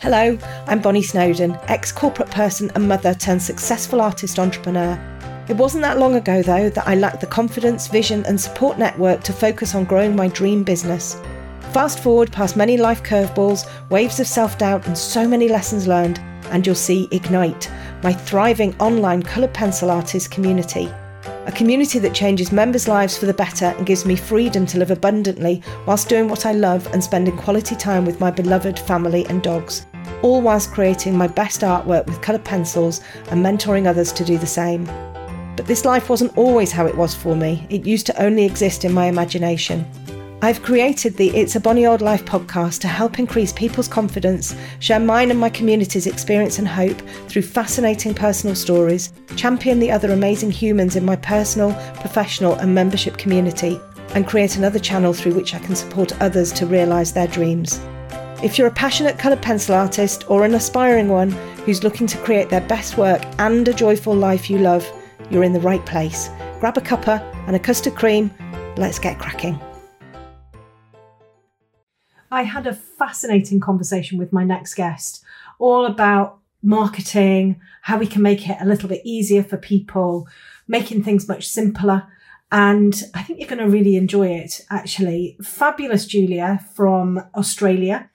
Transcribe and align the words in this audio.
Hello, 0.00 0.38
I'm 0.66 0.80
Bonny 0.80 1.02
Snowden, 1.02 1.58
ex 1.68 1.90
corporate 1.90 2.30
person 2.30 2.70
and 2.74 2.86
mother 2.86 3.14
turned 3.14 3.42
successful 3.42 4.00
artist 4.00 4.38
entrepreneur. 4.38 5.00
It 5.48 5.56
wasn't 5.56 5.82
that 5.82 5.98
long 5.98 6.14
ago, 6.14 6.42
though, 6.42 6.70
that 6.70 6.86
I 6.86 6.94
lacked 6.94 7.20
the 7.20 7.26
confidence, 7.26 7.88
vision, 7.88 8.24
and 8.26 8.40
support 8.40 8.78
network 8.78 9.22
to 9.24 9.32
focus 9.32 9.74
on 9.74 9.84
growing 9.84 10.14
my 10.14 10.28
dream 10.28 10.62
business. 10.62 11.16
Fast 11.72 12.00
forward 12.00 12.30
past 12.30 12.56
many 12.56 12.76
life 12.76 13.02
curveballs, 13.02 13.68
waves 13.90 14.20
of 14.20 14.26
self 14.26 14.56
doubt, 14.58 14.86
and 14.86 14.96
so 14.96 15.26
many 15.26 15.48
lessons 15.48 15.88
learned, 15.88 16.18
and 16.50 16.66
you'll 16.66 16.76
see 16.76 17.08
Ignite, 17.10 17.70
my 18.02 18.12
thriving 18.12 18.78
online 18.80 19.22
coloured 19.22 19.54
pencil 19.54 19.90
artist 19.90 20.30
community. 20.30 20.92
A 21.46 21.52
community 21.52 21.98
that 21.98 22.14
changes 22.14 22.52
members' 22.52 22.88
lives 22.88 23.18
for 23.18 23.26
the 23.26 23.34
better 23.34 23.66
and 23.66 23.86
gives 23.86 24.04
me 24.04 24.16
freedom 24.16 24.66
to 24.66 24.78
live 24.78 24.90
abundantly 24.90 25.62
whilst 25.86 26.08
doing 26.08 26.28
what 26.28 26.46
I 26.46 26.52
love 26.52 26.86
and 26.92 27.04
spending 27.04 27.36
quality 27.36 27.76
time 27.76 28.04
with 28.04 28.20
my 28.20 28.30
beloved 28.30 28.78
family 28.78 29.26
and 29.26 29.42
dogs 29.42 29.86
all 30.24 30.40
whilst 30.40 30.72
creating 30.72 31.16
my 31.16 31.26
best 31.26 31.60
artwork 31.60 32.06
with 32.06 32.22
coloured 32.22 32.44
pencils 32.44 33.02
and 33.30 33.44
mentoring 33.44 33.86
others 33.86 34.10
to 34.10 34.24
do 34.24 34.38
the 34.38 34.46
same. 34.46 34.86
But 35.54 35.66
this 35.66 35.84
life 35.84 36.08
wasn't 36.08 36.36
always 36.38 36.72
how 36.72 36.86
it 36.86 36.96
was 36.96 37.14
for 37.14 37.36
me, 37.36 37.66
it 37.68 37.86
used 37.86 38.06
to 38.06 38.22
only 38.22 38.44
exist 38.44 38.86
in 38.86 38.92
my 38.92 39.06
imagination. 39.06 39.84
I've 40.44 40.62
created 40.62 41.16
the 41.16 41.34
It's 41.34 41.56
a 41.56 41.60
Bonny 41.60 41.86
Old 41.86 42.02
Life 42.02 42.26
podcast 42.26 42.80
to 42.80 42.86
help 42.86 43.18
increase 43.18 43.50
people's 43.50 43.88
confidence, 43.88 44.54
share 44.78 45.00
mine 45.00 45.30
and 45.30 45.40
my 45.40 45.48
community's 45.48 46.06
experience 46.06 46.58
and 46.58 46.68
hope 46.68 47.00
through 47.30 47.40
fascinating 47.40 48.12
personal 48.12 48.54
stories, 48.54 49.10
champion 49.36 49.78
the 49.80 49.90
other 49.90 50.12
amazing 50.12 50.50
humans 50.50 50.96
in 50.96 51.04
my 51.06 51.16
personal, 51.16 51.72
professional, 51.94 52.56
and 52.56 52.74
membership 52.74 53.16
community, 53.16 53.80
and 54.14 54.26
create 54.26 54.58
another 54.58 54.78
channel 54.78 55.14
through 55.14 55.32
which 55.32 55.54
I 55.54 55.60
can 55.60 55.74
support 55.74 56.20
others 56.20 56.52
to 56.52 56.66
realise 56.66 57.12
their 57.12 57.26
dreams. 57.26 57.80
If 58.42 58.58
you're 58.58 58.68
a 58.68 58.80
passionate 58.82 59.18
coloured 59.18 59.40
pencil 59.40 59.74
artist 59.74 60.28
or 60.28 60.44
an 60.44 60.54
aspiring 60.54 61.08
one 61.08 61.30
who's 61.64 61.84
looking 61.84 62.06
to 62.08 62.18
create 62.18 62.50
their 62.50 62.68
best 62.68 62.98
work 62.98 63.24
and 63.38 63.66
a 63.66 63.72
joyful 63.72 64.14
life 64.14 64.50
you 64.50 64.58
love, 64.58 64.86
you're 65.30 65.42
in 65.42 65.54
the 65.54 65.60
right 65.60 65.86
place. 65.86 66.28
Grab 66.60 66.76
a 66.76 66.82
cuppa 66.82 67.22
and 67.46 67.56
a 67.56 67.58
custard 67.58 67.94
cream. 67.94 68.30
Let's 68.76 68.98
get 68.98 69.18
cracking. 69.18 69.58
I 72.34 72.42
had 72.42 72.66
a 72.66 72.74
fascinating 72.74 73.60
conversation 73.60 74.18
with 74.18 74.32
my 74.32 74.44
next 74.44 74.74
guest, 74.74 75.22
all 75.58 75.86
about 75.86 76.38
marketing, 76.62 77.60
how 77.82 77.98
we 77.98 78.06
can 78.06 78.22
make 78.22 78.48
it 78.48 78.56
a 78.60 78.66
little 78.66 78.88
bit 78.88 79.02
easier 79.04 79.42
for 79.42 79.56
people, 79.56 80.26
making 80.66 81.04
things 81.04 81.28
much 81.28 81.46
simpler. 81.46 82.08
And 82.50 82.94
I 83.14 83.22
think 83.22 83.38
you're 83.38 83.48
going 83.48 83.64
to 83.64 83.68
really 83.68 83.96
enjoy 83.96 84.28
it, 84.28 84.60
actually. 84.70 85.36
Fabulous 85.42 86.06
Julia 86.06 86.64
from 86.74 87.22
Australia 87.34 88.10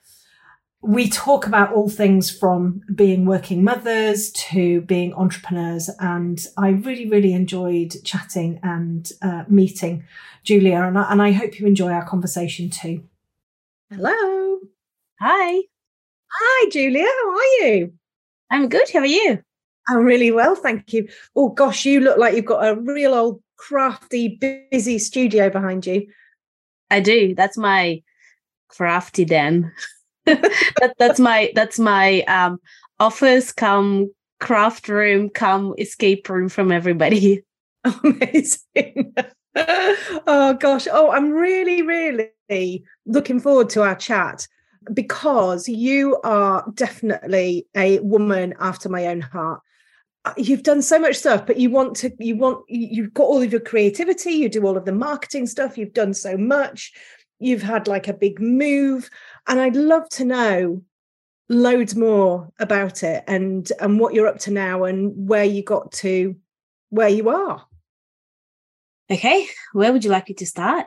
we 0.82 1.08
talk 1.10 1.46
about 1.46 1.72
all 1.74 1.90
things 1.90 2.30
from 2.30 2.80
being 2.94 3.26
working 3.26 3.62
mothers 3.62 4.30
to 4.32 4.80
being 4.82 5.12
entrepreneurs. 5.12 5.90
And 5.98 6.40
I 6.56 6.70
really, 6.70 7.06
really 7.06 7.34
enjoyed 7.34 7.96
chatting 8.02 8.60
and 8.62 9.10
uh, 9.20 9.44
meeting 9.46 10.04
Julia. 10.42 10.82
And 10.82 10.98
I, 10.98 11.12
and 11.12 11.20
I 11.20 11.32
hope 11.32 11.60
you 11.60 11.66
enjoy 11.66 11.90
our 11.90 12.06
conversation 12.06 12.70
too. 12.70 13.04
Hello. 13.92 14.58
Hi. 15.20 15.62
Hi, 16.32 16.70
Julia. 16.70 17.06
How 17.06 17.30
are 17.30 17.66
you? 17.66 17.92
I'm 18.48 18.68
good. 18.68 18.88
How 18.92 19.00
are 19.00 19.06
you? 19.06 19.42
I'm 19.88 20.04
really 20.04 20.30
well, 20.30 20.54
thank 20.54 20.92
you. 20.92 21.08
Oh, 21.34 21.48
gosh, 21.48 21.84
you 21.84 21.98
look 21.98 22.16
like 22.16 22.36
you've 22.36 22.44
got 22.44 22.64
a 22.64 22.80
real 22.80 23.14
old 23.14 23.42
crafty, 23.56 24.38
busy 24.70 25.00
studio 25.00 25.50
behind 25.50 25.86
you. 25.86 26.06
I 26.88 27.00
do. 27.00 27.34
That's 27.34 27.58
my 27.58 28.02
crafty 28.68 29.24
den. 29.24 29.72
that, 30.26 30.94
that's 30.96 31.18
my 31.18 31.50
that's 31.56 31.80
my 31.80 32.20
um 32.22 32.60
office 33.00 33.50
come 33.50 34.12
craft 34.38 34.88
room 34.88 35.30
come 35.30 35.74
escape 35.78 36.28
room 36.28 36.48
from 36.48 36.70
everybody 36.70 37.42
amazing 38.04 39.14
oh 40.26 40.56
gosh 40.58 40.86
oh 40.90 41.10
i'm 41.10 41.30
really 41.30 41.82
really 41.82 42.84
looking 43.06 43.40
forward 43.40 43.68
to 43.68 43.82
our 43.82 43.94
chat 43.94 44.46
because 44.94 45.68
you 45.68 46.18
are 46.24 46.64
definitely 46.74 47.66
a 47.76 47.98
woman 48.00 48.54
after 48.60 48.88
my 48.88 49.06
own 49.06 49.20
heart 49.20 49.60
uh, 50.24 50.32
you've 50.36 50.62
done 50.62 50.82
so 50.82 50.98
much 50.98 51.16
stuff 51.16 51.46
but 51.46 51.58
you 51.58 51.70
want 51.70 51.96
to 51.96 52.10
you 52.18 52.36
want 52.36 52.64
you've 52.68 53.12
got 53.12 53.24
all 53.24 53.42
of 53.42 53.50
your 53.50 53.60
creativity 53.60 54.32
you 54.32 54.48
do 54.48 54.66
all 54.66 54.76
of 54.76 54.84
the 54.84 54.92
marketing 54.92 55.46
stuff 55.46 55.76
you've 55.76 55.92
done 55.92 56.14
so 56.14 56.36
much 56.36 56.92
you've 57.40 57.62
had 57.62 57.88
like 57.88 58.06
a 58.06 58.12
big 58.12 58.40
move 58.40 59.10
and 59.48 59.58
I'd 59.58 59.76
love 59.76 60.08
to 60.10 60.24
know 60.24 60.82
loads 61.48 61.96
more 61.96 62.48
about 62.60 63.02
it 63.02 63.24
and 63.26 63.70
and 63.80 63.98
what 63.98 64.14
you're 64.14 64.28
up 64.28 64.38
to 64.38 64.52
now 64.52 64.84
and 64.84 65.28
where 65.28 65.44
you 65.44 65.64
got 65.64 65.90
to 65.90 66.36
where 66.90 67.08
you 67.08 67.28
are. 67.30 67.66
Okay, 69.10 69.46
where 69.72 69.92
would 69.92 70.04
you 70.04 70.10
like 70.10 70.28
me 70.28 70.34
to 70.36 70.46
start? 70.46 70.86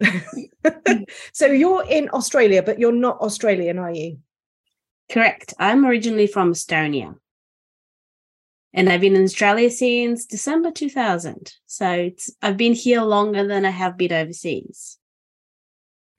so 1.32 1.46
you're 1.46 1.84
in 1.84 2.08
Australia, 2.10 2.62
but 2.62 2.78
you're 2.78 2.92
not 2.92 3.20
Australian, 3.20 3.78
are 3.78 3.90
you? 3.90 4.18
Correct. 5.10 5.54
I'm 5.58 5.84
originally 5.84 6.26
from 6.26 6.52
Estonia. 6.52 7.16
And 8.72 8.88
I've 8.88 9.00
been 9.00 9.16
in 9.16 9.24
Australia 9.24 9.68
since 9.68 10.26
December 10.26 10.70
2000. 10.70 11.52
So 11.66 12.10
I've 12.40 12.56
been 12.56 12.74
here 12.74 13.02
longer 13.02 13.46
than 13.46 13.64
I 13.64 13.70
have 13.70 13.96
been 13.96 14.12
overseas. 14.12 14.98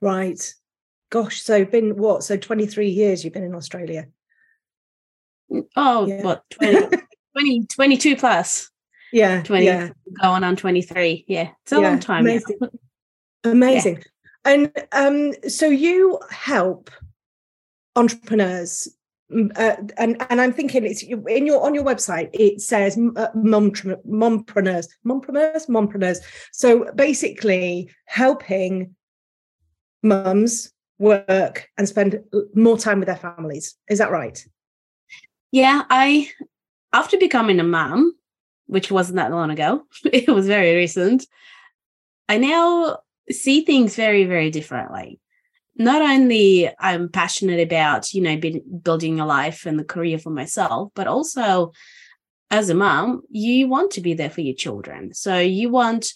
Right. 0.01 0.53
Gosh, 1.09 1.41
so 1.41 1.63
been 1.63 1.95
what? 1.95 2.23
So 2.23 2.35
23 2.35 2.89
years 2.89 3.23
you've 3.23 3.33
been 3.33 3.43
in 3.43 3.55
Australia. 3.55 4.07
Mm, 5.49 5.67
oh, 5.77 6.07
yeah. 6.07 6.23
what 6.23 6.43
20, 6.49 6.97
20, 7.37 7.65
22 7.67 8.15
plus. 8.17 8.70
Yeah. 9.11 9.43
20 9.43 9.65
yeah. 9.65 9.89
going 10.21 10.43
on 10.43 10.55
23. 10.55 11.25
Yeah. 11.27 11.49
It's 11.63 11.71
a 11.71 11.75
yeah, 11.75 11.81
long 11.81 11.99
time. 11.99 12.25
Amazing. 12.25 12.59
amazing. 13.43 13.95
Yeah. 13.97 14.03
And 14.43 14.71
um, 14.91 15.33
so 15.49 15.67
you 15.67 16.19
help 16.29 16.89
entrepreneurs 17.95 18.87
uh, 19.55 19.75
and 19.97 20.21
and 20.29 20.41
I'm 20.41 20.51
thinking 20.51 20.85
it's 20.85 21.03
in 21.03 21.45
your 21.45 21.63
on 21.63 21.73
your 21.73 21.85
website 21.85 22.29
it 22.33 22.59
says 22.59 22.97
uh, 22.97 23.27
mompreneurs 23.33 23.95
mompreneurs 24.05 25.69
mompreneurs 25.69 26.17
so 26.51 26.91
basically 26.95 27.89
helping 28.07 28.93
mums 30.03 30.73
work 31.01 31.67
and 31.77 31.87
spend 31.89 32.19
more 32.53 32.77
time 32.77 32.99
with 32.99 33.07
their 33.07 33.17
families. 33.17 33.75
Is 33.89 33.97
that 33.97 34.11
right? 34.11 34.43
Yeah, 35.51 35.83
I 35.89 36.29
after 36.93 37.17
becoming 37.17 37.59
a 37.59 37.63
mom, 37.63 38.13
which 38.71 38.89
wasn't 38.89 39.17
that 39.17 39.31
long 39.31 39.51
ago, 39.51 39.83
it 40.05 40.29
was 40.29 40.47
very 40.47 40.73
recent. 40.77 41.27
I 42.29 42.37
now 42.37 42.99
see 43.29 43.65
things 43.65 43.97
very, 43.97 44.23
very 44.23 44.49
differently. 44.49 45.19
Not 45.75 46.01
only 46.01 46.71
I'm 46.79 47.09
passionate 47.09 47.59
about, 47.59 48.13
you 48.13 48.21
know, 48.21 48.39
building 48.81 49.19
a 49.19 49.25
life 49.25 49.65
and 49.65 49.77
the 49.77 49.83
career 49.83 50.17
for 50.17 50.29
myself, 50.29 50.91
but 50.95 51.07
also 51.07 51.73
as 52.49 52.69
a 52.69 52.73
mom, 52.73 53.23
you 53.29 53.67
want 53.67 53.91
to 53.91 54.01
be 54.01 54.13
there 54.13 54.29
for 54.29 54.39
your 54.39 54.55
children. 54.55 55.13
So 55.13 55.37
you 55.37 55.69
want 55.69 56.13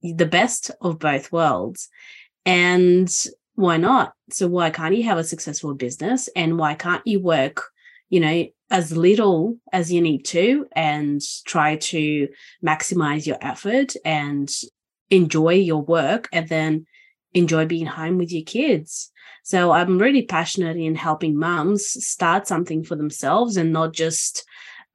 the 0.00 0.24
best 0.26 0.70
of 0.80 0.98
both 0.98 1.30
worlds. 1.30 1.90
And 2.46 3.14
why 3.54 3.76
not? 3.76 4.14
So 4.30 4.48
why 4.48 4.70
can't 4.70 4.96
you 4.96 5.02
have 5.02 5.18
a 5.18 5.24
successful 5.24 5.74
business 5.74 6.30
and 6.34 6.58
why 6.58 6.72
can't 6.72 7.06
you 7.06 7.20
work, 7.20 7.64
you 8.08 8.20
know, 8.20 8.46
as 8.72 8.96
little 8.96 9.58
as 9.70 9.92
you 9.92 10.00
need 10.00 10.24
to 10.24 10.66
and 10.72 11.20
try 11.44 11.76
to 11.76 12.26
maximize 12.64 13.26
your 13.26 13.36
effort 13.42 13.94
and 14.02 14.50
enjoy 15.10 15.52
your 15.52 15.82
work 15.82 16.26
and 16.32 16.48
then 16.48 16.86
enjoy 17.34 17.66
being 17.66 17.84
home 17.84 18.16
with 18.16 18.32
your 18.32 18.44
kids. 18.44 19.12
So 19.44 19.72
I'm 19.72 19.98
really 19.98 20.22
passionate 20.22 20.78
in 20.78 20.94
helping 20.94 21.38
moms 21.38 21.86
start 21.86 22.46
something 22.46 22.82
for 22.82 22.96
themselves 22.96 23.58
and 23.58 23.74
not 23.74 23.92
just 23.92 24.44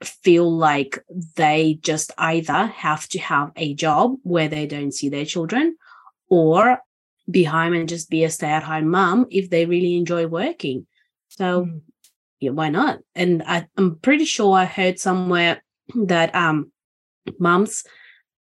feel 0.02 0.52
like 0.52 0.98
they 1.36 1.78
just 1.82 2.12
either 2.18 2.66
have 2.68 3.08
to 3.10 3.20
have 3.20 3.52
a 3.56 3.76
job 3.76 4.16
where 4.24 4.48
they 4.48 4.66
don't 4.66 4.94
see 4.94 5.10
their 5.10 5.26
children 5.26 5.76
or 6.30 6.80
be 7.30 7.44
home 7.44 7.74
and 7.74 7.88
just 7.88 8.10
be 8.10 8.24
a 8.24 8.30
stay 8.30 8.48
at 8.48 8.64
home 8.64 8.90
mom 8.90 9.28
if 9.30 9.52
they 9.52 9.66
really 9.66 9.98
enjoy 9.98 10.26
working. 10.26 10.88
So, 11.30 11.66
mm. 11.66 11.82
Yeah, 12.40 12.52
why 12.52 12.70
not? 12.70 13.00
And 13.16 13.44
I, 13.46 13.68
I'm 13.78 13.96
pretty 13.96 14.26
sure 14.26 14.56
I 14.56 14.66
heard 14.66 15.00
somewhere 15.00 15.64
that 15.96 16.34
um, 16.36 16.72
mums 17.40 17.84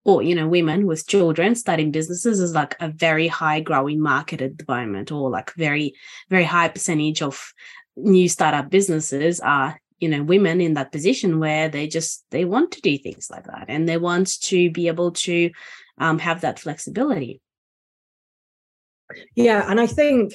or 0.03 0.23
you 0.23 0.33
know 0.33 0.47
women 0.47 0.87
with 0.87 1.07
children 1.07 1.55
starting 1.55 1.91
businesses 1.91 2.39
is 2.39 2.53
like 2.53 2.75
a 2.79 2.89
very 2.89 3.27
high 3.27 3.59
growing 3.59 4.01
market 4.01 4.41
at 4.41 4.57
the 4.57 4.65
moment 4.67 5.11
or 5.11 5.29
like 5.29 5.53
very 5.53 5.93
very 6.29 6.43
high 6.43 6.67
percentage 6.67 7.21
of 7.21 7.53
new 7.95 8.27
startup 8.27 8.69
businesses 8.69 9.39
are 9.39 9.79
you 9.99 10.09
know 10.09 10.23
women 10.23 10.59
in 10.59 10.73
that 10.73 10.91
position 10.91 11.39
where 11.39 11.69
they 11.69 11.87
just 11.87 12.25
they 12.31 12.45
want 12.45 12.71
to 12.71 12.81
do 12.81 12.97
things 12.97 13.29
like 13.29 13.45
that 13.45 13.65
and 13.67 13.87
they 13.87 13.97
want 13.97 14.41
to 14.41 14.71
be 14.71 14.87
able 14.87 15.11
to 15.11 15.51
um, 15.99 16.17
have 16.17 16.41
that 16.41 16.59
flexibility 16.59 17.41
Yeah, 19.35 19.69
and 19.69 19.79
I 19.79 19.87
think 19.87 20.33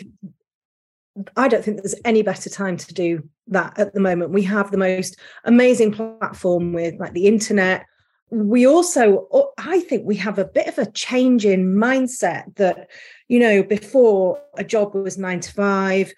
I 1.36 1.48
don't 1.48 1.64
think 1.64 1.78
there's 1.78 1.94
any 2.04 2.22
better 2.22 2.50
time 2.50 2.76
to 2.76 2.94
do 2.94 3.28
that 3.48 3.78
at 3.78 3.94
the 3.94 4.00
moment. 4.00 4.32
We 4.32 4.42
have 4.42 4.70
the 4.70 4.78
most 4.78 5.18
amazing 5.44 5.92
platform 5.92 6.72
with 6.72 6.94
like 6.98 7.12
the 7.12 7.26
internet. 7.26 7.86
We 8.30 8.66
also, 8.66 9.52
I 9.58 9.80
think 9.80 10.04
we 10.04 10.16
have 10.16 10.38
a 10.38 10.44
bit 10.44 10.66
of 10.66 10.78
a 10.78 10.90
change 10.90 11.46
in 11.46 11.74
mindset 11.74 12.56
that, 12.56 12.90
you 13.28 13.38
know, 13.38 13.62
before 13.62 14.40
a 14.58 14.64
job 14.64 14.94
was 14.94 15.16
nine 15.16 15.40
to 15.40 15.52
five, 15.52 16.12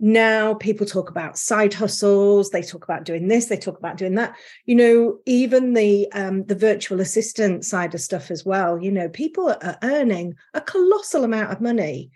now 0.00 0.54
people 0.54 0.86
talk 0.86 1.08
about 1.08 1.38
side 1.38 1.72
hustles 1.72 2.50
they 2.50 2.62
talk 2.62 2.82
about 2.82 3.04
doing 3.04 3.28
this 3.28 3.46
they 3.46 3.56
talk 3.56 3.78
about 3.78 3.96
doing 3.96 4.16
that 4.16 4.34
you 4.66 4.74
know 4.74 5.18
even 5.24 5.72
the 5.72 6.10
um 6.12 6.44
the 6.46 6.54
virtual 6.54 7.00
assistant 7.00 7.64
side 7.64 7.94
of 7.94 8.00
stuff 8.00 8.30
as 8.30 8.44
well 8.44 8.82
you 8.82 8.90
know 8.90 9.08
people 9.08 9.48
are 9.48 9.78
earning 9.82 10.34
a 10.52 10.60
colossal 10.60 11.22
amount 11.22 11.52
of 11.52 11.60
money 11.60 12.10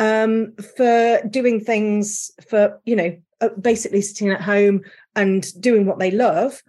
um 0.00 0.52
for 0.76 1.20
doing 1.30 1.60
things 1.60 2.32
for 2.48 2.80
you 2.84 2.96
know 2.96 3.16
uh, 3.40 3.50
basically 3.60 4.02
sitting 4.02 4.30
at 4.30 4.40
home 4.40 4.80
and 5.14 5.58
doing 5.62 5.86
what 5.86 6.00
they 6.00 6.10
love 6.10 6.60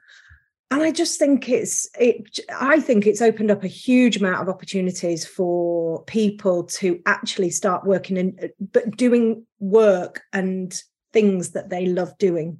and 0.71 0.81
I 0.81 0.91
just 0.91 1.19
think 1.19 1.49
it's 1.49 1.89
it. 1.99 2.39
I 2.57 2.79
think 2.79 3.05
it's 3.05 3.21
opened 3.21 3.51
up 3.51 3.65
a 3.65 3.67
huge 3.67 4.15
amount 4.15 4.41
of 4.41 4.47
opportunities 4.47 5.25
for 5.25 6.01
people 6.05 6.63
to 6.63 7.01
actually 7.05 7.49
start 7.49 7.85
working 7.85 8.17
and 8.17 8.49
but 8.71 8.95
doing 8.95 9.45
work 9.59 10.21
and 10.31 10.81
things 11.11 11.51
that 11.51 11.69
they 11.69 11.87
love 11.87 12.17
doing. 12.17 12.59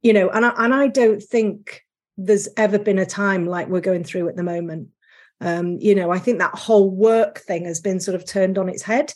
You 0.00 0.12
know, 0.12 0.30
and 0.30 0.46
I, 0.46 0.52
and 0.58 0.72
I 0.72 0.86
don't 0.86 1.20
think 1.20 1.84
there's 2.16 2.48
ever 2.56 2.78
been 2.78 3.00
a 3.00 3.06
time 3.06 3.46
like 3.46 3.66
we're 3.66 3.80
going 3.80 4.04
through 4.04 4.28
at 4.28 4.36
the 4.36 4.44
moment. 4.44 4.90
Um, 5.40 5.78
you 5.80 5.96
know, 5.96 6.12
I 6.12 6.20
think 6.20 6.38
that 6.38 6.54
whole 6.54 6.88
work 6.88 7.40
thing 7.40 7.64
has 7.64 7.80
been 7.80 7.98
sort 7.98 8.14
of 8.14 8.24
turned 8.24 8.58
on 8.58 8.68
its 8.68 8.82
head. 8.84 9.12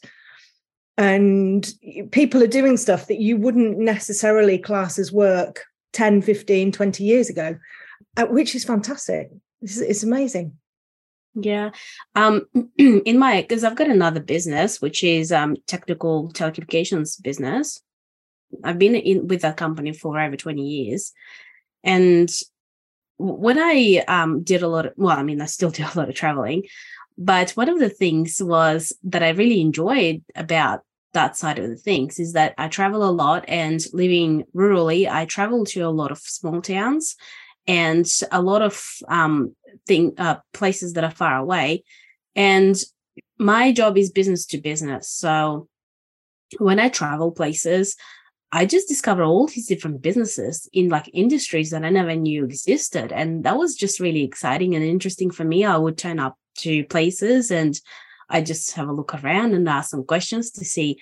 And 0.97 1.69
people 2.13 2.43
are 2.43 2.49
doing 2.49 2.77
stuff 2.77 3.09
that 3.09 3.21
you 3.21 3.37
wouldn't 3.37 3.79
necessarily 3.79 4.59
class 4.59 4.99
as 4.99 5.11
work 5.13 5.65
10, 5.93 6.23
15, 6.23 6.71
20 6.73 7.05
years 7.05 7.29
ago 7.29 7.57
uh, 8.17 8.27
which 8.27 8.55
is 8.55 8.65
fantastic. 8.65 9.31
It's, 9.61 9.79
it's 9.79 10.03
amazing. 10.03 10.57
Yeah. 11.35 11.71
Um 12.15 12.47
in 12.79 13.19
my 13.19 13.43
because 13.43 13.65
I've 13.65 13.77
got 13.77 13.91
another 13.91 14.21
business 14.21 14.81
which 14.81 15.03
is 15.03 15.33
um 15.33 15.57
technical 15.67 16.33
telecommunications 16.33 17.21
business. 17.21 17.81
I've 18.63 18.79
been 18.79 18.95
in 18.95 19.27
with 19.27 19.43
that 19.43 19.57
company 19.57 19.93
for 19.93 20.19
over 20.19 20.37
20 20.37 20.63
years. 20.63 21.13
And 21.83 22.31
when 23.19 23.59
I 23.59 24.05
um 24.07 24.45
did 24.45 24.63
a 24.63 24.69
lot 24.69 24.87
of 24.87 24.93
well, 24.97 25.19
I 25.19 25.25
mean 25.25 25.41
I 25.41 25.47
still 25.47 25.71
do 25.73 25.83
a 25.83 25.99
lot 25.99 26.09
of 26.09 26.15
traveling, 26.15 26.65
but 27.17 27.51
one 27.53 27.69
of 27.69 27.79
the 27.79 27.89
things 27.89 28.43
was 28.43 28.93
that 29.05 29.23
I 29.23 29.31
really 29.31 29.61
enjoyed 29.61 30.23
about 30.35 30.81
that 31.13 31.37
side 31.37 31.59
of 31.59 31.71
the 31.71 31.77
things 31.77 32.19
is 32.19 32.33
that 32.33 32.55
I 32.59 32.69
travel 32.69 33.09
a 33.09 33.11
lot 33.11 33.45
and 33.49 33.81
living 33.93 34.45
rurally, 34.55 35.09
I 35.09 35.25
travel 35.25 35.65
to 35.67 35.81
a 35.83 35.91
lot 35.91 36.11
of 36.11 36.19
small 36.19 36.61
towns 36.61 37.17
and 37.67 38.07
a 38.31 38.43
lot 38.43 38.63
of 38.63 38.85
um, 39.09 39.55
thing 39.87 40.15
uh, 40.19 40.37
places 40.53 40.95
that 40.95 41.05
are 41.05 41.11
far 41.11 41.39
away. 41.39 41.85
And 42.35 42.77
my 43.39 43.73
job 43.73 43.97
is 43.97 44.11
business 44.11 44.45
to 44.47 44.59
business. 44.59 45.09
So 45.09 45.69
when 46.59 46.79
I 46.79 46.89
travel 46.89 47.31
places, 47.31 47.97
I 48.53 48.67
just 48.67 48.89
discover 48.89 49.23
all 49.23 49.47
these 49.47 49.67
different 49.67 50.03
businesses 50.03 50.69
in 50.73 50.89
like 50.89 51.11
industries 51.13 51.71
that 51.71 51.85
I 51.85 51.91
never 51.91 52.15
knew 52.15 52.45
existed. 52.45 53.13
And 53.13 53.45
that 53.45 53.57
was 53.57 53.75
just 53.75 53.99
really 53.99 54.23
exciting 54.23 54.75
and 54.75 54.85
interesting 54.85 55.31
for 55.31 55.45
me. 55.45 55.65
I 55.65 55.77
would 55.77 55.99
turn 55.99 56.19
up 56.19 56.37
to 56.59 56.85
places 56.85 57.51
and 57.51 57.79
I 58.29 58.41
just 58.41 58.73
have 58.73 58.89
a 58.89 58.93
look 58.93 59.15
around 59.15 59.55
and 59.55 59.69
ask 59.69 59.91
some 59.91 60.05
questions 60.05 60.51
to 60.53 60.65
see 60.65 60.99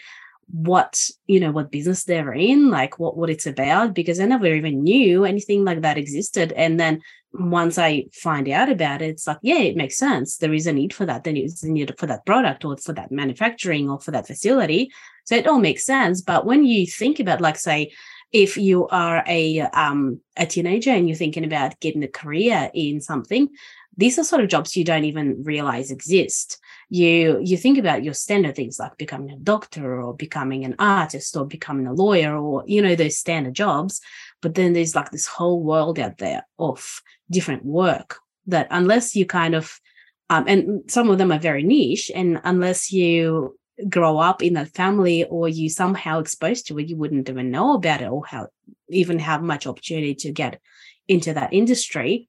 what 0.50 1.08
you 1.26 1.40
know 1.40 1.50
what 1.50 1.70
business 1.70 2.04
they're 2.04 2.32
in 2.32 2.68
like 2.68 2.98
what 2.98 3.16
what 3.16 3.30
it's 3.30 3.46
about 3.46 3.94
because 3.94 4.20
i 4.20 4.24
never 4.26 4.46
even 4.46 4.82
knew 4.82 5.24
anything 5.24 5.64
like 5.64 5.80
that 5.80 5.96
existed. 5.98 6.52
And 6.52 6.78
then 6.78 7.00
once 7.32 7.78
i 7.78 8.04
find 8.12 8.46
out 8.50 8.68
about 8.68 9.00
it 9.00 9.08
it's 9.08 9.26
like 9.26 9.38
yeah 9.42 9.58
it 9.58 9.76
makes 9.76 9.96
sense. 9.96 10.36
There 10.36 10.52
is 10.52 10.66
a 10.66 10.72
need 10.72 10.92
for 10.92 11.06
that. 11.06 11.24
Then 11.24 11.36
it's 11.36 11.62
a 11.62 11.70
need 11.70 11.94
for 11.98 12.06
that 12.06 12.26
product 12.26 12.64
or 12.64 12.76
for 12.76 12.92
that 12.92 13.10
manufacturing 13.10 13.88
or 13.88 13.98
for 14.00 14.10
that 14.10 14.26
facility. 14.26 14.90
So 15.24 15.36
it 15.36 15.46
all 15.46 15.58
makes 15.58 15.86
sense. 15.86 16.20
But 16.20 16.44
when 16.44 16.64
you 16.64 16.86
think 16.86 17.20
about 17.20 17.40
like 17.40 17.56
say 17.56 17.92
if 18.32 18.56
you 18.56 18.88
are 18.88 19.22
a 19.26 19.60
um 19.60 20.20
a 20.36 20.44
teenager 20.44 20.90
and 20.90 21.08
you're 21.08 21.16
thinking 21.16 21.44
about 21.44 21.80
getting 21.80 22.02
a 22.02 22.08
career 22.08 22.70
in 22.74 23.00
something 23.00 23.48
these 23.96 24.18
are 24.18 24.24
sort 24.24 24.42
of 24.42 24.48
jobs 24.48 24.76
you 24.76 24.84
don't 24.84 25.04
even 25.04 25.42
realize 25.42 25.90
exist. 25.90 26.58
You 26.88 27.40
you 27.42 27.56
think 27.56 27.78
about 27.78 28.04
your 28.04 28.14
standard 28.14 28.56
things 28.56 28.78
like 28.78 28.96
becoming 28.96 29.30
a 29.30 29.36
doctor 29.36 30.00
or 30.00 30.14
becoming 30.14 30.64
an 30.64 30.76
artist 30.78 31.36
or 31.36 31.46
becoming 31.46 31.86
a 31.86 31.92
lawyer 31.92 32.36
or 32.36 32.64
you 32.66 32.82
know 32.82 32.94
those 32.94 33.16
standard 33.16 33.54
jobs 33.54 34.00
but 34.42 34.54
then 34.54 34.74
there's 34.74 34.94
like 34.94 35.10
this 35.10 35.26
whole 35.26 35.62
world 35.62 35.98
out 35.98 36.18
there 36.18 36.46
of 36.58 37.00
different 37.30 37.64
work 37.64 38.18
that 38.46 38.66
unless 38.70 39.16
you 39.16 39.24
kind 39.24 39.54
of 39.54 39.80
um, 40.28 40.44
and 40.46 40.90
some 40.90 41.10
of 41.10 41.18
them 41.18 41.32
are 41.32 41.38
very 41.38 41.62
niche 41.62 42.10
and 42.14 42.40
unless 42.44 42.92
you 42.92 43.58
grow 43.88 44.18
up 44.18 44.42
in 44.42 44.54
that 44.54 44.74
family 44.74 45.24
or 45.24 45.48
you 45.48 45.70
somehow 45.70 46.18
exposed 46.18 46.66
to 46.66 46.78
it 46.78 46.88
you 46.88 46.96
wouldn't 46.96 47.28
even 47.28 47.50
know 47.50 47.74
about 47.74 48.02
it 48.02 48.08
or 48.08 48.26
how 48.26 48.48
even 48.90 49.18
have 49.18 49.42
much 49.42 49.66
opportunity 49.66 50.14
to 50.14 50.30
get 50.30 50.60
into 51.08 51.32
that 51.32 51.52
industry 51.52 52.28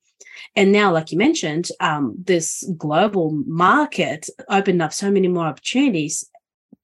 and 0.55 0.71
now, 0.71 0.91
like 0.91 1.11
you 1.11 1.17
mentioned, 1.17 1.69
um, 1.79 2.15
this 2.17 2.63
global 2.77 3.31
market 3.45 4.29
opened 4.49 4.81
up 4.81 4.93
so 4.93 5.11
many 5.11 5.27
more 5.27 5.45
opportunities. 5.45 6.29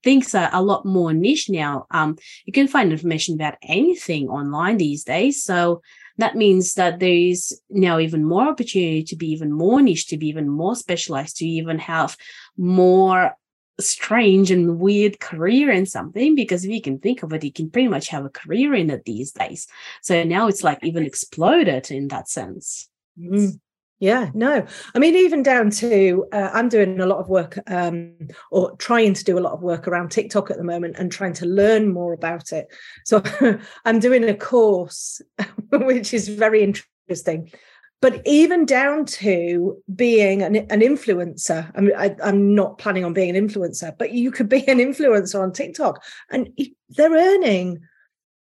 Things 0.02 0.34
are 0.34 0.48
a 0.52 0.62
lot 0.62 0.86
more 0.86 1.12
niche 1.12 1.50
now. 1.50 1.86
Um, 1.90 2.16
you 2.46 2.52
can 2.52 2.68
find 2.68 2.90
information 2.90 3.34
about 3.34 3.56
anything 3.62 4.28
online 4.28 4.78
these 4.78 5.04
days. 5.04 5.44
So 5.44 5.82
that 6.18 6.36
means 6.36 6.74
that 6.74 7.00
there 7.00 7.12
is 7.12 7.60
now 7.68 7.98
even 7.98 8.24
more 8.24 8.48
opportunity 8.48 9.02
to 9.04 9.16
be 9.16 9.30
even 9.30 9.52
more 9.52 9.82
niche, 9.82 10.06
to 10.08 10.16
be 10.16 10.28
even 10.28 10.48
more 10.48 10.74
specialized, 10.74 11.36
to 11.38 11.46
even 11.46 11.78
have 11.78 12.16
more 12.56 13.36
strange 13.80 14.50
and 14.50 14.78
weird 14.78 15.20
career 15.20 15.70
in 15.70 15.86
something 15.86 16.34
because 16.34 16.64
if 16.64 16.70
you 16.70 16.82
can 16.82 16.98
think 16.98 17.22
of 17.22 17.32
it 17.32 17.42
you 17.42 17.52
can 17.52 17.70
pretty 17.70 17.88
much 17.88 18.08
have 18.08 18.26
a 18.26 18.30
career 18.30 18.74
in 18.74 18.90
it 18.90 19.04
these 19.06 19.32
days 19.32 19.66
so 20.02 20.22
now 20.22 20.48
it's 20.48 20.62
like 20.62 20.78
even 20.82 21.06
exploded 21.06 21.90
in 21.90 22.08
that 22.08 22.28
sense 22.28 22.89
Mm. 23.18 23.60
Yeah, 24.00 24.30
no. 24.32 24.66
I 24.94 24.98
mean, 24.98 25.14
even 25.14 25.42
down 25.42 25.68
to 25.72 26.24
uh, 26.32 26.48
I'm 26.54 26.70
doing 26.70 26.98
a 27.00 27.06
lot 27.06 27.18
of 27.18 27.28
work 27.28 27.58
um, 27.66 28.14
or 28.50 28.74
trying 28.76 29.12
to 29.12 29.24
do 29.24 29.38
a 29.38 29.40
lot 29.40 29.52
of 29.52 29.62
work 29.62 29.86
around 29.86 30.10
TikTok 30.10 30.50
at 30.50 30.56
the 30.56 30.64
moment 30.64 30.96
and 30.98 31.12
trying 31.12 31.34
to 31.34 31.46
learn 31.46 31.92
more 31.92 32.14
about 32.14 32.50
it. 32.50 32.68
So 33.04 33.22
I'm 33.84 34.00
doing 34.00 34.24
a 34.24 34.34
course, 34.34 35.20
which 35.70 36.14
is 36.14 36.28
very 36.28 36.62
interesting. 36.62 37.52
But 38.00 38.22
even 38.24 38.64
down 38.64 39.04
to 39.04 39.76
being 39.94 40.42
an, 40.42 40.56
an 40.56 40.80
influencer, 40.80 41.70
I 41.74 41.80
mean, 41.82 41.94
I, 41.94 42.16
I'm 42.24 42.54
not 42.54 42.78
planning 42.78 43.04
on 43.04 43.12
being 43.12 43.36
an 43.36 43.48
influencer, 43.48 43.92
but 43.98 44.12
you 44.12 44.30
could 44.30 44.48
be 44.48 44.66
an 44.66 44.78
influencer 44.78 45.42
on 45.42 45.52
TikTok 45.52 46.02
and 46.30 46.48
they're 46.88 47.12
earning 47.12 47.80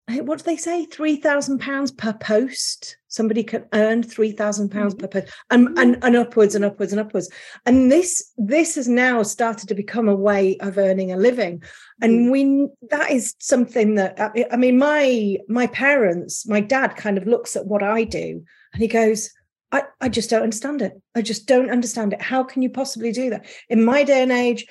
what 0.08 0.38
do 0.38 0.44
they 0.44 0.56
say? 0.56 0.86
Three 0.86 1.16
thousand 1.16 1.58
pounds 1.60 1.90
per 1.90 2.12
post. 2.12 2.96
Somebody 3.08 3.42
can 3.42 3.66
earn 3.72 4.02
three 4.02 4.32
thousand 4.32 4.70
pounds 4.70 4.94
mm-hmm. 4.94 5.06
per 5.06 5.20
post, 5.20 5.32
and, 5.50 5.78
and 5.78 5.94
mm-hmm. 5.96 6.04
and 6.04 6.16
upwards 6.16 6.54
and 6.54 6.64
upwards 6.64 6.92
and 6.92 7.00
upwards. 7.00 7.30
And 7.66 7.92
this 7.92 8.32
this 8.36 8.76
has 8.76 8.88
now 8.88 9.22
started 9.22 9.68
to 9.68 9.74
become 9.74 10.08
a 10.08 10.14
way 10.14 10.56
of 10.58 10.78
earning 10.78 11.12
a 11.12 11.16
living, 11.16 11.62
and 12.00 12.12
mm-hmm. 12.12 12.30
we 12.30 12.68
that 12.90 13.10
is 13.10 13.34
something 13.38 13.94
that 13.96 14.18
I 14.50 14.56
mean, 14.56 14.78
my 14.78 15.36
my 15.48 15.66
parents, 15.66 16.46
my 16.48 16.60
dad 16.60 16.96
kind 16.96 17.18
of 17.18 17.26
looks 17.26 17.54
at 17.56 17.66
what 17.66 17.82
I 17.82 18.04
do, 18.04 18.42
and 18.72 18.82
he 18.82 18.88
goes, 18.88 19.30
I, 19.70 19.82
I 20.00 20.08
just 20.08 20.30
don't 20.30 20.42
understand 20.42 20.80
it. 20.82 20.92
I 21.14 21.22
just 21.22 21.46
don't 21.46 21.70
understand 21.70 22.14
it. 22.14 22.22
How 22.22 22.42
can 22.42 22.62
you 22.62 22.70
possibly 22.70 23.12
do 23.12 23.30
that? 23.30 23.46
In 23.68 23.84
my 23.84 24.02
day 24.02 24.22
and 24.22 24.32
age, 24.32 24.66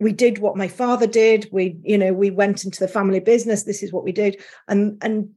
we 0.00 0.12
did 0.12 0.38
what 0.38 0.56
my 0.56 0.68
father 0.68 1.06
did. 1.06 1.48
We 1.52 1.76
you 1.82 1.98
know 1.98 2.12
we 2.12 2.30
went 2.30 2.64
into 2.64 2.80
the 2.80 2.88
family 2.88 3.20
business. 3.20 3.64
This 3.64 3.82
is 3.82 3.92
what 3.92 4.04
we 4.04 4.12
did. 4.12 4.40
And 4.66 4.98
and 5.02 5.30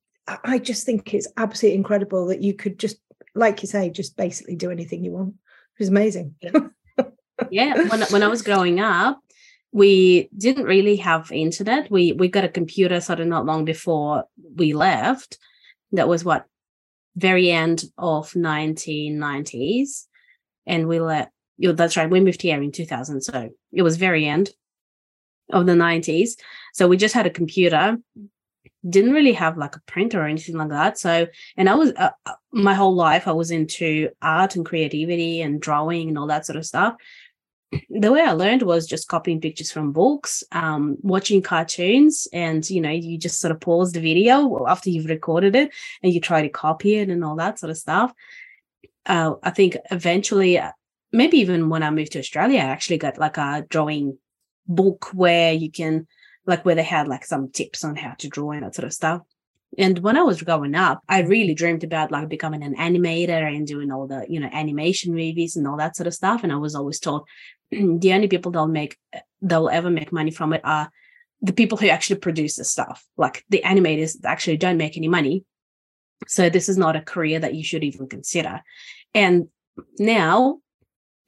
i 0.45 0.59
just 0.59 0.85
think 0.85 1.13
it's 1.13 1.27
absolutely 1.35 1.75
incredible 1.75 2.27
that 2.27 2.43
you 2.43 2.53
could 2.53 2.77
just 2.77 2.97
like 3.33 3.61
you 3.63 3.67
say 3.67 3.89
just 3.89 4.15
basically 4.15 4.55
do 4.55 4.71
anything 4.71 5.03
you 5.03 5.11
want. 5.11 5.29
It 5.29 5.79
was 5.79 5.89
amazing. 5.89 6.35
Yeah. 7.49 7.89
When, 7.89 8.01
when 8.03 8.23
i 8.23 8.27
was 8.27 8.43
growing 8.43 8.79
up 8.79 9.19
we 9.71 10.29
didn't 10.37 10.65
really 10.65 10.97
have 10.97 11.31
internet. 11.31 11.89
We 11.89 12.11
we 12.11 12.27
got 12.27 12.43
a 12.43 12.49
computer 12.49 12.99
sort 12.99 13.19
of 13.19 13.27
not 13.27 13.45
long 13.45 13.65
before 13.65 14.25
we 14.55 14.73
left. 14.73 15.37
That 15.93 16.07
was 16.07 16.23
what? 16.23 16.45
Very 17.15 17.51
end 17.51 17.83
of 17.97 18.31
1990s 18.31 20.05
and 20.65 20.87
we 20.87 20.99
let 20.99 21.31
you 21.61 21.73
that's 21.73 21.95
right. 21.95 22.09
We 22.09 22.19
moved 22.19 22.41
here 22.41 22.61
in 22.61 22.71
2000. 22.71 23.21
So 23.21 23.49
it 23.71 23.83
was 23.83 23.97
very 23.97 24.25
end 24.25 24.49
of 25.51 25.67
the 25.67 25.73
90s. 25.73 26.31
So 26.73 26.87
we 26.87 26.97
just 26.97 27.13
had 27.13 27.27
a 27.27 27.29
computer, 27.29 27.97
didn't 28.89 29.13
really 29.13 29.33
have 29.33 29.57
like 29.57 29.75
a 29.75 29.81
printer 29.85 30.21
or 30.21 30.25
anything 30.25 30.57
like 30.57 30.69
that. 30.69 30.97
So, 30.97 31.27
and 31.55 31.69
I 31.69 31.75
was, 31.75 31.91
uh, 31.95 32.09
uh, 32.25 32.33
my 32.51 32.73
whole 32.73 32.95
life, 32.95 33.27
I 33.27 33.33
was 33.33 33.51
into 33.51 34.09
art 34.21 34.55
and 34.55 34.65
creativity 34.65 35.41
and 35.41 35.61
drawing 35.61 36.09
and 36.09 36.17
all 36.17 36.27
that 36.27 36.47
sort 36.47 36.57
of 36.57 36.65
stuff. 36.65 36.95
the 37.89 38.11
way 38.11 38.21
I 38.21 38.31
learned 38.31 38.63
was 38.63 38.87
just 38.87 39.07
copying 39.07 39.39
pictures 39.39 39.71
from 39.71 39.91
books, 39.91 40.43
um, 40.51 40.97
watching 41.01 41.43
cartoons, 41.43 42.27
and 42.33 42.67
you 42.69 42.81
know, 42.81 42.89
you 42.89 43.19
just 43.19 43.39
sort 43.39 43.51
of 43.51 43.61
pause 43.61 43.91
the 43.91 44.01
video 44.01 44.65
after 44.67 44.89
you've 44.89 45.05
recorded 45.05 45.55
it 45.55 45.71
and 46.01 46.11
you 46.11 46.19
try 46.19 46.41
to 46.41 46.49
copy 46.49 46.95
it 46.95 47.09
and 47.09 47.23
all 47.23 47.35
that 47.35 47.59
sort 47.59 47.69
of 47.69 47.77
stuff. 47.77 48.13
Uh, 49.05 49.35
I 49.43 49.51
think 49.51 49.77
eventually, 49.91 50.57
uh, 50.57 50.71
maybe 51.11 51.37
even 51.37 51.69
when 51.69 51.83
I 51.83 51.89
moved 51.89 52.13
to 52.13 52.19
Australia, 52.19 52.59
I 52.59 52.65
actually 52.65 52.97
got 52.97 53.17
like 53.17 53.37
a 53.37 53.65
drawing 53.69 54.17
book 54.67 55.09
where 55.13 55.53
you 55.53 55.71
can, 55.71 56.07
like, 56.45 56.65
where 56.65 56.75
they 56.75 56.83
had 56.83 57.07
like 57.07 57.25
some 57.25 57.51
tips 57.51 57.83
on 57.83 57.95
how 57.95 58.13
to 58.19 58.29
draw 58.29 58.51
and 58.51 58.63
that 58.63 58.75
sort 58.75 58.85
of 58.85 58.93
stuff. 58.93 59.21
And 59.77 59.99
when 59.99 60.17
I 60.17 60.23
was 60.23 60.41
growing 60.41 60.75
up, 60.75 61.01
I 61.07 61.21
really 61.21 61.53
dreamed 61.53 61.83
about 61.83 62.11
like 62.11 62.27
becoming 62.27 62.63
an 62.63 62.75
animator 62.75 63.55
and 63.55 63.65
doing 63.65 63.91
all 63.91 64.05
the, 64.05 64.25
you 64.27 64.39
know, 64.39 64.49
animation 64.51 65.13
movies 65.13 65.55
and 65.55 65.65
all 65.65 65.77
that 65.77 65.95
sort 65.95 66.07
of 66.07 66.13
stuff. 66.13 66.43
And 66.43 66.51
I 66.51 66.57
was 66.57 66.75
always 66.75 66.99
told 66.99 67.27
the 67.71 68.13
only 68.13 68.27
people 68.27 68.51
that'll 68.51 68.67
make 68.67 68.97
that'll 69.41 69.69
ever 69.69 69.89
make 69.89 70.11
money 70.11 70.31
from 70.31 70.53
it 70.53 70.61
are 70.63 70.91
the 71.41 71.53
people 71.53 71.77
who 71.77 71.87
actually 71.87 72.19
produce 72.19 72.55
the 72.55 72.65
stuff. 72.65 73.03
Like 73.17 73.45
the 73.49 73.61
animators 73.65 74.17
actually 74.25 74.57
don't 74.57 74.77
make 74.77 74.97
any 74.97 75.07
money. 75.07 75.45
So 76.27 76.49
this 76.49 76.69
is 76.69 76.77
not 76.77 76.95
a 76.95 77.01
career 77.01 77.39
that 77.39 77.55
you 77.55 77.63
should 77.63 77.83
even 77.83 78.07
consider. 78.07 78.61
And 79.13 79.47
now 79.97 80.59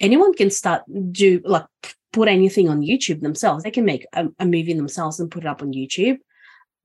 anyone 0.03 0.33
can 0.33 0.51
start 0.51 0.83
do 1.11 1.41
like 1.43 1.65
put 2.11 2.27
anything 2.27 2.69
on 2.69 2.81
YouTube 2.81 3.21
themselves. 3.21 3.63
They 3.63 3.71
can 3.71 3.85
make 3.85 4.05
a, 4.13 4.27
a 4.37 4.45
movie 4.45 4.73
themselves 4.73 5.19
and 5.19 5.31
put 5.31 5.43
it 5.43 5.47
up 5.47 5.63
on 5.63 5.73
YouTube. 5.73 6.19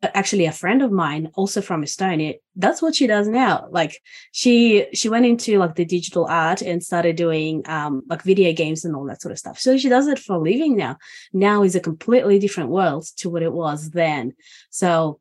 But 0.00 0.12
actually 0.14 0.46
a 0.46 0.52
friend 0.52 0.80
of 0.80 0.92
mine 0.92 1.28
also 1.34 1.60
from 1.60 1.82
estonia 1.82 2.36
that's 2.54 2.80
what 2.80 2.94
she 2.94 3.08
does 3.08 3.26
now. 3.26 3.66
Like 3.70 4.00
she 4.30 4.86
she 4.94 5.08
went 5.08 5.26
into 5.26 5.58
like 5.58 5.74
the 5.74 5.84
digital 5.84 6.26
art 6.26 6.62
and 6.62 6.82
started 6.82 7.16
doing 7.16 7.62
um 7.68 8.02
like 8.08 8.22
video 8.22 8.52
games 8.52 8.84
and 8.84 8.94
all 8.94 9.06
that 9.06 9.20
sort 9.20 9.32
of 9.32 9.38
stuff. 9.38 9.58
So 9.58 9.76
she 9.76 9.88
does 9.88 10.06
it 10.06 10.20
for 10.20 10.36
a 10.36 10.38
living 10.38 10.76
now. 10.76 10.98
Now 11.32 11.64
is 11.64 11.74
a 11.74 11.80
completely 11.80 12.38
different 12.38 12.70
world 12.70 13.06
to 13.16 13.28
what 13.28 13.42
it 13.42 13.52
was 13.52 13.90
then. 13.90 14.34
So 14.70 15.20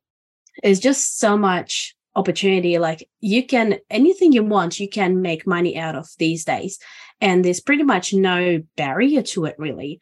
it's 0.64 0.80
just 0.80 1.20
so 1.20 1.38
much 1.38 1.96
opportunity 2.18 2.80
like 2.80 3.08
you 3.20 3.46
can 3.46 3.78
anything 3.92 4.34
you 4.34 4.44
want 4.44 4.80
you 4.80 4.90
can 4.90 5.22
make 5.22 5.46
money 5.48 5.78
out 5.78 5.96
of 5.96 6.10
these 6.18 6.44
days. 6.44 6.80
And 7.22 7.46
there's 7.46 7.62
pretty 7.62 7.84
much 7.84 8.14
no 8.14 8.64
barrier 8.76 9.22
to 9.22 9.46
it 9.46 9.56
really. 9.58 10.02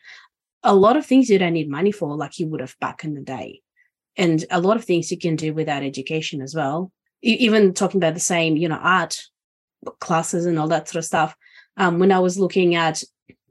A 0.63 0.73
lot 0.73 0.97
of 0.97 1.05
things 1.05 1.29
you 1.29 1.37
don't 1.37 1.53
need 1.53 1.69
money 1.69 1.91
for 1.91 2.15
like 2.15 2.39
you 2.39 2.47
would 2.47 2.61
have 2.61 2.75
back 2.79 3.03
in 3.03 3.13
the 3.13 3.21
day. 3.21 3.61
And 4.17 4.43
a 4.49 4.61
lot 4.61 4.77
of 4.77 4.85
things 4.85 5.11
you 5.11 5.19
can 5.19 5.35
do 5.35 5.53
without 5.53 5.83
education 5.83 6.41
as 6.41 6.55
well. 6.55 6.91
Even 7.21 7.73
talking 7.73 7.99
about 7.99 8.13
the 8.13 8.19
same 8.19 8.55
you 8.55 8.69
know 8.69 8.79
art 8.81 9.21
classes 9.99 10.45
and 10.45 10.57
all 10.57 10.69
that 10.69 10.87
sort 10.87 10.99
of 10.99 11.05
stuff. 11.05 11.35
Um, 11.77 11.99
when 11.99 12.13
i 12.13 12.19
was 12.19 12.39
looking 12.39 12.75
at 12.75 13.03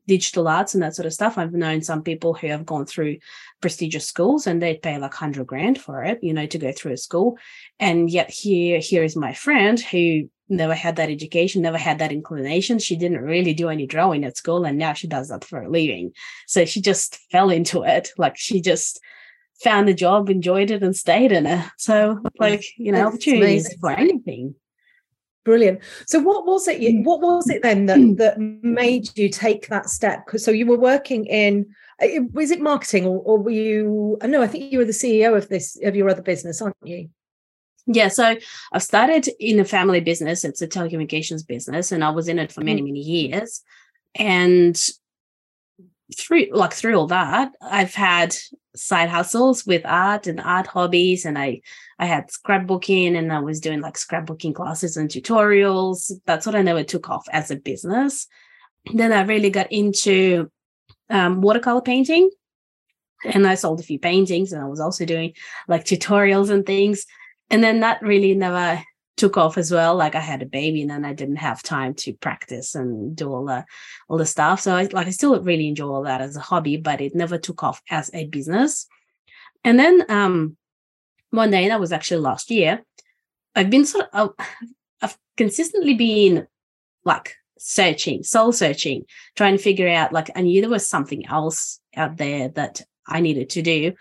digital 0.06 0.48
arts 0.48 0.74
and 0.74 0.82
that 0.82 0.94
sort 0.94 1.06
of 1.06 1.12
stuff. 1.12 1.38
I've 1.38 1.52
known 1.52 1.82
some 1.82 2.02
people 2.02 2.34
who 2.34 2.48
have 2.48 2.66
gone 2.66 2.86
through 2.86 3.18
prestigious 3.60 4.06
schools 4.06 4.46
and 4.46 4.60
they'd 4.60 4.82
pay 4.82 4.98
like 4.98 5.12
100 5.12 5.46
grand 5.46 5.80
for 5.80 6.02
it 6.04 6.18
you 6.22 6.34
know 6.34 6.46
to 6.46 6.58
go 6.58 6.72
through 6.72 6.92
a 6.92 6.96
school. 6.96 7.38
And 7.78 8.10
yet 8.10 8.30
here 8.30 8.78
here 8.78 9.02
is 9.02 9.16
my 9.16 9.32
friend 9.32 9.80
who 9.80 10.28
never 10.48 10.74
had 10.74 10.96
that 10.96 11.10
education 11.10 11.62
never 11.62 11.78
had 11.78 11.98
that 12.00 12.12
inclination. 12.12 12.78
She 12.78 12.96
didn't 12.96 13.22
really 13.22 13.54
do 13.54 13.68
any 13.68 13.86
drawing 13.86 14.24
at 14.24 14.36
school 14.36 14.64
and 14.64 14.78
now 14.78 14.92
she 14.92 15.08
does 15.08 15.28
that 15.28 15.44
for 15.44 15.62
a 15.62 15.70
living. 15.70 16.12
So 16.46 16.64
she 16.64 16.80
just 16.80 17.18
fell 17.30 17.50
into 17.50 17.82
it. 17.84 18.10
Like 18.18 18.36
she 18.36 18.60
just 18.60 19.00
found 19.62 19.88
the 19.88 19.94
job, 19.94 20.28
enjoyed 20.28 20.70
it, 20.70 20.82
and 20.82 20.94
stayed 20.94 21.32
in 21.32 21.46
it. 21.46 21.64
So, 21.78 22.20
like 22.38 22.64
you 22.76 22.92
know, 22.92 23.06
opportunities 23.06 23.74
for 23.80 23.90
anything. 23.90 24.54
Brilliant. 25.44 25.80
So, 26.06 26.20
what 26.20 26.46
was 26.46 26.66
it? 26.68 26.80
Mm. 26.80 27.04
What 27.04 27.20
was 27.20 27.50
it 27.50 27.62
then 27.62 27.86
that 27.86 28.16
that 28.16 28.38
made 28.38 29.16
you 29.16 29.28
take 29.28 29.68
that 29.68 29.90
step? 29.90 30.30
So 30.36 30.50
you 30.50 30.66
were 30.66 30.78
working 30.78 31.26
in. 31.26 31.66
Uh, 32.02 32.22
was 32.32 32.50
it 32.50 32.60
marketing, 32.60 33.04
or, 33.04 33.18
or 33.18 33.38
were 33.38 33.50
you? 33.50 34.16
Uh, 34.22 34.26
no, 34.26 34.42
I 34.42 34.46
think 34.46 34.72
you 34.72 34.78
were 34.78 34.86
the 34.86 34.92
CEO 34.92 35.36
of 35.36 35.48
this 35.50 35.78
of 35.84 35.94
your 35.94 36.08
other 36.08 36.22
business, 36.22 36.62
aren't 36.62 36.76
you? 36.82 37.10
Yeah, 37.86 38.08
so 38.08 38.36
I've 38.72 38.82
started 38.82 39.28
in 39.38 39.60
a 39.60 39.64
family 39.66 40.00
business. 40.00 40.44
It's 40.44 40.62
a 40.62 40.66
telecommunications 40.66 41.46
business, 41.46 41.92
and 41.92 42.02
I 42.02 42.10
was 42.10 42.28
in 42.28 42.38
it 42.38 42.50
for 42.50 42.62
many, 42.62 42.80
mm. 42.80 42.86
many 42.86 43.00
years. 43.00 43.62
And 44.14 44.80
through 46.16 46.46
like 46.52 46.72
through 46.72 46.96
all 46.96 47.06
that, 47.08 47.52
I've 47.62 47.94
had 47.94 48.34
side 48.76 49.08
hustles 49.08 49.64
with 49.64 49.82
art 49.84 50.26
and 50.26 50.40
art 50.40 50.66
hobbies 50.66 51.24
and 51.24 51.38
i 51.38 51.60
i 52.00 52.06
had 52.06 52.28
scrapbooking 52.28 53.16
and 53.16 53.32
i 53.32 53.38
was 53.38 53.60
doing 53.60 53.80
like 53.80 53.94
scrapbooking 53.94 54.54
classes 54.54 54.96
and 54.96 55.08
tutorials. 55.08 56.10
That's 56.26 56.44
what 56.44 56.56
i 56.56 56.62
never 56.62 56.82
took 56.82 57.08
off 57.08 57.26
as 57.30 57.50
a 57.50 57.56
business. 57.56 58.26
Then 58.92 59.12
i 59.12 59.22
really 59.22 59.50
got 59.50 59.70
into 59.70 60.50
um, 61.10 61.40
watercolor 61.40 61.82
painting 61.82 62.30
and 63.24 63.46
i 63.46 63.54
sold 63.54 63.78
a 63.78 63.84
few 63.84 63.98
paintings 63.98 64.52
and 64.52 64.62
i 64.62 64.66
was 64.66 64.80
also 64.80 65.04
doing 65.04 65.32
like 65.68 65.84
tutorials 65.84 66.50
and 66.50 66.66
things. 66.66 67.06
And 67.50 67.62
then 67.62 67.80
that 67.80 68.02
really 68.02 68.34
never 68.34 68.82
took 69.16 69.36
off 69.36 69.58
as 69.58 69.70
well. 69.70 69.94
Like 69.94 70.14
I 70.14 70.20
had 70.20 70.42
a 70.42 70.46
baby 70.46 70.82
and 70.82 70.90
then 70.90 71.04
I 71.04 71.12
didn't 71.12 71.36
have 71.36 71.62
time 71.62 71.94
to 71.94 72.12
practice 72.14 72.74
and 72.74 73.14
do 73.14 73.32
all 73.32 73.44
the 73.44 73.64
all 74.08 74.18
the 74.18 74.26
stuff. 74.26 74.60
So 74.60 74.74
I 74.74 74.84
like 74.84 75.06
I 75.06 75.10
still 75.10 75.40
really 75.42 75.68
enjoy 75.68 75.88
all 75.88 76.02
that 76.04 76.20
as 76.20 76.36
a 76.36 76.40
hobby, 76.40 76.76
but 76.76 77.00
it 77.00 77.14
never 77.14 77.38
took 77.38 77.62
off 77.62 77.80
as 77.90 78.10
a 78.12 78.26
business. 78.26 78.86
And 79.62 79.78
then 79.78 80.04
um 80.08 80.56
one 81.30 81.50
day 81.50 81.68
that 81.68 81.80
was 81.80 81.92
actually 81.92 82.20
last 82.20 82.50
year, 82.50 82.84
I've 83.54 83.70
been 83.70 83.86
sort 83.86 84.06
of 84.12 84.34
I've 85.00 85.16
consistently 85.36 85.94
been 85.94 86.46
like 87.04 87.36
searching, 87.58 88.22
soul 88.22 88.52
searching, 88.52 89.04
trying 89.36 89.56
to 89.56 89.62
figure 89.62 89.88
out 89.88 90.12
like 90.12 90.30
I 90.34 90.42
knew 90.42 90.60
there 90.60 90.70
was 90.70 90.88
something 90.88 91.26
else 91.26 91.80
out 91.96 92.16
there 92.16 92.48
that 92.50 92.82
I 93.06 93.20
needed 93.20 93.50
to 93.50 93.62
do. 93.62 93.92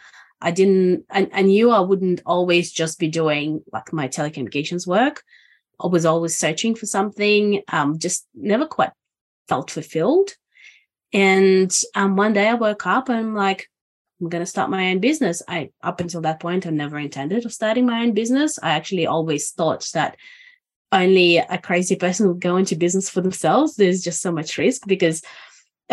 I 0.43 0.51
didn't, 0.51 1.05
I, 1.09 1.29
I 1.33 1.41
knew 1.41 1.71
I 1.71 1.79
wouldn't 1.79 2.21
always 2.25 2.71
just 2.71 2.99
be 2.99 3.07
doing 3.07 3.63
like 3.71 3.93
my 3.93 4.09
telecommunications 4.09 4.85
work. 4.85 5.23
I 5.81 5.87
was 5.87 6.05
always 6.05 6.37
searching 6.37 6.75
for 6.75 6.85
something, 6.85 7.63
um, 7.69 7.97
just 7.97 8.27
never 8.35 8.65
quite 8.65 8.91
felt 9.47 9.71
fulfilled. 9.71 10.31
And 11.13 11.73
um, 11.95 12.17
one 12.17 12.33
day 12.33 12.47
I 12.47 12.55
woke 12.55 12.85
up 12.85 13.07
and 13.07 13.17
I'm 13.17 13.35
like, 13.35 13.69
I'm 14.19 14.29
going 14.29 14.43
to 14.43 14.49
start 14.49 14.69
my 14.69 14.91
own 14.91 14.99
business. 14.99 15.41
I, 15.47 15.69
up 15.81 16.01
until 16.01 16.21
that 16.21 16.39
point, 16.39 16.67
I 16.67 16.71
never 16.71 16.99
intended 16.99 17.45
of 17.45 17.53
starting 17.53 17.85
my 17.85 18.03
own 18.03 18.13
business. 18.13 18.59
I 18.61 18.71
actually 18.71 19.07
always 19.07 19.51
thought 19.51 19.87
that 19.93 20.17
only 20.91 21.37
a 21.37 21.57
crazy 21.57 21.95
person 21.95 22.27
would 22.27 22.41
go 22.41 22.57
into 22.57 22.75
business 22.75 23.09
for 23.09 23.21
themselves. 23.21 23.75
There's 23.75 24.03
just 24.03 24.21
so 24.21 24.31
much 24.31 24.57
risk 24.57 24.83
because 24.87 25.21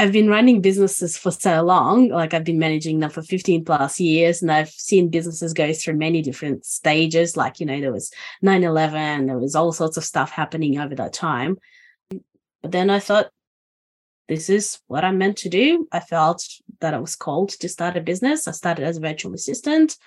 I've 0.00 0.12
been 0.12 0.30
running 0.30 0.62
businesses 0.62 1.18
for 1.18 1.30
so 1.30 1.60
long, 1.60 2.08
like 2.08 2.32
I've 2.32 2.42
been 2.42 2.58
managing 2.58 3.00
them 3.00 3.10
for 3.10 3.20
15 3.20 3.66
plus 3.66 4.00
years, 4.00 4.40
and 4.40 4.50
I've 4.50 4.70
seen 4.70 5.10
businesses 5.10 5.52
go 5.52 5.74
through 5.74 5.96
many 5.96 6.22
different 6.22 6.64
stages. 6.64 7.36
Like, 7.36 7.60
you 7.60 7.66
know, 7.66 7.78
there 7.78 7.92
was 7.92 8.10
9 8.40 8.64
11, 8.64 9.26
there 9.26 9.36
was 9.36 9.54
all 9.54 9.72
sorts 9.72 9.98
of 9.98 10.04
stuff 10.04 10.30
happening 10.30 10.78
over 10.78 10.94
that 10.94 11.12
time. 11.12 11.58
But 12.62 12.72
then 12.72 12.88
I 12.88 12.98
thought, 12.98 13.28
this 14.26 14.48
is 14.48 14.78
what 14.86 15.04
I'm 15.04 15.18
meant 15.18 15.36
to 15.38 15.50
do. 15.50 15.86
I 15.92 16.00
felt 16.00 16.48
that 16.80 16.94
I 16.94 16.98
was 16.98 17.14
called 17.14 17.50
to 17.50 17.68
start 17.68 17.98
a 17.98 18.00
business. 18.00 18.48
I 18.48 18.52
started 18.52 18.86
as 18.86 18.96
a 18.96 19.00
virtual 19.00 19.34
assistant, 19.34 19.98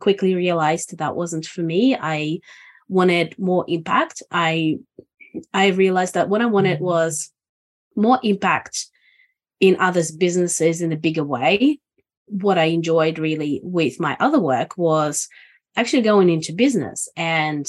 quickly 0.00 0.34
realized 0.34 0.98
that 0.98 1.14
wasn't 1.14 1.46
for 1.46 1.62
me. 1.62 1.94
I 1.94 2.40
wanted 2.88 3.38
more 3.38 3.64
impact. 3.68 4.24
I 4.28 4.80
I 5.54 5.68
realized 5.68 6.14
that 6.14 6.28
what 6.28 6.42
I 6.42 6.46
wanted 6.46 6.78
mm-hmm. 6.78 6.84
was 6.84 7.30
more 7.94 8.18
impact 8.24 8.86
in 9.60 9.76
others' 9.80 10.10
businesses 10.10 10.80
in 10.80 10.92
a 10.92 10.96
bigger 10.96 11.24
way. 11.24 11.80
What 12.26 12.58
I 12.58 12.64
enjoyed 12.64 13.18
really 13.18 13.60
with 13.62 14.00
my 14.00 14.16
other 14.18 14.40
work 14.40 14.76
was 14.76 15.28
actually 15.76 16.02
going 16.02 16.28
into 16.30 16.52
business 16.52 17.08
and 17.16 17.66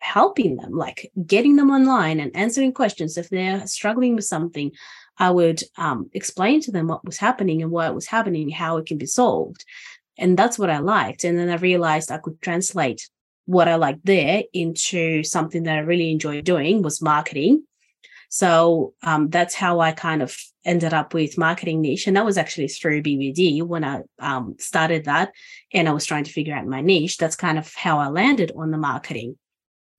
helping 0.00 0.56
them, 0.56 0.72
like 0.72 1.10
getting 1.26 1.56
them 1.56 1.70
online 1.70 2.20
and 2.20 2.34
answering 2.36 2.72
questions. 2.72 3.16
If 3.16 3.28
they're 3.28 3.66
struggling 3.66 4.14
with 4.14 4.24
something, 4.24 4.72
I 5.18 5.30
would 5.30 5.62
um, 5.78 6.10
explain 6.12 6.60
to 6.62 6.70
them 6.70 6.88
what 6.88 7.04
was 7.04 7.16
happening 7.16 7.62
and 7.62 7.70
why 7.70 7.86
it 7.86 7.94
was 7.94 8.06
happening, 8.06 8.50
how 8.50 8.76
it 8.76 8.86
can 8.86 8.98
be 8.98 9.06
solved. 9.06 9.64
And 10.18 10.36
that's 10.36 10.58
what 10.58 10.70
I 10.70 10.78
liked. 10.78 11.24
And 11.24 11.38
then 11.38 11.48
I 11.48 11.56
realized 11.56 12.10
I 12.10 12.18
could 12.18 12.40
translate 12.40 13.08
what 13.46 13.68
I 13.68 13.76
liked 13.76 14.04
there 14.04 14.42
into 14.52 15.22
something 15.22 15.62
that 15.64 15.76
I 15.76 15.80
really 15.80 16.10
enjoyed 16.10 16.44
doing 16.44 16.82
was 16.82 17.00
marketing 17.00 17.64
so 18.28 18.94
um, 19.02 19.28
that's 19.28 19.54
how 19.54 19.80
I 19.80 19.92
kind 19.92 20.22
of 20.22 20.36
ended 20.64 20.92
up 20.92 21.14
with 21.14 21.38
marketing 21.38 21.80
niche. 21.80 22.06
And 22.06 22.16
that 22.16 22.24
was 22.24 22.36
actually 22.36 22.68
through 22.68 23.02
BBD 23.02 23.62
when 23.62 23.84
I 23.84 24.02
um, 24.18 24.56
started 24.58 25.04
that 25.04 25.32
and 25.72 25.88
I 25.88 25.92
was 25.92 26.04
trying 26.04 26.24
to 26.24 26.32
figure 26.32 26.54
out 26.54 26.66
my 26.66 26.80
niche. 26.80 27.18
That's 27.18 27.36
kind 27.36 27.58
of 27.58 27.72
how 27.74 27.98
I 27.98 28.08
landed 28.08 28.52
on 28.56 28.70
the 28.70 28.78
marketing. 28.78 29.36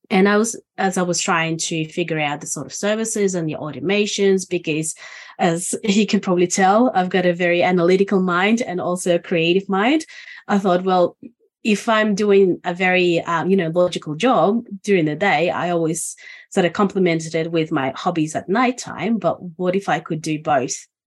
And 0.10 0.29
I 0.29 0.38
was, 0.38 0.60
as 0.77 0.98
I 0.98 1.01
was 1.01 1.19
trying 1.19 1.57
to 1.57 1.86
figure 1.86 2.19
out 2.19 2.39
the 2.41 2.48
sort 2.48 2.65
of 2.65 2.74
services 2.74 3.36
and 3.36 3.48
the 3.48 3.55
automations, 3.55 4.48
because 4.50 4.96
as 5.38 5.75
you 5.84 6.05
can 6.05 6.19
probably 6.19 6.48
tell, 6.48 6.91
I've 6.93 7.10
got 7.10 7.25
a 7.25 7.34
very 7.34 7.63
analytical 7.63 8.22
mind 8.22 8.62
and 8.62 8.79
also 8.79 9.15
a 9.15 9.19
creative 9.19 9.67
mind. 9.67 10.05
I 10.48 10.60
thought, 10.60 10.84
well, 10.84 11.17
if 11.63 11.89
I'm 11.89 12.15
doing 12.15 12.59
a 12.63 12.73
very, 12.73 13.19
um, 13.21 13.49
you 13.49 13.57
know, 13.57 13.69
logical 13.69 14.15
job 14.15 14.65
during 14.83 15.05
the 15.05 15.15
day, 15.15 15.49
I 15.49 15.71
always 15.71 16.15
sort 16.49 16.65
of 16.65 16.73
complemented 16.73 17.35
it 17.35 17.51
with 17.51 17.71
my 17.71 17.93
hobbies 17.95 18.35
at 18.35 18.47
nighttime. 18.47 19.17
But 19.17 19.37
what 19.57 19.75
if 19.75 19.89
I 19.89 19.99
could 19.99 20.21
do 20.21 20.41
both 20.41 20.75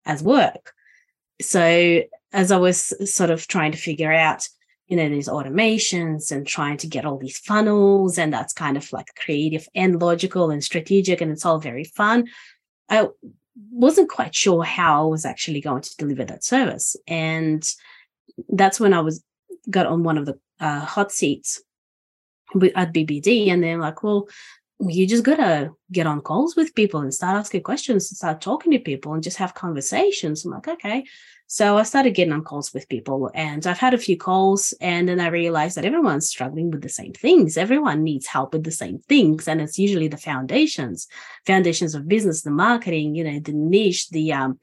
as 0.06 0.22
work? 0.22 0.72
so 1.40 2.02
as 2.32 2.50
I 2.52 2.56
was 2.56 2.92
sort 3.12 3.30
of 3.30 3.46
trying 3.46 3.72
to 3.72 3.78
figure 3.78 4.12
out, 4.12 4.46
you 4.86 4.96
know, 4.96 5.08
these 5.08 5.28
automations 5.28 6.32
and 6.32 6.46
trying 6.46 6.78
to 6.78 6.86
get 6.86 7.04
all 7.04 7.18
these 7.18 7.38
funnels, 7.38 8.18
and 8.18 8.32
that's 8.32 8.52
kind 8.52 8.76
of 8.76 8.90
like 8.92 9.06
creative 9.16 9.68
and 9.74 10.00
logical 10.00 10.50
and 10.50 10.62
strategic, 10.64 11.20
and 11.20 11.30
it's 11.30 11.44
all 11.44 11.58
very 11.58 11.84
fun. 11.84 12.26
I 12.88 13.08
wasn't 13.70 14.10
quite 14.10 14.34
sure 14.34 14.62
how 14.64 15.04
I 15.04 15.06
was 15.06 15.24
actually 15.24 15.60
going 15.60 15.82
to 15.82 15.96
deliver 15.96 16.24
that 16.24 16.44
service. 16.44 16.96
And 17.06 17.68
that's 18.48 18.80
when 18.80 18.94
I 18.94 19.00
was 19.00 19.22
got 19.70 19.86
on 19.86 20.02
one 20.02 20.18
of 20.18 20.26
the 20.26 20.38
uh, 20.60 20.80
hot 20.80 21.12
seats 21.12 21.62
at 22.74 22.92
BBD, 22.92 23.48
and 23.48 23.62
they're 23.62 23.78
like, 23.78 24.02
well, 24.02 24.28
you 24.80 25.06
just 25.06 25.24
gotta 25.24 25.70
get 25.90 26.06
on 26.06 26.20
calls 26.20 26.54
with 26.54 26.74
people 26.74 27.00
and 27.00 27.12
start 27.12 27.36
asking 27.36 27.62
questions 27.62 28.10
and 28.10 28.16
start 28.16 28.40
talking 28.40 28.70
to 28.72 28.78
people 28.78 29.12
and 29.12 29.22
just 29.22 29.36
have 29.36 29.54
conversations. 29.54 30.44
I'm 30.44 30.52
like, 30.52 30.68
okay. 30.68 31.04
So 31.50 31.78
I 31.78 31.82
started 31.82 32.14
getting 32.14 32.34
on 32.34 32.44
calls 32.44 32.74
with 32.74 32.88
people 32.90 33.30
and 33.34 33.66
I've 33.66 33.78
had 33.78 33.94
a 33.94 33.98
few 33.98 34.18
calls 34.18 34.74
and 34.82 35.08
then 35.08 35.18
I 35.18 35.28
realized 35.28 35.76
that 35.76 35.86
everyone's 35.86 36.28
struggling 36.28 36.70
with 36.70 36.82
the 36.82 36.90
same 36.90 37.14
things. 37.14 37.56
Everyone 37.56 38.04
needs 38.04 38.26
help 38.26 38.52
with 38.52 38.64
the 38.64 38.70
same 38.70 38.98
things. 39.08 39.48
And 39.48 39.60
it's 39.60 39.78
usually 39.78 40.08
the 40.08 40.18
foundations, 40.18 41.08
foundations 41.46 41.94
of 41.94 42.06
business, 42.06 42.42
the 42.42 42.50
marketing, 42.50 43.14
you 43.14 43.24
know, 43.24 43.40
the 43.40 43.52
niche, 43.52 44.10
the 44.10 44.32
um, 44.34 44.58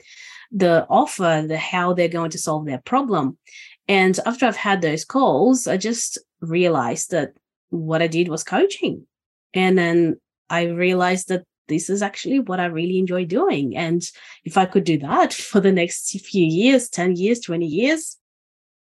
the 0.52 0.86
offer, 0.88 1.44
the 1.48 1.58
how 1.58 1.94
they're 1.94 2.08
going 2.08 2.30
to 2.32 2.38
solve 2.38 2.66
their 2.66 2.78
problem. 2.78 3.38
And 3.88 4.20
after 4.26 4.46
I've 4.46 4.56
had 4.56 4.82
those 4.82 5.06
calls, 5.06 5.68
I 5.68 5.78
just 5.78 6.18
realized 6.42 7.12
that 7.12 7.34
what 7.70 8.02
I 8.02 8.08
did 8.08 8.30
was 8.30 8.44
coaching. 8.44 9.06
And 9.54 9.78
then 9.78 10.20
I 10.50 10.66
realized 10.66 11.30
that 11.30 11.44
this 11.68 11.90
is 11.90 12.02
actually 12.02 12.40
what 12.40 12.60
I 12.60 12.66
really 12.66 13.00
enjoy 13.00 13.26
doing. 13.26 13.76
And 13.76 14.04
if 14.44 14.58
I 14.58 14.66
could 14.66 14.84
do 14.84 14.98
that 15.00 15.34
for 15.52 15.60
the 15.60 15.72
next 15.72 16.10
few 16.20 16.46
years, 16.46 16.90
10 16.90 17.16
years, 17.16 17.40
20 17.40 17.66
years, 17.66 18.18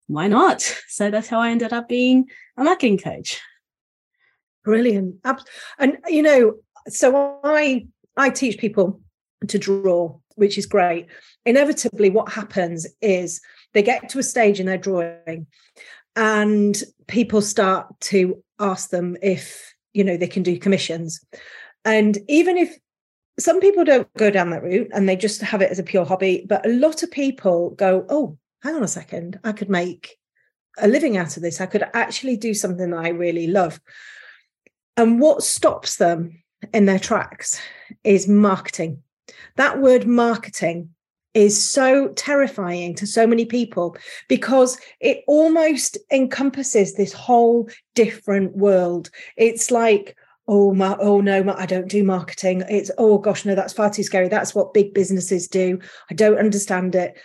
why 0.07 0.27
not? 0.27 0.75
So 0.89 1.09
that's 1.09 1.29
how 1.29 1.39
I 1.39 1.51
ended 1.51 1.71
up 1.71 1.87
being 1.87 2.25
a 2.57 2.63
marketing 2.63 2.97
coach. 2.97 3.39
Brilliant. 4.65 5.15
And 5.77 5.97
you 6.07 6.21
know, 6.21 6.55
so 6.87 7.39
I 7.43 7.87
I 8.17 8.29
teach 8.29 8.57
people 8.57 8.99
to 9.47 9.57
draw, 9.57 10.19
which 10.35 10.57
is 10.57 10.65
great. 10.65 11.07
Inevitably, 11.45 12.09
what 12.09 12.33
happens 12.33 12.85
is 13.01 13.39
they 13.73 13.83
get 13.83 14.09
to 14.09 14.19
a 14.19 14.23
stage 14.23 14.59
in 14.59 14.65
their 14.65 14.77
drawing 14.77 15.47
and 16.15 16.81
people 17.07 17.41
start 17.41 17.87
to 17.99 18.43
ask 18.59 18.89
them 18.89 19.15
if 19.21 19.73
you 19.93 20.03
know 20.03 20.17
they 20.17 20.27
can 20.27 20.43
do 20.43 20.59
commissions. 20.59 21.23
And 21.85 22.17
even 22.27 22.57
if 22.57 22.77
some 23.39 23.61
people 23.61 23.85
don't 23.85 24.11
go 24.15 24.29
down 24.29 24.49
that 24.49 24.63
route 24.63 24.89
and 24.93 25.07
they 25.07 25.15
just 25.15 25.41
have 25.41 25.61
it 25.61 25.71
as 25.71 25.79
a 25.79 25.83
pure 25.83 26.03
hobby 26.03 26.45
but 26.49 26.65
a 26.65 26.73
lot 26.73 27.03
of 27.03 27.11
people 27.11 27.69
go 27.69 28.05
oh 28.09 28.37
hang 28.61 28.75
on 28.75 28.83
a 28.83 28.87
second. 28.87 29.39
I 29.43 29.51
could 29.51 29.69
make 29.69 30.17
a 30.77 30.87
living 30.87 31.17
out 31.17 31.37
of 31.37 31.43
this. 31.43 31.61
I 31.61 31.65
could 31.65 31.83
actually 31.93 32.37
do 32.37 32.53
something 32.53 32.91
that 32.91 33.05
i 33.05 33.09
really 33.09 33.47
love. 33.47 33.79
And 34.97 35.19
what 35.19 35.43
stops 35.43 35.97
them 35.97 36.43
in 36.73 36.85
their 36.85 36.99
tracks 36.99 37.59
is 38.03 38.27
marketing. 38.27 39.01
That 39.55 39.79
word 39.79 40.07
marketing 40.07 40.89
is 41.33 41.63
so 41.63 42.09
terrifying 42.09 42.95
to 42.95 43.05
so 43.05 43.27
many 43.27 43.45
people 43.45 43.95
because 44.27 44.79
it 44.99 45.23
almost 45.27 45.97
encompasses 46.11 46.93
this 46.93 47.13
whole 47.13 47.69
different 47.95 48.55
world. 48.55 49.09
It's 49.37 49.69
like, 49.69 50.17
oh 50.47 50.73
my, 50.73 50.97
oh 50.99 51.21
no, 51.21 51.43
my, 51.43 51.55
I 51.55 51.65
don't 51.65 51.87
do 51.87 52.03
marketing. 52.03 52.63
It's 52.69 52.91
oh 52.97 53.19
gosh, 53.19 53.45
no, 53.45 53.55
that's 53.55 53.73
far 53.73 53.89
too 53.89 54.03
scary. 54.03 54.27
That's 54.27 54.55
what 54.55 54.73
big 54.73 54.93
businesses 54.93 55.47
do. 55.47 55.79
I 56.09 56.15
don't 56.15 56.39
understand 56.39 56.95
it. 56.95 57.17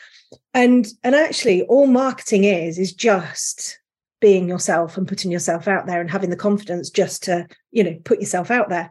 And 0.52 0.86
and 1.02 1.14
actually, 1.14 1.62
all 1.62 1.86
marketing 1.86 2.44
is 2.44 2.78
is 2.78 2.92
just 2.92 3.78
being 4.20 4.48
yourself 4.48 4.96
and 4.96 5.08
putting 5.08 5.30
yourself 5.30 5.68
out 5.68 5.86
there 5.86 6.00
and 6.00 6.10
having 6.10 6.30
the 6.30 6.36
confidence 6.36 6.90
just 6.90 7.24
to 7.24 7.46
you 7.72 7.84
know 7.84 7.96
put 8.04 8.20
yourself 8.20 8.50
out 8.50 8.68
there 8.68 8.90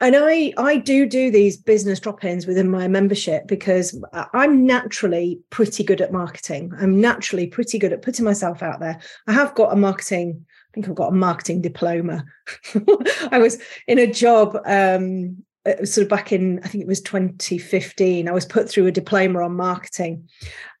and 0.00 0.14
i 0.16 0.52
i 0.58 0.76
do 0.76 1.06
do 1.06 1.30
these 1.30 1.56
business 1.56 2.00
drop-ins 2.00 2.46
within 2.46 2.70
my 2.70 2.86
membership 2.86 3.46
because 3.46 3.98
i'm 4.34 4.66
naturally 4.66 5.40
pretty 5.50 5.82
good 5.84 6.00
at 6.00 6.12
marketing. 6.12 6.72
I'm 6.78 7.00
naturally 7.00 7.46
pretty 7.46 7.78
good 7.78 7.92
at 7.92 8.02
putting 8.02 8.24
myself 8.24 8.62
out 8.62 8.80
there. 8.80 9.00
I 9.26 9.32
have 9.32 9.54
got 9.54 9.72
a 9.72 9.76
marketing 9.76 10.44
i 10.48 10.70
think 10.74 10.88
i've 10.88 10.94
got 10.94 11.12
a 11.12 11.16
marketing 11.16 11.62
diploma. 11.62 12.24
I 13.30 13.38
was 13.38 13.58
in 13.86 13.98
a 13.98 14.10
job 14.10 14.58
um 14.66 15.38
sort 15.84 16.04
of 16.04 16.08
back 16.08 16.30
in 16.30 16.60
i 16.62 16.68
think 16.68 16.82
it 16.82 16.86
was 16.86 17.00
2015 17.00 18.28
i 18.28 18.32
was 18.32 18.46
put 18.46 18.70
through 18.70 18.86
a 18.86 18.92
diploma 18.92 19.42
on 19.42 19.56
marketing. 19.56 20.28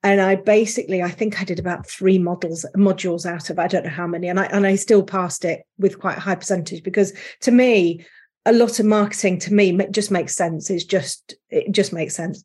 And 0.02 0.20
i 0.20 0.36
basically 0.36 1.02
i 1.02 1.10
think 1.10 1.40
i 1.40 1.44
did 1.44 1.58
about 1.58 1.88
three 1.88 2.18
models 2.18 2.66
modules 2.76 3.26
out 3.26 3.50
of 3.50 3.58
i 3.58 3.66
don't 3.66 3.84
know 3.84 3.90
how 3.90 4.06
many 4.06 4.28
and 4.28 4.38
i 4.38 4.44
and 4.46 4.66
i 4.66 4.76
still 4.76 5.02
passed 5.02 5.44
it 5.44 5.62
with 5.78 5.98
quite 5.98 6.18
a 6.18 6.20
high 6.20 6.36
percentage 6.36 6.82
because 6.82 7.12
to 7.40 7.50
me 7.50 8.04
a 8.46 8.52
lot 8.52 8.78
of 8.78 8.86
marketing 8.86 9.38
to 9.40 9.52
me 9.52 9.76
just 9.90 10.10
makes 10.10 10.34
sense. 10.34 10.70
It's 10.70 10.84
just 10.84 11.34
it 11.50 11.72
just 11.72 11.92
makes 11.92 12.14
sense. 12.14 12.44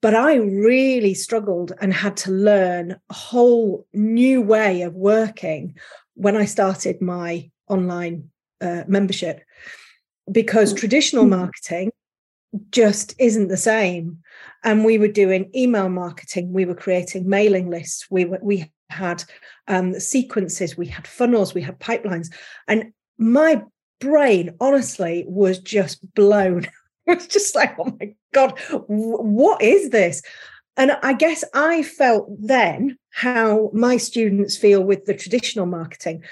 But 0.00 0.14
I 0.14 0.36
really 0.36 1.14
struggled 1.14 1.72
and 1.80 1.92
had 1.92 2.16
to 2.18 2.30
learn 2.30 2.96
a 3.10 3.14
whole 3.14 3.86
new 3.92 4.40
way 4.40 4.82
of 4.82 4.94
working 4.94 5.76
when 6.14 6.36
I 6.36 6.44
started 6.44 7.02
my 7.02 7.50
online 7.68 8.30
uh, 8.60 8.84
membership 8.86 9.42
because 10.30 10.72
mm. 10.72 10.76
traditional 10.76 11.26
marketing 11.26 11.90
just 12.70 13.14
isn't 13.18 13.48
the 13.48 13.56
same. 13.56 14.18
And 14.62 14.84
we 14.84 14.98
were 14.98 15.08
doing 15.08 15.50
email 15.54 15.88
marketing, 15.88 16.52
we 16.52 16.64
were 16.64 16.74
creating 16.74 17.28
mailing 17.28 17.68
lists, 17.68 18.06
we 18.10 18.24
were, 18.24 18.38
we 18.42 18.70
had 18.90 19.24
um, 19.68 19.98
sequences, 19.98 20.76
we 20.76 20.86
had 20.86 21.06
funnels, 21.06 21.54
we 21.54 21.62
had 21.62 21.80
pipelines, 21.80 22.32
and 22.68 22.92
my 23.18 23.62
brain 24.04 24.54
honestly 24.60 25.24
was 25.26 25.58
just 25.58 26.14
blown. 26.14 26.66
it 27.06 27.16
was 27.16 27.26
just 27.26 27.54
like, 27.54 27.76
oh 27.78 27.96
my 27.98 28.14
God, 28.32 28.58
what 28.86 29.62
is 29.62 29.90
this? 29.90 30.22
And 30.76 30.92
I 31.02 31.12
guess 31.12 31.44
I 31.54 31.82
felt 31.82 32.28
then 32.38 32.98
how 33.10 33.70
my 33.72 33.96
students 33.96 34.56
feel 34.56 34.82
with 34.82 35.04
the 35.04 35.14
traditional 35.14 35.66
marketing. 35.66 36.24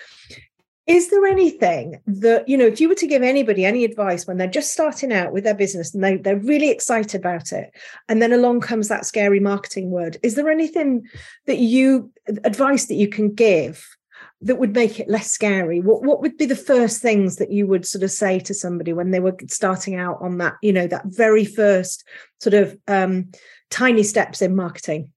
Is 0.89 1.11
there 1.11 1.27
anything 1.27 2.01
that, 2.09 2.49
you 2.49 2.57
know, 2.57 2.67
if 2.67 2.81
you 2.81 2.89
were 2.89 2.97
to 2.97 3.07
give 3.07 3.23
anybody 3.23 3.65
any 3.65 3.85
advice 3.85 4.27
when 4.27 4.37
they're 4.37 4.49
just 4.49 4.73
starting 4.73 5.13
out 5.13 5.33
with 5.33 5.45
their 5.45 5.55
business 5.55 5.95
and 5.95 6.03
they, 6.03 6.17
they're 6.17 6.37
really 6.37 6.71
excited 6.71 7.21
about 7.21 7.53
it, 7.53 7.73
and 8.09 8.21
then 8.21 8.33
along 8.33 8.63
comes 8.63 8.89
that 8.89 9.07
scary 9.07 9.39
marketing 9.39 9.93
word, 9.93 10.17
is 10.25 10.35
there 10.35 10.51
anything 10.51 11.07
that 11.47 11.59
you, 11.59 12.11
advice 12.43 12.87
that 12.87 12.97
you 12.97 13.07
can 13.07 13.33
give 13.33 13.97
that 14.43 14.59
would 14.59 14.75
make 14.75 14.99
it 14.99 15.09
less 15.09 15.31
scary? 15.31 15.81
What 15.81 16.03
what 16.03 16.21
would 16.21 16.37
be 16.37 16.47
the 16.47 16.57
first 16.57 17.01
things 17.01 17.37
that 17.37 17.51
you 17.51 17.67
would 17.67 17.87
sort 17.87 18.03
of 18.03 18.11
say 18.11 18.39
to 18.41 18.55
somebody 18.55 18.93
when 18.93 19.11
they 19.11 19.21
were 19.21 19.37
starting 19.49 19.95
out 19.95 20.19
on 20.21 20.39
that 20.39 20.55
you 20.63 20.73
know 20.73 20.87
that 20.87 21.07
very 21.07 21.45
first 21.45 22.05
sort 22.41 22.55
of 22.55 22.77
um, 22.89 23.31
tiny 23.71 24.03
steps 24.03 24.43
in 24.43 24.57
marketing? 24.57 25.11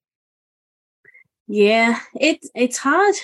Yeah 1.48 2.00
it 2.14 2.44
it's 2.54 2.78
hard 2.78 3.14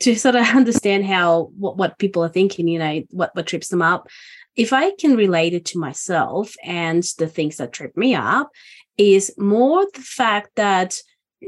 to 0.00 0.14
sort 0.14 0.36
of 0.36 0.46
understand 0.54 1.04
how 1.04 1.50
what, 1.58 1.76
what 1.76 1.98
people 1.98 2.22
are 2.24 2.28
thinking 2.28 2.68
you 2.68 2.78
know 2.78 3.02
what 3.10 3.34
what 3.34 3.46
trips 3.46 3.68
them 3.68 3.82
up. 3.82 4.08
If 4.54 4.72
i 4.72 4.90
can 4.92 5.16
relate 5.16 5.54
it 5.54 5.64
to 5.66 5.78
myself 5.78 6.54
and 6.62 7.02
the 7.18 7.26
things 7.26 7.56
that 7.56 7.72
trip 7.72 7.96
me 7.96 8.14
up 8.14 8.50
is 8.98 9.34
more 9.38 9.86
the 9.94 10.00
fact 10.00 10.50
that 10.56 11.00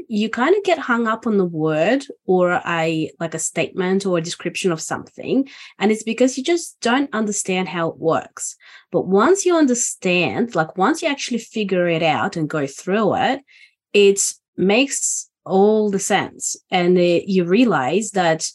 you 0.07 0.29
kind 0.29 0.55
of 0.55 0.63
get 0.63 0.77
hung 0.77 1.07
up 1.07 1.25
on 1.25 1.37
the 1.37 1.45
word 1.45 2.05
or 2.25 2.61
a 2.65 3.11
like 3.19 3.33
a 3.33 3.39
statement 3.39 4.05
or 4.05 4.17
a 4.17 4.21
description 4.21 4.71
of 4.71 4.81
something 4.81 5.47
and 5.79 5.91
it's 5.91 6.03
because 6.03 6.37
you 6.37 6.43
just 6.43 6.77
don't 6.81 7.13
understand 7.13 7.69
how 7.69 7.89
it 7.89 7.97
works. 7.97 8.55
But 8.91 9.07
once 9.07 9.45
you 9.45 9.55
understand 9.55 10.55
like 10.55 10.77
once 10.77 11.01
you 11.01 11.07
actually 11.07 11.39
figure 11.39 11.87
it 11.87 12.03
out 12.03 12.35
and 12.35 12.49
go 12.49 12.67
through 12.67 13.15
it 13.15 13.41
it 13.93 14.33
makes 14.57 15.29
all 15.45 15.89
the 15.89 15.99
sense. 15.99 16.57
And 16.69 16.97
it, 16.97 17.29
you 17.29 17.45
realize 17.45 18.11
that 18.11 18.49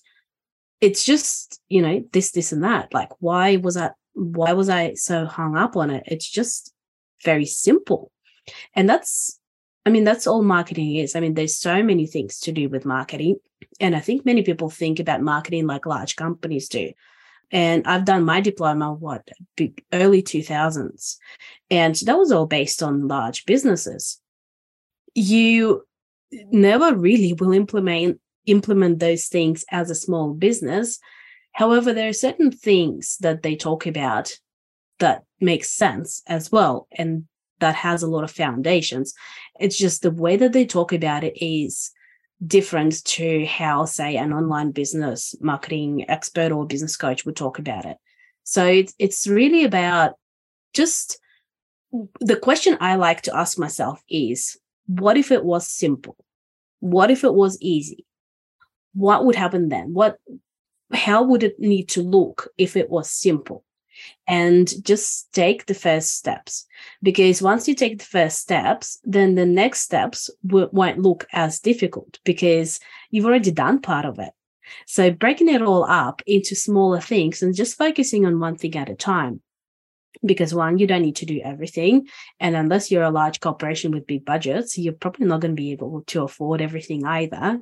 it's 0.81 1.05
just 1.05 1.61
you 1.68 1.83
know 1.83 2.05
this 2.12 2.33
this 2.33 2.53
and 2.53 2.64
that. 2.64 2.92
Like 2.92 3.11
why 3.18 3.57
was 3.57 3.76
i 3.76 3.90
why 4.14 4.53
was 4.53 4.68
i 4.68 4.94
so 4.94 5.24
hung 5.24 5.57
up 5.57 5.76
on 5.76 5.90
it? 5.90 6.05
It's 6.07 6.29
just 6.29 6.72
very 7.24 7.46
simple. 7.46 8.12
And 8.74 8.88
that's 8.88 9.39
I 9.86 9.90
mean, 9.90 10.04
that's 10.04 10.26
all 10.26 10.42
marketing 10.42 10.96
is. 10.96 11.16
I 11.16 11.20
mean, 11.20 11.34
there's 11.34 11.56
so 11.56 11.82
many 11.82 12.06
things 12.06 12.38
to 12.40 12.52
do 12.52 12.68
with 12.68 12.84
marketing. 12.84 13.36
And 13.80 13.96
I 13.96 14.00
think 14.00 14.26
many 14.26 14.42
people 14.42 14.68
think 14.68 15.00
about 15.00 15.22
marketing 15.22 15.66
like 15.66 15.86
large 15.86 16.16
companies 16.16 16.68
do. 16.68 16.92
And 17.50 17.86
I've 17.86 18.04
done 18.04 18.24
my 18.24 18.40
diploma, 18.40 18.92
what, 18.92 19.28
early 19.92 20.22
2000s. 20.22 21.16
And 21.70 21.94
that 21.96 22.18
was 22.18 22.30
all 22.30 22.46
based 22.46 22.82
on 22.82 23.08
large 23.08 23.44
businesses. 23.46 24.20
You 25.14 25.84
never 26.30 26.94
really 26.94 27.32
will 27.32 27.52
implement 27.52 28.20
implement 28.46 28.98
those 28.98 29.26
things 29.26 29.64
as 29.70 29.90
a 29.90 29.94
small 29.94 30.32
business. 30.32 30.98
However, 31.52 31.92
there 31.92 32.08
are 32.08 32.14
certain 32.14 32.50
things 32.50 33.16
that 33.20 33.42
they 33.42 33.56
talk 33.56 33.86
about 33.86 34.32
that 34.98 35.24
make 35.40 35.64
sense 35.64 36.22
as 36.26 36.50
well. 36.50 36.86
And 36.92 37.26
that 37.60 37.74
has 37.76 38.02
a 38.02 38.08
lot 38.08 38.24
of 38.24 38.30
foundations. 38.30 39.14
It's 39.58 39.78
just 39.78 40.02
the 40.02 40.10
way 40.10 40.36
that 40.36 40.52
they 40.52 40.66
talk 40.66 40.92
about 40.92 41.24
it 41.24 41.34
is 41.42 41.92
different 42.46 43.04
to 43.04 43.44
how, 43.46 43.84
say, 43.84 44.16
an 44.16 44.32
online 44.32 44.70
business 44.70 45.34
marketing 45.40 46.08
expert 46.08 46.52
or 46.52 46.66
business 46.66 46.96
coach 46.96 47.24
would 47.24 47.36
talk 47.36 47.58
about 47.58 47.84
it. 47.84 47.96
So 48.44 48.66
it's 48.66 48.94
it's 48.98 49.26
really 49.26 49.64
about 49.64 50.14
just 50.72 51.18
the 52.20 52.36
question 52.36 52.76
I 52.80 52.96
like 52.96 53.22
to 53.22 53.36
ask 53.36 53.58
myself 53.58 54.02
is 54.08 54.58
what 54.86 55.16
if 55.16 55.30
it 55.30 55.44
was 55.44 55.66
simple? 55.68 56.16
What 56.80 57.10
if 57.10 57.24
it 57.24 57.34
was 57.34 57.60
easy? 57.60 58.06
What 58.94 59.24
would 59.24 59.36
happen 59.36 59.68
then? 59.68 59.92
What 59.92 60.16
how 60.92 61.22
would 61.22 61.42
it 61.42 61.60
need 61.60 61.88
to 61.90 62.02
look 62.02 62.48
if 62.58 62.76
it 62.76 62.90
was 62.90 63.10
simple? 63.10 63.64
And 64.26 64.72
just 64.84 65.32
take 65.32 65.66
the 65.66 65.74
first 65.74 66.16
steps. 66.16 66.66
Because 67.02 67.42
once 67.42 67.66
you 67.66 67.74
take 67.74 67.98
the 67.98 68.04
first 68.04 68.38
steps, 68.38 69.00
then 69.04 69.34
the 69.34 69.46
next 69.46 69.80
steps 69.80 70.30
w- 70.46 70.68
won't 70.72 71.00
look 71.00 71.26
as 71.32 71.60
difficult 71.60 72.18
because 72.24 72.80
you've 73.10 73.26
already 73.26 73.50
done 73.50 73.80
part 73.80 74.04
of 74.04 74.18
it. 74.18 74.32
So 74.86 75.10
breaking 75.10 75.48
it 75.48 75.62
all 75.62 75.84
up 75.84 76.22
into 76.26 76.54
smaller 76.54 77.00
things 77.00 77.42
and 77.42 77.54
just 77.54 77.76
focusing 77.76 78.24
on 78.24 78.40
one 78.40 78.56
thing 78.56 78.76
at 78.76 78.88
a 78.88 78.94
time 78.94 79.40
because 80.24 80.54
one 80.54 80.78
you 80.78 80.86
don't 80.86 81.02
need 81.02 81.16
to 81.16 81.26
do 81.26 81.40
everything 81.42 82.06
and 82.40 82.56
unless 82.56 82.90
you're 82.90 83.02
a 83.02 83.10
large 83.10 83.40
corporation 83.40 83.90
with 83.90 84.06
big 84.06 84.24
budgets 84.24 84.76
you're 84.76 84.92
probably 84.92 85.26
not 85.26 85.40
going 85.40 85.52
to 85.52 85.60
be 85.60 85.72
able 85.72 86.02
to 86.06 86.22
afford 86.22 86.60
everything 86.60 87.06
either 87.06 87.58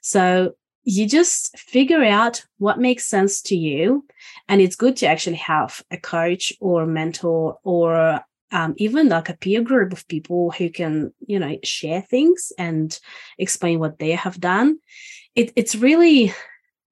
so 0.00 0.52
you 0.84 1.06
just 1.06 1.56
figure 1.58 2.02
out 2.02 2.44
what 2.58 2.78
makes 2.78 3.06
sense 3.06 3.40
to 3.42 3.56
you 3.56 4.04
and 4.48 4.60
it's 4.60 4.76
good 4.76 4.96
to 4.96 5.06
actually 5.06 5.36
have 5.36 5.82
a 5.90 5.96
coach 5.96 6.52
or 6.60 6.82
a 6.82 6.86
mentor 6.86 7.58
or 7.62 8.20
um, 8.52 8.74
even 8.76 9.08
like 9.08 9.28
a 9.28 9.36
peer 9.36 9.62
group 9.62 9.92
of 9.92 10.06
people 10.08 10.50
who 10.50 10.70
can 10.70 11.12
you 11.26 11.38
know 11.38 11.56
share 11.64 12.02
things 12.02 12.52
and 12.58 12.98
explain 13.38 13.78
what 13.78 13.98
they 13.98 14.10
have 14.10 14.38
done. 14.38 14.78
It, 15.34 15.52
it's 15.56 15.74
really 15.74 16.34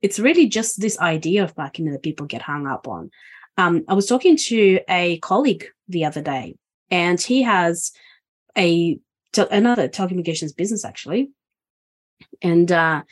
it's 0.01 0.19
really 0.19 0.49
just 0.49 0.81
this 0.81 0.99
idea 0.99 1.45
of 1.45 1.57
marketing 1.57 1.93
that 1.93 2.03
people 2.03 2.27
get 2.27 2.43
hung 2.43 2.67
up 2.67 2.89
on. 2.89 3.11
Um, 3.59 3.85
I 3.89 3.95
was 3.95 4.07
talking 4.07 4.39
to 4.49 4.81
a 4.89 5.19
colleague 5.19 5.67
the 5.89 6.07
other 6.07 6.23
day, 6.23 6.57
and 6.91 7.21
he 7.21 7.43
has 7.43 7.93
a 8.57 8.99
another 9.51 9.89
telecommunications 9.89 10.57
business 10.57 10.85
actually, 10.85 11.31
and 12.41 12.73
uh, 12.73 13.03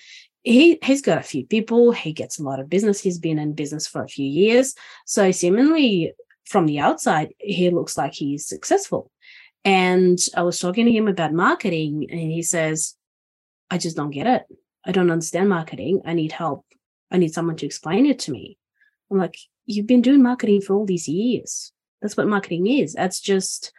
he 0.49 0.79
he's 0.83 1.03
got 1.03 1.19
a 1.19 1.23
few 1.23 1.47
people. 1.47 1.93
He 1.93 2.13
gets 2.13 2.39
a 2.39 2.43
lot 2.43 2.61
of 2.61 2.71
business. 2.71 3.01
He's 3.01 3.19
been 3.19 3.39
in 3.39 3.53
business 3.53 3.87
for 3.87 4.03
a 4.03 4.09
few 4.09 4.27
years, 4.27 4.75
so 5.05 5.31
seemingly 5.31 6.13
from 6.47 6.67
the 6.67 6.79
outside, 6.79 7.35
he 7.39 7.69
looks 7.69 7.99
like 7.99 8.15
he's 8.15 8.47
successful. 8.47 9.11
And 9.65 10.19
I 10.35 10.43
was 10.43 10.59
talking 10.59 10.87
to 10.87 10.93
him 10.93 11.07
about 11.07 11.33
marketing, 11.35 12.07
and 12.11 12.21
he 12.21 12.43
says, 12.43 12.97
"I 13.71 13.77
just 13.79 13.97
don't 13.97 14.11
get 14.11 14.27
it. 14.27 14.45
I 14.85 14.93
don't 14.93 15.11
understand 15.11 15.51
marketing. 15.51 16.01
I 16.07 16.15
need 16.15 16.33
help. 16.33 16.65
I 17.11 17.19
need 17.19 17.35
someone 17.35 17.57
to 17.57 17.67
explain 17.67 18.07
it 18.07 18.19
to 18.21 18.33
me." 18.33 18.57
I'm 19.11 19.19
like, 19.19 19.37
you've 19.67 19.87
been 19.87 20.03
doing 20.03 20.23
marketing 20.23 20.61
for 20.63 20.75
all 20.75 20.87
these 20.87 21.09
years. 21.09 21.73
That's 22.01 22.17
what 22.17 22.27
marketing 22.27 22.67
is. 22.67 22.95
That's 22.95 23.21
just 23.21 23.73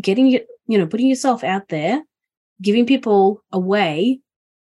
getting 0.00 0.26
you, 0.26 0.40
you 0.66 0.78
know, 0.78 0.86
putting 0.86 1.08
yourself 1.08 1.42
out 1.42 1.68
there, 1.68 2.02
giving 2.60 2.86
people 2.86 3.42
a 3.52 3.58
way 3.58 4.20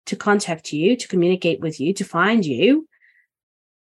to 0.09 0.15
contact 0.15 0.73
you, 0.73 0.95
to 0.95 1.07
communicate 1.07 1.59
with 1.59 1.79
you, 1.79 1.93
to 1.93 2.03
find 2.03 2.43
you, 2.43 2.87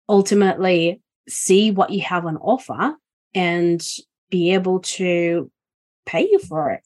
ultimately 0.08 1.02
see 1.28 1.70
what 1.70 1.90
you 1.90 2.00
have 2.00 2.24
on 2.24 2.38
offer 2.38 2.96
and 3.34 3.87
be 4.30 4.54
able 4.54 4.80
to 4.80 5.50
pay 6.06 6.22
you 6.22 6.38
for 6.38 6.70
it. 6.70 6.82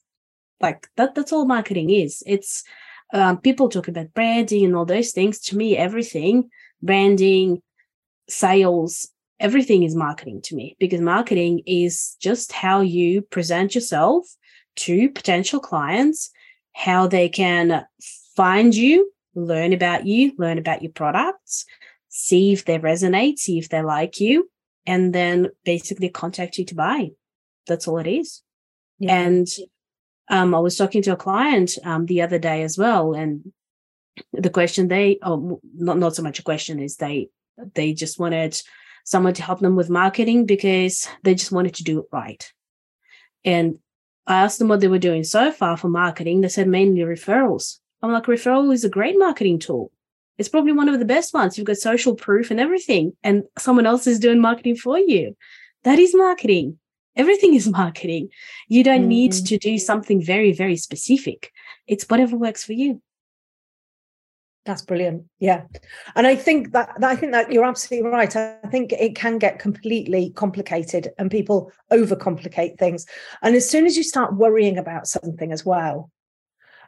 Like 0.60 0.88
that, 0.96 1.14
that's 1.14 1.32
all 1.32 1.44
marketing 1.44 1.90
is. 1.90 2.22
It's 2.26 2.64
um, 3.12 3.38
people 3.38 3.68
talk 3.68 3.86
about 3.86 4.12
branding 4.12 4.64
and 4.64 4.74
all 4.74 4.84
those 4.84 5.12
things. 5.12 5.38
To 5.42 5.56
me, 5.56 5.76
everything, 5.76 6.50
branding, 6.82 7.62
sales, 8.28 9.08
everything 9.38 9.84
is 9.84 9.94
marketing 9.94 10.42
to 10.42 10.56
me 10.56 10.76
because 10.80 11.00
marketing 11.00 11.62
is 11.64 12.16
just 12.20 12.50
how 12.50 12.80
you 12.80 13.22
present 13.22 13.76
yourself 13.76 14.26
to 14.76 15.08
potential 15.10 15.60
clients, 15.60 16.30
how 16.72 17.06
they 17.06 17.28
can 17.28 17.86
find 18.34 18.74
you, 18.74 19.12
learn 19.44 19.72
about 19.72 20.06
you, 20.06 20.32
learn 20.38 20.58
about 20.58 20.82
your 20.82 20.92
products, 20.92 21.64
see 22.08 22.52
if 22.52 22.64
they 22.64 22.78
resonate, 22.78 23.38
see 23.38 23.58
if 23.58 23.68
they 23.68 23.82
like 23.82 24.20
you, 24.20 24.50
and 24.86 25.14
then 25.14 25.48
basically 25.64 26.08
contact 26.08 26.58
you 26.58 26.64
to 26.66 26.74
buy. 26.74 27.10
That's 27.66 27.86
all 27.86 27.98
it 27.98 28.06
is. 28.06 28.42
Yeah. 28.98 29.18
And 29.18 29.46
um, 30.28 30.54
I 30.54 30.58
was 30.58 30.76
talking 30.76 31.02
to 31.02 31.12
a 31.12 31.16
client 31.16 31.72
um, 31.84 32.06
the 32.06 32.22
other 32.22 32.38
day 32.38 32.62
as 32.62 32.76
well, 32.76 33.14
and 33.14 33.52
the 34.32 34.50
question 34.50 34.88
they, 34.88 35.18
oh, 35.22 35.60
not 35.74 35.98
not 35.98 36.16
so 36.16 36.22
much 36.22 36.38
a 36.38 36.42
question, 36.42 36.80
is 36.80 36.96
they 36.96 37.28
they 37.74 37.92
just 37.92 38.18
wanted 38.18 38.60
someone 39.04 39.34
to 39.34 39.42
help 39.42 39.60
them 39.60 39.76
with 39.76 39.88
marketing 39.88 40.44
because 40.44 41.08
they 41.22 41.34
just 41.34 41.52
wanted 41.52 41.74
to 41.74 41.84
do 41.84 42.00
it 42.00 42.06
right. 42.12 42.52
And 43.44 43.78
I 44.26 44.42
asked 44.42 44.58
them 44.58 44.68
what 44.68 44.80
they 44.80 44.88
were 44.88 44.98
doing 44.98 45.24
so 45.24 45.50
far 45.50 45.78
for 45.78 45.88
marketing. 45.88 46.42
They 46.42 46.48
said 46.48 46.68
mainly 46.68 47.00
referrals. 47.00 47.78
I'm 48.02 48.12
like, 48.12 48.24
referral 48.24 48.72
is 48.72 48.84
a 48.84 48.88
great 48.90 49.18
marketing 49.18 49.58
tool. 49.58 49.90
It's 50.38 50.48
probably 50.48 50.72
one 50.72 50.88
of 50.88 50.98
the 50.98 51.04
best 51.04 51.34
ones. 51.34 51.58
You've 51.58 51.66
got 51.66 51.78
social 51.78 52.14
proof 52.14 52.50
and 52.50 52.60
everything, 52.60 53.12
and 53.24 53.42
someone 53.58 53.86
else 53.86 54.06
is 54.06 54.20
doing 54.20 54.40
marketing 54.40 54.76
for 54.76 54.98
you. 54.98 55.36
That 55.82 55.98
is 55.98 56.14
marketing. 56.14 56.78
Everything 57.16 57.54
is 57.54 57.68
marketing. 57.82 58.28
You 58.68 58.84
don't 58.84 59.00
mm-hmm. 59.00 59.08
need 59.08 59.32
to 59.32 59.58
do 59.58 59.78
something 59.78 60.22
very, 60.22 60.52
very 60.52 60.76
specific. 60.76 61.50
It's 61.86 62.04
whatever 62.04 62.36
works 62.36 62.64
for 62.64 62.72
you. 62.72 63.02
That's 64.64 64.82
brilliant. 64.82 65.24
Yeah. 65.38 65.62
And 66.14 66.26
I 66.26 66.36
think 66.36 66.72
that, 66.72 66.92
that, 67.00 67.10
I 67.10 67.16
think 67.16 67.32
that 67.32 67.50
you're 67.50 67.64
absolutely 67.64 68.10
right. 68.10 68.36
I 68.36 68.58
think 68.70 68.92
it 68.92 69.16
can 69.16 69.38
get 69.38 69.58
completely 69.58 70.30
complicated 70.36 71.08
and 71.18 71.30
people 71.30 71.72
overcomplicate 71.90 72.76
things. 72.78 73.06
And 73.42 73.56
as 73.56 73.68
soon 73.68 73.86
as 73.86 73.96
you 73.96 74.02
start 74.02 74.36
worrying 74.36 74.76
about 74.76 75.06
something 75.06 75.52
as 75.52 75.64
well, 75.64 76.10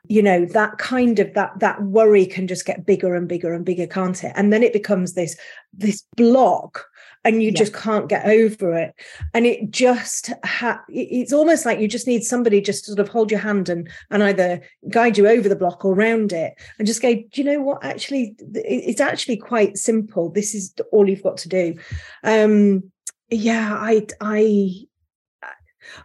you 0.09 0.23
know 0.23 0.45
that 0.47 0.79
kind 0.79 1.19
of 1.19 1.33
that 1.35 1.59
that 1.61 1.83
worry 1.83 2.27
can 2.27 2.47
just 2.47 2.65
get 2.65 2.87
bigger 2.87 3.15
and 3.15 3.29
bigger 3.29 3.53
and 3.53 3.65
bigger 3.65 3.87
can't 3.87 4.23
it? 4.25 4.33
And 4.37 4.53
then 4.53 4.63
it 4.63 4.73
becomes 4.73 5.15
this 5.15 5.37
this 5.73 6.05
block 6.17 6.87
and 7.25 7.43
you 7.43 7.51
yeah. 7.51 7.59
just 7.59 7.75
can't 7.75 8.09
get 8.09 8.25
over 8.25 8.75
it. 8.75 8.95
And 9.35 9.47
it 9.47 9.71
just 9.71 10.33
ha- 10.45 10.83
it's 10.89 11.33
almost 11.33 11.67
like 11.67 11.79
you 11.79 11.89
just 11.89 12.07
need 12.07 12.25
somebody 12.25 12.61
just 12.61 12.85
to 12.85 12.93
sort 12.93 12.99
of 12.99 13.09
hold 13.09 13.31
your 13.31 13.41
hand 13.41 13.69
and 13.69 13.89
and 14.11 14.23
either 14.23 14.63
guide 14.89 15.19
you 15.19 15.29
over 15.29 15.49
the 15.49 15.57
block 15.57 15.85
or 15.85 15.95
around 15.95 16.33
it 16.33 16.55
and 16.79 16.87
just 16.87 17.03
go 17.03 17.15
do 17.15 17.27
you 17.35 17.45
know 17.45 17.61
what? 17.61 17.85
Actually 17.85 18.35
it's 18.55 19.01
actually 19.01 19.37
quite 19.37 19.77
simple. 19.77 20.31
This 20.31 20.55
is 20.55 20.75
all 20.93 21.09
you've 21.09 21.23
got 21.23 21.37
to 21.39 21.49
do. 21.49 21.77
Um 22.25 22.91
yeah 23.31 23.77
i 23.81 24.07
i 24.21 24.75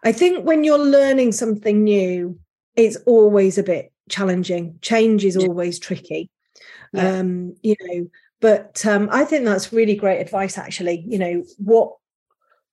i 0.03 0.11
think 0.11 0.45
when 0.45 0.63
you're 0.63 0.77
learning 0.77 1.31
something 1.31 1.83
new 1.83 2.39
it's 2.75 2.97
always 3.05 3.57
a 3.57 3.63
bit 3.63 3.91
challenging 4.09 4.77
change 4.81 5.25
is 5.25 5.37
always 5.37 5.79
tricky 5.79 6.29
yeah. 6.93 7.19
um 7.19 7.55
you 7.61 7.75
know 7.81 8.07
but 8.45 8.85
um, 8.85 9.09
I 9.11 9.25
think 9.25 9.45
that's 9.45 9.73
really 9.73 9.95
great 9.95 10.19
advice, 10.19 10.57
actually. 10.57 11.03
You 11.07 11.17
know, 11.17 11.43
what 11.57 11.93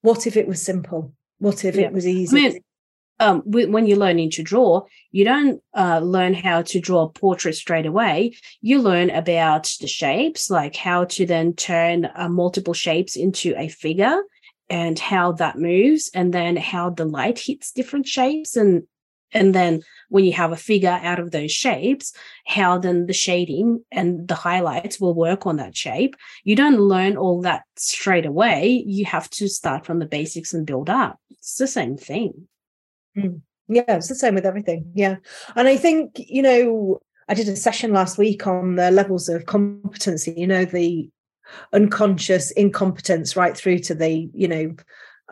what 0.02 0.26
if 0.26 0.36
it 0.36 0.46
was 0.46 0.60
simple? 0.60 1.14
What 1.38 1.64
if 1.64 1.76
yeah. 1.76 1.86
it 1.86 1.92
was 1.92 2.06
easy? 2.06 2.36
I 2.36 2.40
mean, 2.40 2.60
um, 3.20 3.42
when 3.46 3.86
you're 3.86 3.96
learning 3.96 4.32
to 4.32 4.42
draw, 4.42 4.82
you 5.12 5.24
don't 5.24 5.62
uh, 5.74 6.00
learn 6.00 6.34
how 6.34 6.60
to 6.60 6.78
draw 6.78 7.04
a 7.04 7.08
portrait 7.08 7.54
straight 7.54 7.86
away. 7.86 8.34
You 8.60 8.82
learn 8.82 9.08
about 9.08 9.72
the 9.80 9.86
shapes, 9.86 10.50
like 10.50 10.76
how 10.76 11.04
to 11.04 11.24
then 11.24 11.54
turn 11.54 12.10
uh, 12.14 12.28
multiple 12.28 12.74
shapes 12.74 13.16
into 13.16 13.54
a 13.56 13.68
figure 13.68 14.22
and 14.68 14.98
how 14.98 15.32
that 15.32 15.58
moves, 15.58 16.10
and 16.14 16.34
then 16.34 16.56
how 16.56 16.90
the 16.90 17.06
light 17.06 17.38
hits 17.38 17.72
different 17.72 18.06
shapes 18.06 18.56
and 18.56 18.82
and 19.32 19.54
then 19.54 19.82
when 20.08 20.24
you 20.24 20.32
have 20.32 20.52
a 20.52 20.56
figure 20.56 21.00
out 21.02 21.18
of 21.18 21.30
those 21.30 21.52
shapes, 21.52 22.12
how 22.46 22.78
then 22.78 23.06
the 23.06 23.12
shading 23.12 23.82
and 23.90 24.28
the 24.28 24.34
highlights 24.34 25.00
will 25.00 25.14
work 25.14 25.46
on 25.46 25.56
that 25.56 25.76
shape. 25.76 26.16
You 26.44 26.54
don't 26.54 26.78
learn 26.78 27.16
all 27.16 27.40
that 27.42 27.62
straight 27.76 28.26
away. 28.26 28.84
You 28.86 29.06
have 29.06 29.30
to 29.30 29.48
start 29.48 29.86
from 29.86 29.98
the 30.00 30.06
basics 30.06 30.52
and 30.52 30.66
build 30.66 30.90
up. 30.90 31.18
It's 31.30 31.56
the 31.56 31.66
same 31.66 31.96
thing. 31.96 32.46
Mm. 33.16 33.40
Yeah, 33.68 33.84
it's 33.88 34.08
the 34.08 34.14
same 34.14 34.34
with 34.34 34.44
everything. 34.44 34.92
Yeah. 34.94 35.16
And 35.56 35.66
I 35.66 35.76
think, 35.76 36.16
you 36.18 36.42
know, 36.42 37.00
I 37.28 37.34
did 37.34 37.48
a 37.48 37.56
session 37.56 37.92
last 37.92 38.18
week 38.18 38.46
on 38.46 38.76
the 38.76 38.90
levels 38.90 39.28
of 39.28 39.46
competency, 39.46 40.34
you 40.36 40.46
know, 40.46 40.66
the 40.66 41.08
unconscious 41.72 42.50
incompetence 42.50 43.36
right 43.36 43.56
through 43.56 43.78
to 43.78 43.94
the, 43.94 44.28
you 44.34 44.48
know, 44.48 44.74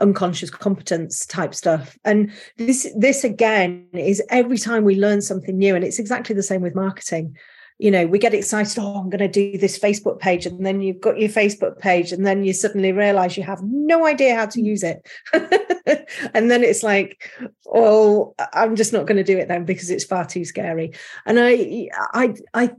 unconscious 0.00 0.50
competence 0.50 1.26
type 1.26 1.54
stuff. 1.54 1.98
And 2.04 2.32
this 2.56 2.90
this 2.96 3.24
again 3.24 3.86
is 3.92 4.22
every 4.30 4.58
time 4.58 4.84
we 4.84 4.96
learn 4.96 5.22
something 5.22 5.56
new 5.56 5.74
and 5.74 5.84
it's 5.84 5.98
exactly 5.98 6.34
the 6.34 6.42
same 6.42 6.62
with 6.62 6.74
marketing. 6.74 7.36
You 7.78 7.90
know 7.90 8.06
we 8.06 8.18
get 8.18 8.34
excited 8.34 8.78
oh 8.78 9.00
i'm 9.00 9.08
going 9.08 9.20
to 9.20 9.26
do 9.26 9.56
this 9.56 9.78
facebook 9.78 10.18
page 10.18 10.44
and 10.44 10.66
then 10.66 10.82
you've 10.82 11.00
got 11.00 11.18
your 11.18 11.30
facebook 11.30 11.78
page 11.78 12.12
and 12.12 12.26
then 12.26 12.44
you 12.44 12.52
suddenly 12.52 12.92
realize 12.92 13.38
you 13.38 13.42
have 13.42 13.62
no 13.62 14.04
idea 14.04 14.34
how 14.36 14.44
to 14.44 14.60
mm. 14.60 14.64
use 14.64 14.82
it. 14.82 15.08
And 16.34 16.50
then 16.50 16.62
it's 16.62 16.82
like 16.82 17.30
well 17.64 18.34
i'm 18.52 18.76
just 18.76 18.92
not 18.92 19.06
going 19.06 19.16
to 19.16 19.24
do 19.24 19.38
it 19.38 19.48
then 19.48 19.64
because 19.64 19.88
it's 19.88 20.04
far 20.04 20.26
too 20.26 20.44
scary. 20.44 20.92
And 21.24 21.40
i 21.40 21.88
i 22.12 22.34
i 22.52 22.70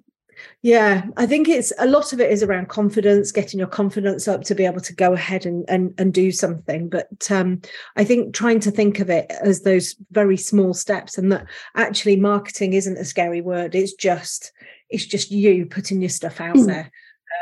yeah, 0.61 1.05
I 1.17 1.25
think 1.25 1.49
it's 1.49 1.73
a 1.79 1.87
lot 1.87 2.13
of 2.13 2.21
it 2.21 2.31
is 2.31 2.43
around 2.43 2.69
confidence, 2.69 3.31
getting 3.31 3.59
your 3.59 3.67
confidence 3.67 4.27
up 4.27 4.43
to 4.43 4.55
be 4.55 4.65
able 4.65 4.81
to 4.81 4.93
go 4.93 5.13
ahead 5.13 5.45
and 5.45 5.65
and, 5.67 5.93
and 5.97 6.13
do 6.13 6.31
something. 6.31 6.87
But 6.89 7.31
um, 7.31 7.61
I 7.95 8.03
think 8.03 8.33
trying 8.33 8.59
to 8.61 8.71
think 8.71 8.99
of 8.99 9.09
it 9.09 9.31
as 9.41 9.61
those 9.61 9.95
very 10.11 10.37
small 10.37 10.73
steps, 10.73 11.17
and 11.17 11.31
that 11.31 11.47
actually 11.75 12.15
marketing 12.15 12.73
isn't 12.73 12.97
a 12.97 13.05
scary 13.05 13.41
word. 13.41 13.73
It's 13.75 13.93
just 13.93 14.51
it's 14.89 15.05
just 15.05 15.31
you 15.31 15.65
putting 15.65 16.01
your 16.01 16.09
stuff 16.09 16.39
out 16.39 16.55
mm. 16.55 16.67
there. 16.67 16.91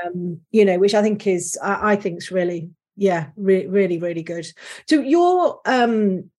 Um, 0.05 0.39
you 0.51 0.63
know, 0.63 0.79
which 0.79 0.93
I 0.93 1.01
think 1.01 1.27
is 1.27 1.57
I, 1.61 1.91
I 1.91 1.95
think 1.95 2.19
is 2.19 2.31
really 2.31 2.69
yeah, 2.95 3.27
re- 3.35 3.67
really 3.67 3.97
really 3.97 4.23
good. 4.23 4.47
So 4.87 5.01
your 5.01 5.59
um 5.65 6.29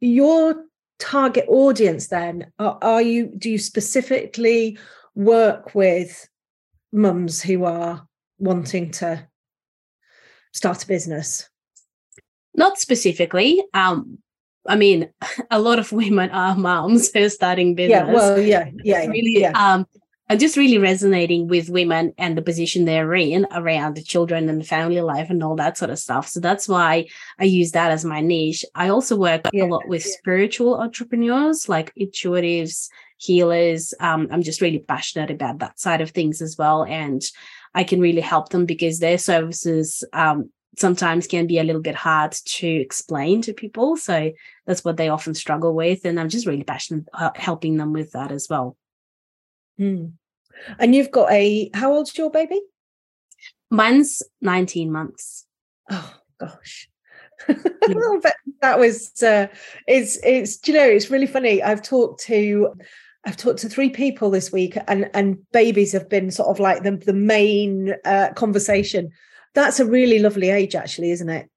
your 0.00 0.64
target 0.98 1.44
audience 1.48 2.08
then 2.08 2.52
are, 2.58 2.78
are 2.80 3.02
you 3.02 3.26
do 3.36 3.50
you 3.50 3.58
specifically 3.58 4.78
work 5.14 5.74
with 5.74 6.28
mums 6.92 7.42
who 7.42 7.64
are 7.64 8.06
wanting 8.38 8.90
to 8.92 9.26
start 10.52 10.82
a 10.82 10.86
business? 10.86 11.48
Not 12.54 12.78
specifically. 12.78 13.62
Um, 13.74 14.18
I 14.66 14.76
mean, 14.76 15.10
a 15.50 15.60
lot 15.60 15.78
of 15.78 15.92
women 15.92 16.30
are 16.30 16.56
moms 16.56 17.12
who 17.12 17.24
are 17.24 17.30
starting 17.30 17.74
business. 17.74 18.06
Yeah, 18.06 18.12
well, 18.12 18.40
yeah, 18.40 18.70
yeah, 18.84 19.06
really. 19.06 19.40
Yeah. 19.40 19.52
Um, 19.54 19.86
and 20.28 20.40
just 20.40 20.56
really 20.56 20.78
resonating 20.78 21.48
with 21.48 21.68
women 21.68 22.14
and 22.16 22.36
the 22.36 22.42
position 22.42 22.86
they're 22.86 23.14
in 23.14 23.46
around 23.52 23.94
the 23.94 24.02
children 24.02 24.48
and 24.48 24.58
the 24.58 24.64
family 24.64 25.00
life 25.02 25.28
and 25.28 25.42
all 25.42 25.54
that 25.56 25.76
sort 25.76 25.90
of 25.90 25.98
stuff. 25.98 26.28
So 26.28 26.40
that's 26.40 26.66
why 26.66 27.06
I 27.38 27.44
use 27.44 27.72
that 27.72 27.90
as 27.90 28.06
my 28.06 28.22
niche. 28.22 28.64
I 28.74 28.88
also 28.88 29.16
work 29.16 29.42
yeah, 29.52 29.64
a 29.64 29.66
lot 29.66 29.86
with 29.86 30.04
yeah. 30.06 30.12
spiritual 30.16 30.80
entrepreneurs, 30.80 31.68
like 31.68 31.92
intuitives, 31.94 32.88
healers. 33.16 33.94
Um, 34.00 34.28
I'm 34.30 34.42
just 34.42 34.60
really 34.60 34.78
passionate 34.78 35.30
about 35.30 35.58
that 35.60 35.78
side 35.78 36.00
of 36.00 36.10
things 36.10 36.42
as 36.42 36.56
well. 36.58 36.84
And 36.84 37.22
I 37.74 37.84
can 37.84 38.00
really 38.00 38.20
help 38.20 38.50
them 38.50 38.66
because 38.66 38.98
their 38.98 39.18
services 39.18 40.04
um, 40.12 40.50
sometimes 40.76 41.26
can 41.26 41.46
be 41.46 41.58
a 41.58 41.64
little 41.64 41.82
bit 41.82 41.94
hard 41.94 42.32
to 42.32 42.66
explain 42.66 43.42
to 43.42 43.52
people. 43.52 43.96
So 43.96 44.32
that's 44.66 44.84
what 44.84 44.96
they 44.96 45.08
often 45.08 45.34
struggle 45.34 45.74
with. 45.74 46.04
And 46.04 46.18
I'm 46.18 46.28
just 46.28 46.46
really 46.46 46.64
passionate 46.64 47.06
uh, 47.12 47.30
helping 47.34 47.76
them 47.76 47.92
with 47.92 48.12
that 48.12 48.32
as 48.32 48.48
well. 48.48 48.76
Hmm. 49.78 50.06
And 50.78 50.94
you've 50.94 51.10
got 51.10 51.32
a, 51.32 51.70
how 51.74 51.92
old's 51.92 52.16
your 52.16 52.30
baby? 52.30 52.60
Mine's 53.70 54.22
19 54.40 54.92
months. 54.92 55.46
Oh, 55.90 56.14
gosh. 56.38 56.88
that 57.48 58.78
was 58.78 59.22
uh 59.22 59.48
it's 59.86 60.18
it's 60.24 60.66
you 60.66 60.72
know 60.72 60.86
it's 60.86 61.10
really 61.10 61.26
funny 61.26 61.62
i've 61.62 61.82
talked 61.82 62.22
to 62.22 62.72
I've 63.26 63.36
talked 63.36 63.60
to 63.60 63.68
three 63.68 63.90
people 63.90 64.30
this 64.30 64.52
week, 64.52 64.76
and 64.86 65.10
and 65.14 65.38
babies 65.52 65.92
have 65.92 66.08
been 66.08 66.30
sort 66.30 66.48
of 66.48 66.60
like 66.60 66.82
the 66.82 66.92
the 66.92 67.12
main 67.12 67.94
uh, 68.04 68.30
conversation. 68.34 69.10
That's 69.54 69.80
a 69.80 69.86
really 69.86 70.18
lovely 70.18 70.50
age, 70.50 70.74
actually, 70.74 71.10
isn't 71.12 71.28
it? 71.28 71.48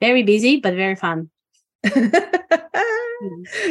Very 0.00 0.22
busy, 0.22 0.58
but 0.60 0.74
very 0.74 0.94
fun. 0.94 1.30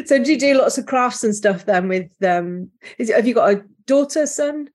so, 0.05 0.23
do 0.23 0.31
you 0.31 0.39
do 0.39 0.57
lots 0.57 0.77
of 0.77 0.85
crafts 0.85 1.23
and 1.23 1.35
stuff 1.35 1.65
then? 1.65 1.87
With 1.87 2.11
um, 2.23 2.71
is, 2.97 3.09
have 3.09 3.27
you 3.27 3.35
got 3.35 3.53
a 3.53 3.63
daughter, 3.85 4.25
son? 4.25 4.69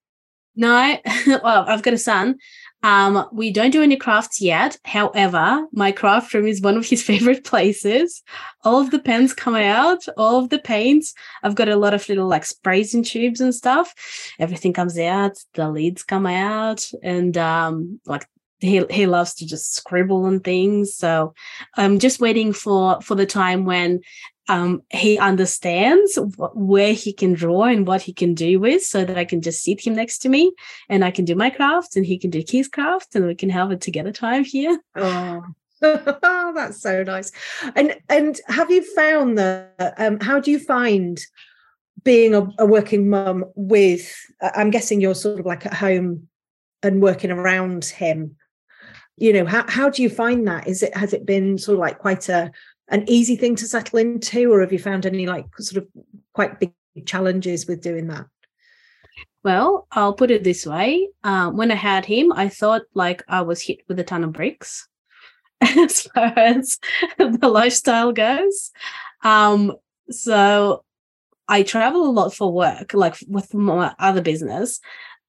No, 0.57 0.99
well, 1.27 1.65
I've 1.69 1.83
got 1.83 1.95
a 1.95 1.99
son, 1.99 2.39
um, 2.83 3.29
we 3.33 3.51
don't 3.51 3.71
do 3.71 3.83
any 3.83 3.97
crafts 3.97 4.41
yet. 4.41 4.79
However, 4.85 5.67
my 5.73 5.91
craft 5.91 6.33
room 6.33 6.47
is 6.47 6.61
one 6.61 6.77
of 6.77 6.87
his 6.87 7.03
favorite 7.11 7.45
places. 7.45 8.23
All 8.65 8.81
of 8.81 8.91
the 8.91 9.01
pens 9.01 9.33
come 9.33 9.57
out, 9.57 10.05
all 10.17 10.39
of 10.39 10.51
the 10.51 10.59
paints. 10.59 11.15
I've 11.43 11.57
got 11.57 11.69
a 11.69 11.77
lot 11.77 11.95
of 11.95 12.09
little 12.09 12.29
like 12.29 12.45
sprays 12.45 12.95
and 12.95 13.05
tubes 13.05 13.41
and 13.41 13.55
stuff. 13.55 13.95
Everything 14.39 14.73
comes 14.73 14.99
out, 14.99 15.39
the 15.55 15.69
lids 15.69 16.05
come 16.05 16.27
out, 16.27 16.89
and 17.03 17.37
um, 17.37 18.01
like 18.07 18.27
he 18.61 18.85
he 18.91 19.07
loves 19.07 19.35
to 19.35 19.47
just 19.47 19.75
scribble 19.75 20.27
and 20.27 20.43
things. 20.43 20.95
So 20.95 21.35
I'm 21.77 21.99
just 21.99 22.21
waiting 22.21 22.53
for 22.53 23.01
for 23.01 23.15
the 23.15 23.27
time 23.27 23.65
when 23.65 24.01
um, 24.49 24.83
he 24.91 25.19
understands 25.19 26.19
where 26.37 26.95
he 26.95 27.13
can 27.13 27.35
draw 27.35 27.65
and 27.65 27.87
what 27.87 28.03
he 28.03 28.13
can 28.13 28.35
do 28.35 28.59
with 28.59 28.83
so 28.83 29.05
that 29.05 29.19
I 29.19 29.25
can 29.25 29.43
just 29.43 29.63
sit 29.63 29.87
him 29.87 29.95
next 29.95 30.19
to 30.21 30.29
me 30.29 30.53
and 30.89 31.05
I 31.05 31.11
can 31.11 31.25
do 31.25 31.35
my 31.35 31.51
crafts 31.51 31.97
and 31.97 32.07
he 32.07 32.19
can 32.19 32.31
do 32.31 32.43
his 32.49 32.67
craft 32.67 33.15
and 33.15 33.27
we 33.27 33.35
can 33.35 33.51
have 33.51 33.71
a 33.71 33.77
together 33.77 34.13
time 34.13 34.45
here. 34.45 34.79
Oh. 34.97 35.43
that's 35.81 36.81
so 36.81 37.05
nice. 37.05 37.31
And 37.77 37.97
and 38.09 38.41
have 38.49 38.69
you 38.69 38.83
found 38.95 39.39
that 39.39 39.95
um, 39.99 40.19
how 40.19 40.41
do 40.41 40.51
you 40.51 40.59
find 40.59 41.21
being 42.03 42.35
a, 42.35 42.49
a 42.59 42.67
working 42.67 43.09
mum 43.09 43.45
with 43.55 44.13
I'm 44.41 44.71
guessing 44.71 45.01
you're 45.01 45.15
sort 45.15 45.39
of 45.39 45.47
like 45.47 45.67
at 45.67 45.75
home 45.75 46.27
and 46.83 47.03
working 47.03 47.31
around 47.31 47.85
him 47.85 48.37
you 49.17 49.33
know 49.33 49.45
how, 49.45 49.65
how 49.69 49.91
do 49.91 50.03
you 50.03 50.09
find 50.09 50.47
that 50.47 50.69
is 50.69 50.83
it 50.83 50.97
has 50.97 51.13
it 51.13 51.27
been 51.27 51.59
sort 51.59 51.75
of 51.75 51.81
like 51.81 51.99
quite 51.99 52.29
a 52.29 52.51
an 52.89 53.05
easy 53.09 53.37
thing 53.37 53.55
to 53.57 53.67
settle 53.67 53.99
into, 53.99 54.53
or 54.53 54.61
have 54.61 54.73
you 54.73 54.79
found 54.79 55.07
any 55.07 55.27
like 55.27 55.47
sort 55.59 55.83
of 55.83 55.89
quite 56.33 56.59
big 56.59 56.73
challenges 57.07 57.67
with 57.67 57.83
doing 57.83 58.09
that? 58.09 58.27
Well, 59.45 59.87
I'll 59.93 60.15
put 60.15 60.31
it 60.31 60.45
this 60.45 60.67
way. 60.67 61.09
Uh, 61.23 61.51
when 61.51 61.71
I 61.71 61.77
had 61.77 62.05
him, 62.05 62.33
I 62.33 62.49
thought 62.49 62.83
like 62.95 63.23
I 63.29 63.43
was 63.43 63.63
hit 63.63 63.81
with 63.89 63.99
a 63.99 64.05
ton 64.05 64.25
of 64.25 64.33
bricks 64.33 64.89
as 65.61 66.03
far 66.03 66.33
as 66.37 66.79
the 67.19 67.49
lifestyle 67.49 68.13
goes. 68.13 68.73
Um, 69.23 69.75
so 70.11 70.85
I 71.47 71.63
travel 71.63 72.09
a 72.09 72.13
lot 72.13 72.35
for 72.35 72.53
work, 72.53 72.95
like 72.95 73.17
with 73.27 73.55
my 73.55 73.95
other 73.99 74.23
business. 74.23 74.81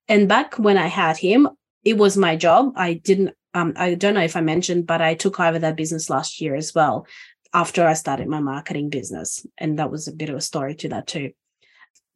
And 0.08 0.28
back 0.28 0.56
when 0.56 0.78
I 0.78 0.88
had 0.88 1.18
him, 1.18 1.48
it 1.84 1.98
was 1.98 2.18
my 2.18 2.36
job. 2.36 2.74
I 2.76 2.94
didn't 2.94 3.36
um, 3.56 3.74
I 3.76 3.96
don't 3.96 4.14
know 4.14 4.22
if 4.22 4.36
I 4.36 4.42
mentioned, 4.42 4.86
but 4.86 5.02
I 5.02 5.16
took 5.16 5.40
over 5.40 5.58
that 5.58 5.76
business 5.76 6.08
last 6.08 6.40
year 6.40 6.56
as 6.56 6.76
well 6.76 7.08
after 7.54 7.86
I 7.86 7.94
started 7.94 8.28
my 8.28 8.40
marketing 8.40 8.90
business. 8.90 9.46
And 9.58 9.80
that 9.80 9.92
was 9.92 10.08
a 10.08 10.14
bit 10.14 10.30
of 10.30 10.36
a 10.36 10.42
story 10.42 10.76
to 10.76 10.90
that 10.90 11.08
too. 11.08 11.32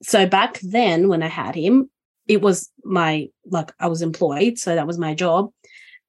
So 0.04 0.26
back 0.26 0.60
then, 0.60 1.08
when 1.08 1.24
I 1.24 1.28
had 1.28 1.56
him, 1.56 1.90
it 2.28 2.42
was 2.42 2.70
my, 2.84 3.30
like, 3.46 3.72
I 3.80 3.88
was 3.88 4.02
employed. 4.02 4.58
So 4.58 4.76
that 4.76 4.88
was 4.88 4.98
my 4.98 5.14
job. 5.14 5.52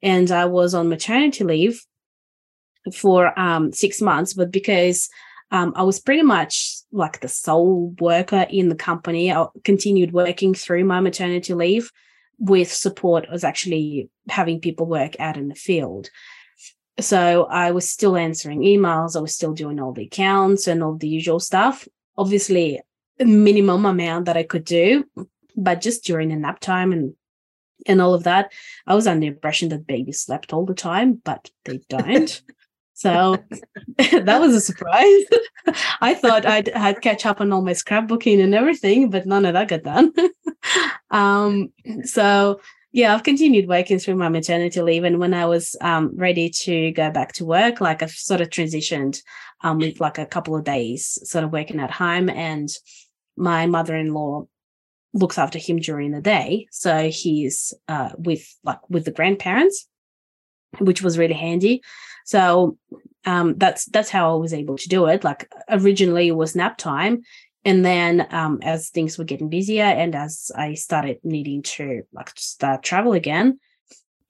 And 0.03 0.31
I 0.31 0.45
was 0.45 0.75
on 0.75 0.89
maternity 0.89 1.45
leave 1.45 1.81
for 2.93 3.39
um, 3.39 3.73
six 3.73 4.03
months. 4.03 4.35
But 4.35 4.51
because 4.51 5.09
um, 5.51 5.73
I 5.77 5.83
was 5.85 6.01
pretty 6.01 6.23
much 6.23 6.77
like 6.93 7.21
the 7.21 7.29
sole 7.29 7.95
worker 8.01 8.47
in 8.51 8.69
the 8.69 8.75
company, 8.75 9.33
I 9.33 9.47
continued 9.65 10.13
working 10.13 10.55
through 10.55 10.85
my 10.85 11.01
maternity 11.01 11.55
leave 11.55 11.91
with 12.39 12.73
support. 12.73 13.27
I 13.29 13.33
was 13.33 13.45
actually 13.45 14.11
having 14.29 14.61
people 14.61 14.87
work 14.87 15.19
out 15.21 15.37
in 15.37 15.49
the 15.49 15.55
field 15.55 16.11
so 17.01 17.45
I 17.45 17.73
was 17.73 17.91
still 17.91 18.17
answering 18.17 18.61
emails, 18.61 19.17
I 19.17 19.21
was 19.21 19.35
still 19.35 19.53
doing 19.53 19.81
all 19.81 19.93
the 19.93 20.05
accounts 20.05 20.67
and 20.67 20.83
all 20.83 20.95
the 20.95 21.09
usual 21.09 21.41
stuff. 21.41 21.89
Obviously, 22.17 22.81
minimum 23.19 23.87
amount 23.87 24.27
that 24.27 24.37
I 24.37 24.43
could 24.43 24.65
do, 24.65 25.05
but 25.57 25.81
just 25.81 26.05
during 26.05 26.29
the 26.29 26.37
nap 26.37 26.61
time 26.61 26.93
and 26.93 27.15
and 27.87 28.01
all 28.01 28.15
of 28.15 28.25
that, 28.25 28.53
I 28.87 28.95
was 28.95 29.07
under 29.07 29.21
the 29.21 29.27
impression 29.27 29.69
that 29.69 29.87
babies 29.87 30.21
slept 30.21 30.53
all 30.53 30.65
the 30.65 30.75
time, 30.75 31.21
but 31.23 31.51
they 31.65 31.81
don't. 31.89 32.43
so 32.95 33.37
that 33.99 34.41
was 34.41 34.55
a 34.55 34.61
surprise. 34.61 35.25
I 36.01 36.15
thought 36.15 36.47
I'd, 36.47 36.71
I'd 36.71 37.03
catch 37.03 37.27
up 37.27 37.41
on 37.41 37.53
all 37.53 37.63
my 37.63 37.73
scrapbooking 37.73 38.43
and 38.43 38.55
everything, 38.55 39.11
but 39.11 39.27
none 39.27 39.45
of 39.45 39.55
that 39.55 39.69
got 39.69 39.83
done. 39.83 40.13
um, 41.11 41.73
so 42.05 42.61
yeah, 42.95 43.13
I've 43.13 43.25
continued 43.25 43.67
working 43.67 43.99
through 43.99 44.15
my 44.15 44.29
maternity 44.29 44.81
leave. 44.81 45.03
And 45.03 45.19
when 45.19 45.35
I 45.35 45.47
was 45.47 45.75
um, 45.81 46.13
ready 46.15 46.49
to 46.63 46.93
go 46.93 47.11
back 47.11 47.33
to 47.33 47.45
work, 47.45 47.81
like 47.81 48.05
I've 48.05 48.13
sort 48.13 48.41
of 48.41 48.51
transitioned 48.51 49.21
um, 49.65 49.79
with 49.79 49.99
like 49.99 50.19
a 50.19 50.25
couple 50.25 50.55
of 50.55 50.63
days 50.63 51.19
sort 51.29 51.43
of 51.43 51.51
working 51.51 51.81
at 51.81 51.91
home. 51.91 52.31
And 52.31 52.69
my 53.37 53.67
mother 53.67 53.97
in 53.97 54.15
law 54.15 54.47
looks 55.13 55.39
after 55.39 55.59
him 55.59 55.81
during 55.81 56.13
the 56.13 56.21
day. 56.21 56.69
So 56.71 57.11
he's 57.11 57.75
uh, 57.89 58.11
with 58.17 58.47
like 58.63 58.79
with 58.89 59.07
the 59.07 59.11
grandparents, 59.11 59.89
which 60.79 61.03
was 61.03 61.19
really 61.19 61.35
handy. 61.35 61.83
So 62.25 62.79
um, 63.25 63.59
that's 63.59 63.87
that's 63.87 64.11
how 64.11 64.33
I 64.33 64.39
was 64.39 64.55
able 64.55 64.79
to 64.79 64.89
do 64.89 65.07
it. 65.07 65.25
Like 65.25 65.51
originally 65.69 66.29
it 66.29 66.37
was 66.37 66.55
nap 66.55 66.79
time, 66.79 67.23
and 67.64 67.85
then 67.85 68.27
um, 68.31 68.59
as 68.62 68.90
things 68.90 69.16
were 69.16 69.24
getting 69.24 69.48
busier 69.48 69.85
and 69.85 70.14
as 70.14 70.50
i 70.57 70.74
started 70.74 71.18
needing 71.22 71.62
to 71.62 72.03
like 72.12 72.31
start 72.37 72.83
travel 72.83 73.12
again 73.12 73.59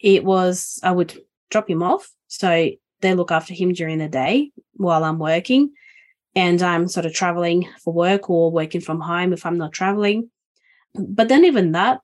it 0.00 0.24
was 0.24 0.78
i 0.82 0.90
would 0.90 1.18
drop 1.50 1.68
him 1.68 1.82
off 1.82 2.10
so 2.28 2.70
they 3.00 3.14
look 3.14 3.30
after 3.30 3.54
him 3.54 3.72
during 3.72 3.98
the 3.98 4.08
day 4.08 4.50
while 4.74 5.04
i'm 5.04 5.18
working 5.18 5.72
and 6.34 6.62
i'm 6.62 6.88
sort 6.88 7.06
of 7.06 7.12
traveling 7.12 7.68
for 7.82 7.92
work 7.92 8.30
or 8.30 8.50
working 8.50 8.80
from 8.80 9.00
home 9.00 9.32
if 9.32 9.44
i'm 9.46 9.58
not 9.58 9.72
traveling 9.72 10.30
but 10.94 11.28
then 11.28 11.44
even 11.44 11.72
that 11.72 12.00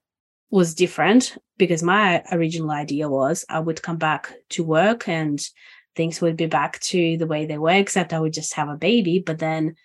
was 0.51 0.75
different 0.75 1.37
because 1.57 1.81
my 1.81 2.23
original 2.31 2.71
idea 2.71 3.09
was 3.09 3.45
I 3.47 3.59
would 3.59 3.81
come 3.81 3.97
back 3.97 4.33
to 4.49 4.63
work 4.63 5.07
and 5.07 5.41
things 5.95 6.21
would 6.21 6.35
be 6.35 6.45
back 6.45 6.79
to 6.79 7.17
the 7.17 7.25
way 7.25 7.45
they 7.45 7.57
were, 7.57 7.71
except 7.71 8.13
I 8.13 8.19
would 8.19 8.33
just 8.33 8.53
have 8.55 8.67
a 8.67 8.75
baby. 8.75 9.19
But 9.19 9.39
then 9.39 9.75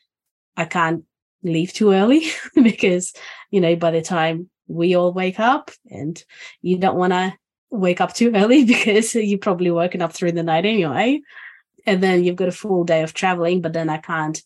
I 0.57 0.65
can't 0.65 1.05
leave 1.53 1.73
too 1.73 1.93
early 1.93 2.23
because, 2.55 3.13
you 3.51 3.61
know, 3.61 3.77
by 3.77 3.91
the 3.91 4.03
time 4.03 4.51
we 4.69 4.95
all 4.97 5.13
wake 5.13 5.41
up 5.41 5.71
and 5.91 6.23
you 6.63 6.79
don't 6.79 6.97
want 6.97 7.13
to 7.13 7.35
wake 7.71 8.01
up 8.01 8.15
too 8.15 8.33
early 8.35 8.65
because 8.73 9.15
you're 9.15 9.39
probably 9.39 9.71
woken 9.71 10.03
up 10.03 10.13
through 10.13 10.33
the 10.33 10.43
night 10.43 10.67
anyway. 10.67 11.21
And 11.87 12.03
then 12.03 12.25
you've 12.25 12.37
got 12.37 12.49
a 12.49 12.53
full 12.53 12.85
day 12.85 13.03
of 13.03 13.15
traveling, 13.15 13.63
but 13.63 13.73
then 13.73 13.89
I 13.89 13.99
can't 13.99 14.43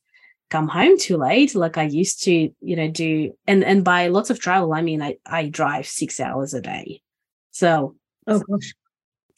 come 0.51 0.69
home 0.69 0.99
too 0.99 1.17
late 1.17 1.55
like 1.55 1.79
I 1.79 1.85
used 1.85 2.25
to, 2.25 2.33
you 2.61 2.77
know, 2.77 2.89
do. 2.89 3.33
And 3.47 3.65
and 3.65 3.85
by 3.85 4.09
lots 4.09 4.31
of 4.31 4.41
travel, 4.41 4.75
I 4.75 4.83
mean 4.83 5.01
I 5.03 5.17
I 5.25 5.49
drive 5.49 5.87
six 5.87 6.21
hours 6.21 6.55
a 6.55 6.61
day. 6.61 7.03
So 7.51 7.97
oh 8.27 8.41
gosh. 8.41 8.75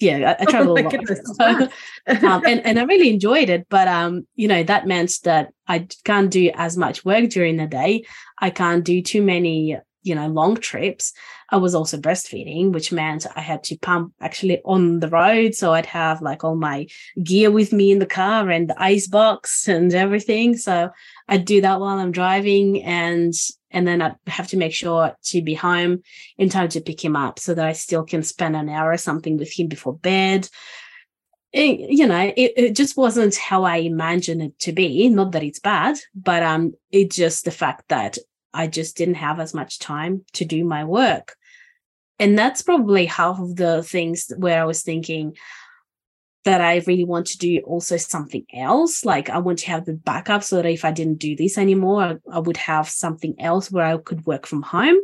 Yeah, 0.03 0.37
I, 0.39 0.43
I 0.43 0.45
travel 0.51 0.73
oh 0.73 0.81
a 0.81 0.83
lot. 0.83 0.95
So, 1.37 1.69
um, 2.27 2.43
and, 2.45 2.67
and 2.67 2.79
I 2.79 2.83
really 2.85 3.11
enjoyed 3.11 3.49
it. 3.49 3.67
But 3.69 3.89
um, 3.89 4.27
you 4.35 4.49
know, 4.49 4.63
that 4.65 4.87
meant 4.87 5.13
that 5.25 5.53
I 5.69 5.87
can't 6.05 6.31
do 6.31 6.51
as 6.55 6.77
much 6.77 7.05
work 7.05 7.31
during 7.31 7.57
the 7.57 7.67
day. 7.67 8.05
I 8.39 8.51
can't 8.51 8.85
do 8.85 9.01
too 9.01 9.23
many 9.23 9.79
you 10.05 10.17
know 10.17 10.27
long 10.27 10.57
trips 10.57 11.13
i 11.51 11.57
was 11.57 11.77
also 11.77 11.97
breastfeeding 11.97 12.73
which 12.73 12.91
meant 12.91 13.25
i 13.37 13.41
had 13.41 13.63
to 13.63 13.77
pump 13.79 14.13
actually 14.21 14.61
on 14.65 14.99
the 14.99 15.09
road 15.09 15.55
so 15.55 15.73
i'd 15.73 15.87
have 15.87 16.21
like 16.21 16.43
all 16.43 16.57
my 16.57 16.87
gear 17.23 17.53
with 17.53 17.73
me 17.73 17.93
in 17.93 18.01
the 18.01 18.07
car 18.07 18.51
and 18.51 18.69
the 18.69 18.83
ice 18.83 19.07
box 19.07 19.69
and 19.69 19.95
everything 19.95 20.57
so 20.57 20.91
i'd 21.29 21.45
do 21.45 21.61
that 21.61 21.79
while 21.79 22.01
i'm 22.01 22.11
driving 22.11 22.83
and 22.83 23.35
and 23.73 23.87
then 23.87 24.01
i'd 24.01 24.15
have 24.27 24.49
to 24.49 24.57
make 24.57 24.75
sure 24.75 25.17
to 25.23 25.43
be 25.43 25.55
home 25.55 26.03
in 26.39 26.49
time 26.49 26.69
to 26.69 26.81
pick 26.81 27.05
him 27.05 27.17
up 27.17 27.39
so 27.39 27.55
that 27.55 27.67
i 27.67 27.73
still 27.73 28.05
can 28.05 28.23
spend 28.23 28.55
an 28.57 28.69
hour 28.69 28.91
or 28.93 28.99
something 28.99 29.37
with 29.37 29.53
him 29.53 29.69
before 29.69 29.97
bed 29.97 30.49
it, 31.53 31.91
you 31.91 32.07
know 32.07 32.33
it, 32.37 32.53
it 32.57 32.77
just 32.77 32.97
wasn't 32.97 33.35
how 33.37 33.65
i 33.65 33.77
imagined 33.77 34.43
it 34.43 34.59
to 34.59 34.73
be 34.73 35.09
not 35.09 35.33
that 35.33 35.43
it's 35.43 35.61
bad 35.61 35.99
but 36.15 36.43
um 36.43 36.73
it's 36.91 37.17
just 37.17 37.45
the 37.45 37.51
fact 37.51 37.89
that 37.89 38.17
I 38.55 38.67
just 38.67 38.97
didn't 38.97 39.15
have 39.15 39.41
as 39.41 39.55
much 39.55 39.79
time 39.79 40.25
to 40.35 40.45
do 40.45 40.65
my 40.65 40.85
work. 40.85 41.37
And 42.19 42.39
that's 42.39 42.63
probably 42.63 43.07
half 43.07 43.41
of 43.41 43.57
the 43.57 43.83
things 43.83 44.31
where 44.37 44.61
I 44.61 44.65
was 44.65 44.83
thinking 44.83 45.37
that 46.45 46.61
I 46.61 46.83
really 46.87 47.05
want 47.05 47.27
to 47.29 47.39
do 47.39 47.59
also 47.65 47.97
something 47.97 48.45
else. 48.53 49.05
Like 49.05 49.31
I 49.31 49.39
want 49.39 49.61
to 49.61 49.69
have 49.69 49.85
the 49.85 49.93
backup 49.93 50.43
so 50.43 50.57
that 50.57 50.67
if 50.67 50.85
I 50.85 50.91
didn't 50.91 51.19
do 51.19 51.37
this 51.37 51.57
anymore, 51.57 52.03
I, 52.03 52.17
I 52.33 52.39
would 52.41 52.57
have 52.57 52.89
something 52.89 53.35
else 53.41 53.71
where 53.71 53.85
I 53.85 53.97
could 53.99 54.27
work 54.27 54.47
from 54.47 54.63
home. 54.63 54.97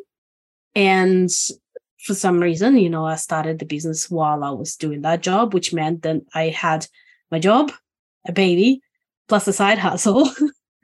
And 0.74 1.30
for 1.98 2.14
some 2.14 2.40
reason, 2.40 2.76
you 2.76 2.90
know, 2.90 3.04
I 3.04 3.16
started 3.16 3.58
the 3.58 3.66
business 3.66 4.10
while 4.10 4.42
I 4.42 4.50
was 4.50 4.76
doing 4.76 5.02
that 5.02 5.22
job, 5.22 5.54
which 5.54 5.72
meant 5.72 6.02
that 6.02 6.22
I 6.34 6.48
had 6.48 6.86
my 7.30 7.38
job, 7.38 7.72
a 8.26 8.32
baby, 8.32 8.80
plus 9.28 9.46
a 9.46 9.52
side 9.52 9.78
hustle. 9.78 10.28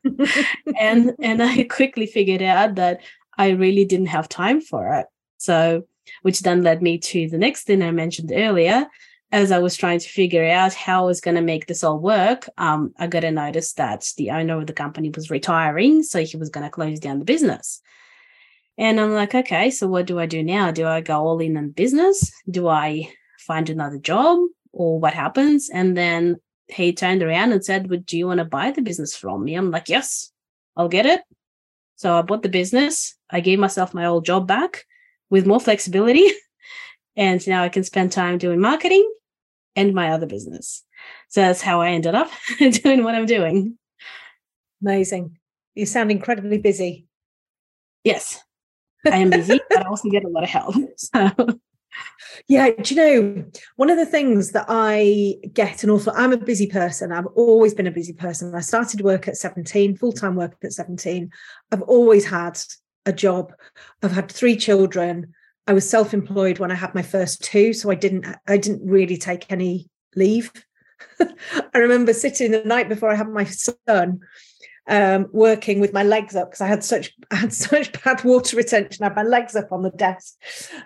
and 0.78 1.12
and 1.20 1.42
I 1.42 1.64
quickly 1.70 2.06
figured 2.06 2.42
out 2.42 2.76
that 2.76 3.00
I 3.38 3.50
really 3.50 3.84
didn't 3.84 4.06
have 4.06 4.28
time 4.28 4.60
for 4.60 4.92
it. 4.94 5.06
So, 5.38 5.86
which 6.22 6.40
then 6.40 6.62
led 6.62 6.82
me 6.82 6.98
to 6.98 7.28
the 7.28 7.38
next 7.38 7.64
thing 7.64 7.82
I 7.82 7.90
mentioned 7.90 8.32
earlier. 8.34 8.86
As 9.34 9.50
I 9.50 9.58
was 9.58 9.76
trying 9.76 9.98
to 9.98 10.08
figure 10.08 10.44
out 10.44 10.74
how 10.74 11.02
I 11.02 11.06
was 11.06 11.20
going 11.20 11.34
to 11.34 11.40
make 11.40 11.66
this 11.66 11.82
all 11.82 11.98
work, 11.98 12.48
um, 12.56 12.94
I 13.00 13.08
got 13.08 13.24
a 13.24 13.32
notice 13.32 13.72
that 13.72 14.06
the 14.16 14.30
owner 14.30 14.60
of 14.60 14.68
the 14.68 14.72
company 14.72 15.10
was 15.10 15.28
retiring, 15.28 16.04
so 16.04 16.22
he 16.22 16.36
was 16.36 16.50
going 16.50 16.62
to 16.62 16.70
close 16.70 17.00
down 17.00 17.18
the 17.18 17.24
business. 17.24 17.82
And 18.78 19.00
I'm 19.00 19.10
like, 19.10 19.34
okay, 19.34 19.72
so 19.72 19.88
what 19.88 20.06
do 20.06 20.20
I 20.20 20.26
do 20.26 20.44
now? 20.44 20.70
Do 20.70 20.86
I 20.86 21.00
go 21.00 21.18
all 21.18 21.40
in 21.40 21.56
on 21.56 21.70
business? 21.70 22.30
Do 22.48 22.68
I 22.68 23.12
find 23.40 23.68
another 23.68 23.98
job, 23.98 24.38
or 24.70 25.00
what 25.00 25.14
happens? 25.14 25.68
And 25.68 25.96
then 25.96 26.36
he 26.68 26.92
turned 26.92 27.24
around 27.24 27.50
and 27.50 27.64
said, 27.64 27.90
well, 27.90 27.98
Do 27.98 28.16
you 28.16 28.28
want 28.28 28.38
to 28.38 28.44
buy 28.44 28.70
the 28.70 28.82
business 28.82 29.16
from 29.16 29.42
me? 29.42 29.56
I'm 29.56 29.72
like, 29.72 29.88
Yes, 29.88 30.30
I'll 30.76 30.86
get 30.88 31.06
it. 31.06 31.22
So 31.96 32.16
I 32.16 32.22
bought 32.22 32.44
the 32.44 32.48
business. 32.48 33.16
I 33.30 33.40
gave 33.40 33.58
myself 33.58 33.94
my 33.94 34.06
old 34.06 34.26
job 34.26 34.46
back 34.46 34.84
with 35.28 35.44
more 35.44 35.58
flexibility. 35.58 36.30
and 37.16 37.44
now 37.48 37.64
I 37.64 37.68
can 37.68 37.82
spend 37.82 38.12
time 38.12 38.38
doing 38.38 38.60
marketing 38.60 39.10
and 39.76 39.94
my 39.94 40.10
other 40.10 40.26
business. 40.26 40.84
So 41.28 41.40
that's 41.40 41.60
how 41.60 41.80
I 41.80 41.90
ended 41.90 42.14
up 42.14 42.30
doing 42.58 43.04
what 43.04 43.14
I'm 43.14 43.26
doing. 43.26 43.78
Amazing. 44.82 45.38
You 45.74 45.86
sound 45.86 46.10
incredibly 46.10 46.58
busy. 46.58 47.06
Yes, 48.04 48.42
I 49.06 49.18
am 49.18 49.30
busy, 49.30 49.60
but 49.70 49.84
I 49.84 49.88
also 49.88 50.10
get 50.10 50.24
a 50.24 50.28
lot 50.28 50.44
of 50.44 50.50
help. 50.50 50.74
So 50.96 51.30
yeah, 52.48 52.70
do 52.70 52.94
you 52.94 53.00
know 53.00 53.44
one 53.76 53.90
of 53.90 53.96
the 53.96 54.06
things 54.06 54.52
that 54.52 54.66
I 54.68 55.36
get 55.52 55.84
an 55.84 55.90
awful 55.90 56.12
I'm 56.16 56.32
a 56.32 56.36
busy 56.36 56.66
person. 56.66 57.12
I've 57.12 57.26
always 57.36 57.74
been 57.74 57.86
a 57.86 57.92
busy 57.92 58.12
person. 58.12 58.54
I 58.54 58.60
started 58.60 59.00
work 59.00 59.28
at 59.28 59.36
17, 59.36 59.96
full-time 59.96 60.34
work 60.34 60.56
at 60.62 60.72
17. 60.72 61.30
I've 61.70 61.82
always 61.82 62.26
had 62.26 62.58
a 63.06 63.12
job. 63.12 63.52
I've 64.02 64.12
had 64.12 64.30
three 64.30 64.56
children. 64.56 65.34
I 65.66 65.72
was 65.72 65.88
self-employed 65.88 66.58
when 66.58 66.70
I 66.70 66.74
had 66.74 66.94
my 66.94 67.02
first 67.02 67.42
two, 67.42 67.72
so 67.72 67.90
I 67.90 67.94
didn't 67.94 68.26
I 68.46 68.56
didn't 68.56 68.88
really 68.88 69.16
take 69.16 69.50
any 69.50 69.88
leave. 70.14 70.52
I 71.20 71.78
remember 71.78 72.12
sitting 72.12 72.50
the 72.50 72.62
night 72.64 72.88
before 72.88 73.10
I 73.10 73.14
had 73.14 73.28
my 73.28 73.44
son 73.44 74.20
um, 74.86 75.28
working 75.32 75.80
with 75.80 75.92
my 75.92 76.02
legs 76.02 76.36
up 76.36 76.50
because 76.50 76.60
I 76.60 76.66
had 76.66 76.84
such 76.84 77.12
I 77.30 77.36
had 77.36 77.52
such 77.52 77.92
bad 78.04 78.22
water 78.24 78.56
retention. 78.56 79.02
I 79.02 79.08
had 79.08 79.16
my 79.16 79.22
legs 79.22 79.56
up 79.56 79.72
on 79.72 79.82
the 79.82 79.90
desk, 79.90 80.34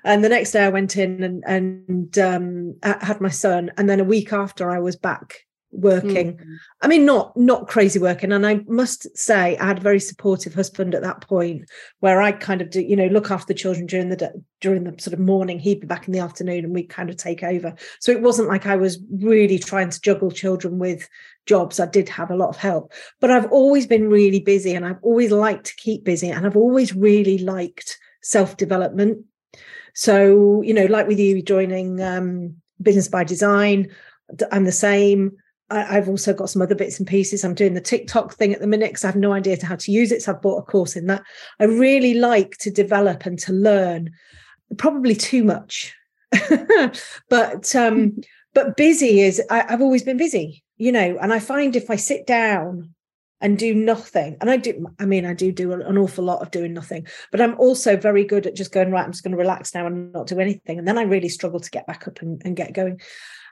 and 0.04 0.24
the 0.24 0.28
next 0.28 0.52
day 0.52 0.64
I 0.64 0.68
went 0.68 0.96
in 0.96 1.22
and 1.24 1.42
and 1.46 2.18
um, 2.18 2.76
had 2.82 3.20
my 3.20 3.30
son, 3.30 3.70
and 3.76 3.88
then 3.88 4.00
a 4.00 4.04
week 4.04 4.32
after 4.32 4.70
I 4.70 4.78
was 4.78 4.96
back 4.96 5.47
working. 5.70 6.36
Mm. 6.36 6.56
i 6.80 6.88
mean 6.88 7.04
not 7.04 7.36
not 7.36 7.68
crazy 7.68 7.98
working. 7.98 8.32
And 8.32 8.46
i 8.46 8.60
must 8.66 9.16
say 9.16 9.56
i 9.58 9.66
had 9.66 9.78
a 9.78 9.82
very 9.82 10.00
supportive 10.00 10.54
husband 10.54 10.94
at 10.94 11.02
that 11.02 11.20
point 11.20 11.68
where 12.00 12.22
i 12.22 12.32
kind 12.32 12.62
of 12.62 12.70
do 12.70 12.80
you 12.80 12.96
know 12.96 13.06
look 13.06 13.30
after 13.30 13.52
the 13.52 13.58
children 13.58 13.86
during 13.86 14.08
the 14.08 14.16
day, 14.16 14.30
during 14.60 14.84
the 14.84 14.94
sort 15.00 15.14
of 15.14 15.20
morning. 15.20 15.58
He'd 15.58 15.80
be 15.80 15.86
back 15.86 16.06
in 16.06 16.12
the 16.12 16.20
afternoon 16.20 16.64
and 16.64 16.74
we 16.74 16.84
kind 16.84 17.10
of 17.10 17.16
take 17.16 17.42
over. 17.42 17.74
So 18.00 18.12
it 18.12 18.22
wasn't 18.22 18.48
like 18.48 18.66
i 18.66 18.76
was 18.76 18.98
really 19.10 19.58
trying 19.58 19.90
to 19.90 20.00
juggle 20.00 20.30
children 20.30 20.78
with 20.78 21.08
jobs. 21.46 21.80
I 21.80 21.86
did 21.86 22.08
have 22.08 22.30
a 22.30 22.36
lot 22.36 22.50
of 22.50 22.56
help. 22.56 22.92
But 23.20 23.30
i've 23.30 23.50
always 23.52 23.86
been 23.86 24.08
really 24.08 24.40
busy 24.40 24.74
and 24.74 24.86
i've 24.86 25.02
always 25.02 25.30
liked 25.30 25.66
to 25.66 25.76
keep 25.76 26.04
busy 26.04 26.30
and 26.30 26.46
i've 26.46 26.56
always 26.56 26.94
really 26.94 27.38
liked 27.38 27.98
self 28.22 28.56
development 28.56 29.24
so 29.94 30.62
you 30.62 30.74
know 30.74 30.86
like 30.86 31.06
with 31.06 31.18
you 31.18 31.42
joining 31.42 32.00
um, 32.02 32.56
business 32.80 33.08
by 33.08 33.24
design 33.24 33.88
i'm 34.52 34.64
the 34.64 34.72
same 34.72 35.32
I, 35.70 35.94
have 35.94 36.08
also 36.08 36.32
got 36.32 36.50
some 36.50 36.62
other 36.62 36.74
bits 36.74 36.98
and 36.98 37.06
pieces. 37.06 37.44
I'm 37.44 37.54
doing 37.54 37.74
the 37.74 37.80
TikTok 37.80 38.34
thing 38.34 38.54
at 38.54 38.60
the 38.60 38.66
minute 38.66 38.90
because 38.90 39.04
I 39.04 39.08
have 39.08 39.16
no 39.16 39.32
idea 39.32 39.56
how 39.62 39.76
to 39.76 39.92
use 39.92 40.12
it. 40.12 40.22
So 40.22 40.32
I've 40.32 40.42
bought 40.42 40.58
a 40.58 40.62
course 40.62 40.96
in 40.96 41.06
that. 41.06 41.22
I 41.60 41.64
really 41.64 42.14
like 42.14 42.56
to 42.58 42.70
develop 42.70 43.26
and 43.26 43.38
to 43.40 43.52
learn, 43.52 44.10
probably 44.76 45.14
too 45.14 45.44
much. 45.44 45.94
but 47.28 47.74
um, 47.76 48.20
but 48.54 48.76
busy 48.76 49.20
is 49.20 49.42
I, 49.50 49.64
I've 49.68 49.82
always 49.82 50.02
been 50.02 50.16
busy, 50.16 50.64
you 50.76 50.92
know, 50.92 51.18
and 51.20 51.32
I 51.32 51.38
find 51.38 51.76
if 51.76 51.90
I 51.90 51.96
sit 51.96 52.26
down 52.26 52.94
and 53.40 53.56
do 53.56 53.72
nothing 53.72 54.36
and 54.40 54.50
i 54.50 54.56
do 54.56 54.86
i 54.98 55.04
mean 55.04 55.24
i 55.24 55.32
do 55.32 55.52
do 55.52 55.72
an 55.72 55.96
awful 55.96 56.24
lot 56.24 56.42
of 56.42 56.50
doing 56.50 56.74
nothing 56.74 57.06
but 57.30 57.40
i'm 57.40 57.56
also 57.58 57.96
very 57.96 58.24
good 58.24 58.46
at 58.46 58.56
just 58.56 58.72
going 58.72 58.90
right 58.90 59.04
i'm 59.04 59.12
just 59.12 59.22
going 59.22 59.32
to 59.32 59.38
relax 59.38 59.74
now 59.74 59.86
and 59.86 60.12
not 60.12 60.26
do 60.26 60.40
anything 60.40 60.78
and 60.78 60.88
then 60.88 60.98
i 60.98 61.02
really 61.02 61.28
struggle 61.28 61.60
to 61.60 61.70
get 61.70 61.86
back 61.86 62.08
up 62.08 62.20
and, 62.20 62.42
and 62.44 62.56
get 62.56 62.72
going 62.72 63.00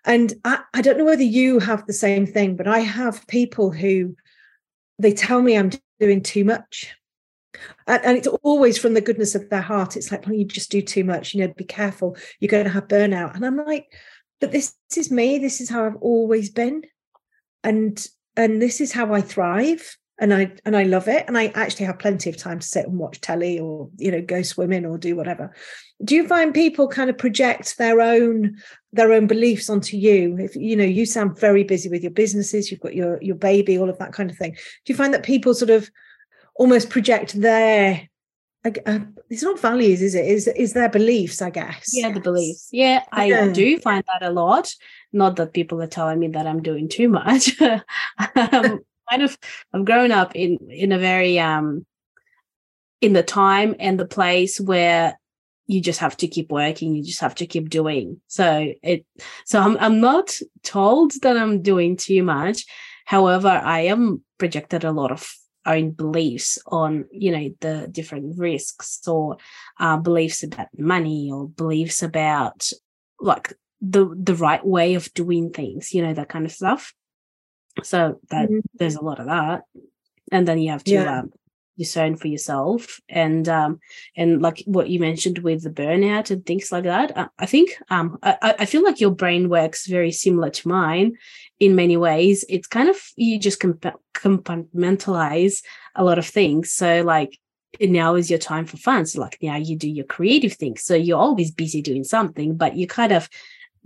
and 0.06 0.32
I, 0.44 0.60
I 0.72 0.80
don't 0.80 0.96
know 0.96 1.04
whether 1.04 1.22
you 1.22 1.58
have 1.58 1.86
the 1.86 1.92
same 1.92 2.26
thing, 2.26 2.56
but 2.56 2.68
I 2.68 2.78
have 2.78 3.26
people 3.26 3.70
who 3.70 4.16
they 4.98 5.12
tell 5.12 5.42
me 5.42 5.56
I'm 5.56 5.70
doing 6.00 6.22
too 6.22 6.44
much. 6.44 6.94
And, 7.86 8.04
and 8.04 8.16
it's 8.16 8.28
always 8.42 8.78
from 8.78 8.94
the 8.94 9.00
goodness 9.00 9.34
of 9.34 9.50
their 9.50 9.60
heart. 9.60 9.96
It's 9.96 10.10
like, 10.10 10.26
well, 10.26 10.34
you 10.34 10.44
just 10.44 10.70
do 10.70 10.80
too 10.80 11.04
much, 11.04 11.34
you 11.34 11.40
know, 11.40 11.52
be 11.52 11.64
careful, 11.64 12.16
you're 12.38 12.48
going 12.48 12.64
to 12.64 12.70
have 12.70 12.88
burnout. 12.88 13.34
And 13.34 13.44
I'm 13.44 13.56
like, 13.56 13.86
but 14.40 14.52
this, 14.52 14.74
this 14.90 15.06
is 15.06 15.12
me, 15.12 15.38
this 15.38 15.60
is 15.60 15.68
how 15.68 15.84
I've 15.84 15.96
always 15.96 16.50
been. 16.50 16.82
And 17.64 18.06
and 18.36 18.60
this 18.60 18.80
is 18.80 18.92
how 18.92 19.14
I 19.14 19.22
thrive 19.22 19.96
and 20.18 20.32
I 20.32 20.52
and 20.64 20.76
I 20.76 20.84
love 20.84 21.08
it. 21.08 21.24
And 21.26 21.36
I 21.36 21.48
actually 21.48 21.86
have 21.86 21.98
plenty 21.98 22.30
of 22.30 22.36
time 22.36 22.60
to 22.60 22.66
sit 22.66 22.86
and 22.86 22.98
watch 22.98 23.20
telly 23.20 23.58
or 23.58 23.90
you 23.96 24.10
know 24.10 24.22
go 24.22 24.42
swimming 24.42 24.86
or 24.86 24.98
do 24.98 25.16
whatever. 25.16 25.54
Do 26.04 26.14
you 26.14 26.26
find 26.26 26.52
people 26.54 26.88
kind 26.88 27.10
of 27.10 27.18
project 27.18 27.76
their 27.78 28.00
own 28.00 28.56
their 28.92 29.12
own 29.12 29.26
beliefs 29.26 29.68
onto 29.68 29.96
you? 29.96 30.36
If 30.38 30.56
you 30.56 30.76
know 30.76 30.84
you 30.84 31.06
sound 31.06 31.38
very 31.38 31.64
busy 31.64 31.88
with 31.88 32.02
your 32.02 32.12
businesses, 32.12 32.70
you've 32.70 32.80
got 32.80 32.94
your 32.94 33.22
your 33.22 33.36
baby, 33.36 33.78
all 33.78 33.90
of 33.90 33.98
that 33.98 34.12
kind 34.12 34.30
of 34.30 34.36
thing. 34.36 34.52
Do 34.52 34.92
you 34.92 34.96
find 34.96 35.12
that 35.12 35.22
people 35.22 35.54
sort 35.54 35.70
of 35.70 35.90
almost 36.54 36.90
project 36.90 37.38
their 37.40 38.08
uh, 38.64 38.98
it's 39.30 39.42
not 39.42 39.60
values, 39.60 40.02
is 40.02 40.14
it? 40.14 40.26
Is 40.26 40.48
is 40.48 40.72
their 40.72 40.88
beliefs? 40.88 41.40
I 41.42 41.50
guess. 41.50 41.90
Yeah, 41.92 42.10
the 42.10 42.20
beliefs. 42.20 42.68
Yeah, 42.72 43.04
I 43.12 43.26
yeah. 43.26 43.48
do 43.48 43.78
find 43.78 44.02
that 44.12 44.26
a 44.26 44.32
lot. 44.32 44.72
Not 45.12 45.36
that 45.36 45.52
people 45.52 45.80
are 45.82 45.86
telling 45.86 46.18
me 46.18 46.28
that 46.28 46.46
I'm 46.46 46.62
doing 46.62 46.88
too 46.88 47.08
much. 47.08 47.60
um, 48.34 48.80
kind 49.10 49.22
of 49.22 49.36
I've 49.72 49.84
grown 49.84 50.12
up 50.12 50.34
in 50.34 50.58
in 50.70 50.92
a 50.92 50.98
very 50.98 51.38
um 51.38 51.86
in 53.00 53.12
the 53.12 53.22
time 53.22 53.74
and 53.78 53.98
the 53.98 54.06
place 54.06 54.60
where 54.60 55.18
you 55.66 55.80
just 55.80 56.00
have 56.00 56.16
to 56.16 56.28
keep 56.28 56.50
working 56.50 56.94
you 56.94 57.02
just 57.02 57.20
have 57.20 57.34
to 57.36 57.46
keep 57.46 57.70
doing. 57.70 58.20
So 58.26 58.72
it 58.82 59.04
so 59.44 59.60
i'm, 59.60 59.76
I'm 59.78 60.00
not 60.00 60.36
told 60.62 61.12
that 61.22 61.36
i'm 61.36 61.62
doing 61.62 61.96
too 61.96 62.22
much. 62.22 62.64
However 63.04 63.48
i 63.48 63.80
am 63.80 64.24
projected 64.38 64.84
a 64.84 64.92
lot 64.92 65.12
of 65.12 65.30
own 65.66 65.90
beliefs 65.90 66.58
on 66.66 67.04
you 67.10 67.32
know 67.32 67.50
the 67.60 67.88
different 67.90 68.38
risks 68.38 69.06
or 69.06 69.36
uh, 69.80 69.96
beliefs 69.96 70.42
about 70.42 70.68
money 70.78 71.30
or 71.32 71.48
beliefs 71.48 72.02
about 72.02 72.70
like 73.20 73.52
the 73.80 74.08
the 74.16 74.34
right 74.34 74.64
way 74.64 74.94
of 74.94 75.12
doing 75.12 75.50
things 75.50 75.92
you 75.92 76.02
know 76.02 76.14
that 76.14 76.28
kind 76.28 76.46
of 76.46 76.52
stuff 76.52 76.94
so 77.82 78.20
that 78.30 78.48
mm-hmm. 78.48 78.60
there's 78.74 78.96
a 78.96 79.04
lot 79.04 79.20
of 79.20 79.26
that. 79.26 79.62
And 80.32 80.46
then 80.46 80.58
you 80.58 80.70
have 80.70 80.84
to 80.84 80.92
yeah. 80.92 81.20
um, 81.20 81.32
discern 81.78 82.16
for 82.16 82.28
yourself 82.28 83.00
and 83.06 83.50
um 83.50 83.78
and 84.16 84.40
like 84.40 84.62
what 84.64 84.88
you 84.88 84.98
mentioned 84.98 85.40
with 85.40 85.62
the 85.62 85.68
burnout 85.68 86.30
and 86.30 86.46
things 86.46 86.72
like 86.72 86.84
that 86.84 87.12
i, 87.18 87.26
I 87.38 87.44
think 87.44 87.76
um 87.90 88.18
I, 88.22 88.54
I 88.60 88.64
feel 88.64 88.82
like 88.82 88.98
your 88.98 89.10
brain 89.10 89.50
works 89.50 89.86
very 89.86 90.10
similar 90.10 90.48
to 90.48 90.68
mine 90.68 91.18
in 91.60 91.74
many 91.74 91.96
ways. 91.96 92.44
It's 92.48 92.66
kind 92.66 92.88
of 92.88 92.96
you 93.16 93.38
just 93.38 93.60
comp- 93.60 94.00
compartmentalize 94.14 95.62
a 95.94 96.04
lot 96.04 96.18
of 96.18 96.26
things. 96.26 96.72
So 96.72 97.02
like 97.02 97.38
now 97.80 98.14
is 98.14 98.30
your 98.30 98.38
time 98.38 98.66
for 98.66 98.76
fun. 98.76 99.06
So 99.06 99.20
like 99.20 99.38
now 99.42 99.56
you 99.56 99.76
do 99.76 99.88
your 99.88 100.04
creative 100.04 100.54
things. 100.54 100.82
So 100.82 100.94
you're 100.94 101.18
always 101.18 101.50
busy 101.50 101.82
doing 101.82 102.04
something 102.04 102.56
but 102.56 102.76
you 102.76 102.86
kind 102.86 103.12
of 103.12 103.28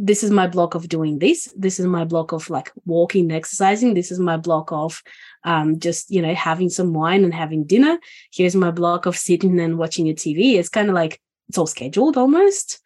this 0.03 0.25
is 0.25 0.31
my 0.31 0.47
block 0.47 0.75
of 0.75 0.89
doing 0.89 1.19
this. 1.19 1.53
This 1.55 1.79
is 1.79 1.85
my 1.85 2.05
block 2.05 2.33
of 2.33 2.49
like 2.49 2.73
walking 2.87 3.31
exercising. 3.31 3.93
This 3.93 4.11
is 4.11 4.19
my 4.19 4.39
block 4.39 4.73
of 4.73 5.03
um, 5.45 5.79
just 5.79 6.11
you 6.11 6.23
know 6.23 6.35
having 6.35 6.71
some 6.71 6.95
wine 6.95 7.23
and 7.23 7.35
having 7.35 7.65
dinner. 7.65 7.99
Here's 8.33 8.57
my 8.57 8.71
block 8.71 9.05
of 9.05 9.17
sitting 9.17 9.61
and 9.61 9.77
watching 9.77 10.07
your 10.07 10.17
tv 10.17 10.55
it's 10.55 10.71
kind 10.71 10.89
of 10.89 10.95
like 10.95 11.21
it's 11.51 11.59
all 11.59 11.67
scheduled 11.67 12.17
almost. 12.17 12.81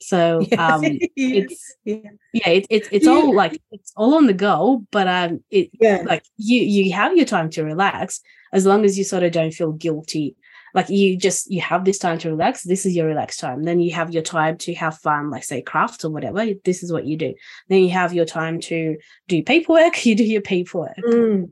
So 0.00 0.40
um 0.58 0.82
it's 0.84 1.76
yeah, 1.84 1.98
yeah 2.32 2.48
it, 2.48 2.66
it, 2.68 2.88
it's 2.90 3.06
yeah. 3.06 3.12
all 3.12 3.32
like 3.32 3.62
it's 3.70 3.92
all 3.96 4.14
on 4.14 4.26
the 4.26 4.32
go 4.32 4.84
but 4.90 5.06
um 5.06 5.44
it 5.50 5.70
yeah. 5.80 6.02
like 6.04 6.24
you 6.36 6.62
you 6.62 6.92
have 6.92 7.16
your 7.16 7.26
time 7.26 7.50
to 7.50 7.62
relax. 7.62 8.20
As 8.52 8.66
long 8.66 8.84
as 8.84 8.98
you 8.98 9.04
sort 9.04 9.22
of 9.22 9.30
don't 9.30 9.54
feel 9.54 9.70
guilty 9.70 10.34
like 10.74 10.88
you 10.88 11.16
just 11.16 11.50
you 11.50 11.60
have 11.60 11.84
this 11.84 11.98
time 11.98 12.18
to 12.18 12.30
relax 12.30 12.62
this 12.62 12.86
is 12.86 12.94
your 12.94 13.06
relaxed 13.06 13.40
time. 13.40 13.64
Then 13.64 13.80
you 13.80 13.92
have 13.92 14.12
your 14.12 14.22
time 14.22 14.56
to 14.58 14.74
have 14.74 14.98
fun 14.98 15.30
like 15.30 15.44
say 15.44 15.62
craft 15.62 16.04
or 16.04 16.10
whatever 16.10 16.44
this 16.64 16.82
is 16.82 16.92
what 16.92 17.06
you 17.06 17.16
do. 17.16 17.34
Then 17.68 17.82
you 17.82 17.90
have 17.90 18.12
your 18.12 18.24
time 18.24 18.60
to 18.60 18.96
do 19.28 19.42
paperwork 19.42 20.04
you 20.06 20.14
do 20.14 20.24
your 20.24 20.42
paperwork. 20.42 20.96
Mm. 20.98 21.50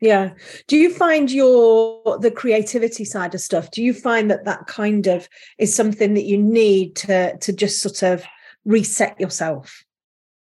yeah. 0.00 0.32
Do 0.66 0.76
you 0.76 0.92
find 0.92 1.30
your 1.30 2.18
the 2.18 2.30
creativity 2.30 3.04
side 3.04 3.34
of 3.34 3.40
stuff 3.40 3.70
do 3.70 3.82
you 3.82 3.94
find 3.94 4.30
that 4.30 4.44
that 4.44 4.66
kind 4.66 5.06
of 5.06 5.28
is 5.58 5.74
something 5.74 6.14
that 6.14 6.24
you 6.24 6.38
need 6.38 6.96
to 6.96 7.36
to 7.38 7.52
just 7.52 7.80
sort 7.80 8.02
of 8.02 8.24
reset 8.64 9.20
yourself? 9.20 9.84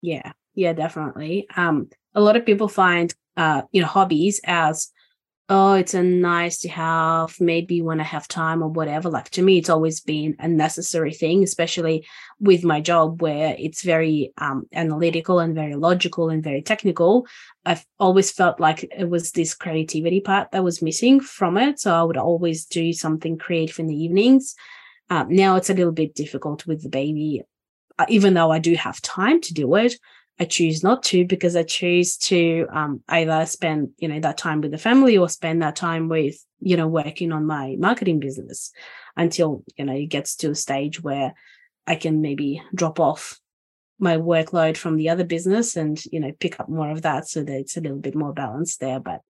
Yeah. 0.02 0.32
Yeah 0.54 0.72
definitely. 0.72 1.46
Um 1.56 1.88
a 2.14 2.20
lot 2.20 2.36
of 2.36 2.46
people 2.46 2.68
find 2.68 3.12
uh 3.36 3.62
you 3.72 3.80
know 3.80 3.88
hobbies 3.88 4.40
as 4.44 4.92
oh, 5.50 5.74
it's 5.74 5.92
a 5.92 6.02
nice 6.02 6.60
to 6.60 6.68
have 6.70 7.38
maybe 7.38 7.82
when 7.82 8.00
I 8.00 8.04
have 8.04 8.26
time 8.26 8.62
or 8.62 8.68
whatever. 8.68 9.10
Like 9.10 9.28
to 9.30 9.42
me, 9.42 9.58
it's 9.58 9.68
always 9.68 10.00
been 10.00 10.36
a 10.38 10.48
necessary 10.48 11.12
thing, 11.12 11.42
especially 11.42 12.06
with 12.40 12.64
my 12.64 12.80
job 12.80 13.20
where 13.20 13.54
it's 13.58 13.82
very 13.82 14.32
um, 14.38 14.64
analytical 14.72 15.40
and 15.40 15.54
very 15.54 15.74
logical 15.74 16.30
and 16.30 16.42
very 16.42 16.62
technical. 16.62 17.26
I've 17.66 17.84
always 17.98 18.30
felt 18.30 18.58
like 18.58 18.84
it 18.96 19.10
was 19.10 19.32
this 19.32 19.54
creativity 19.54 20.20
part 20.20 20.50
that 20.52 20.64
was 20.64 20.80
missing 20.80 21.20
from 21.20 21.58
it. 21.58 21.78
So 21.78 21.94
I 21.94 22.02
would 22.02 22.16
always 22.16 22.64
do 22.64 22.92
something 22.94 23.36
creative 23.36 23.78
in 23.78 23.86
the 23.86 24.02
evenings. 24.02 24.54
Um, 25.10 25.28
now 25.28 25.56
it's 25.56 25.70
a 25.70 25.74
little 25.74 25.92
bit 25.92 26.14
difficult 26.14 26.66
with 26.66 26.82
the 26.82 26.88
baby, 26.88 27.42
uh, 27.98 28.06
even 28.08 28.32
though 28.32 28.50
I 28.50 28.60
do 28.60 28.74
have 28.76 29.02
time 29.02 29.42
to 29.42 29.52
do 29.52 29.74
it. 29.74 29.96
I 30.38 30.44
choose 30.46 30.82
not 30.82 31.04
to 31.04 31.24
because 31.24 31.54
I 31.54 31.62
choose 31.62 32.16
to 32.18 32.66
um, 32.72 33.02
either 33.08 33.46
spend, 33.46 33.90
you 33.98 34.08
know, 34.08 34.18
that 34.20 34.38
time 34.38 34.60
with 34.60 34.72
the 34.72 34.78
family 34.78 35.16
or 35.16 35.28
spend 35.28 35.62
that 35.62 35.76
time 35.76 36.08
with, 36.08 36.44
you 36.60 36.76
know, 36.76 36.88
working 36.88 37.30
on 37.30 37.46
my 37.46 37.76
marketing 37.78 38.18
business 38.18 38.72
until, 39.16 39.62
you 39.76 39.84
know, 39.84 39.94
it 39.94 40.06
gets 40.06 40.34
to 40.36 40.50
a 40.50 40.54
stage 40.54 41.00
where 41.02 41.34
I 41.86 41.94
can 41.94 42.20
maybe 42.20 42.62
drop 42.74 42.98
off 42.98 43.38
my 44.00 44.16
workload 44.16 44.76
from 44.76 44.96
the 44.96 45.08
other 45.08 45.24
business 45.24 45.76
and, 45.76 46.04
you 46.06 46.18
know, 46.18 46.32
pick 46.40 46.58
up 46.58 46.68
more 46.68 46.90
of 46.90 47.02
that 47.02 47.28
so 47.28 47.44
that 47.44 47.56
it's 47.56 47.76
a 47.76 47.80
little 47.80 47.98
bit 47.98 48.16
more 48.16 48.32
balanced 48.32 48.80
there. 48.80 48.98
But 48.98 49.20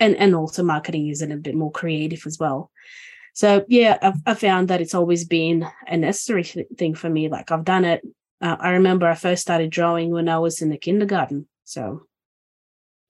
and 0.00 0.16
and 0.16 0.34
also 0.34 0.62
marketing 0.62 1.08
is 1.08 1.22
a 1.22 1.26
little 1.26 1.42
bit 1.42 1.54
more 1.54 1.72
creative 1.72 2.26
as 2.26 2.38
well. 2.38 2.70
So 3.34 3.64
yeah, 3.68 3.98
I've, 4.02 4.20
I 4.26 4.34
found 4.34 4.68
that 4.68 4.80
it's 4.80 4.94
always 4.94 5.24
been 5.24 5.64
a 5.86 5.96
necessary 5.96 6.42
thing 6.42 6.94
for 6.94 7.08
me. 7.08 7.28
Like 7.28 7.52
I've 7.52 7.64
done 7.64 7.84
it 7.84 8.02
uh, 8.40 8.56
I 8.58 8.70
remember 8.70 9.06
I 9.06 9.14
first 9.14 9.42
started 9.42 9.70
drawing 9.70 10.10
when 10.10 10.28
I 10.28 10.38
was 10.38 10.62
in 10.62 10.70
the 10.70 10.78
kindergarten. 10.78 11.48
So 11.64 12.08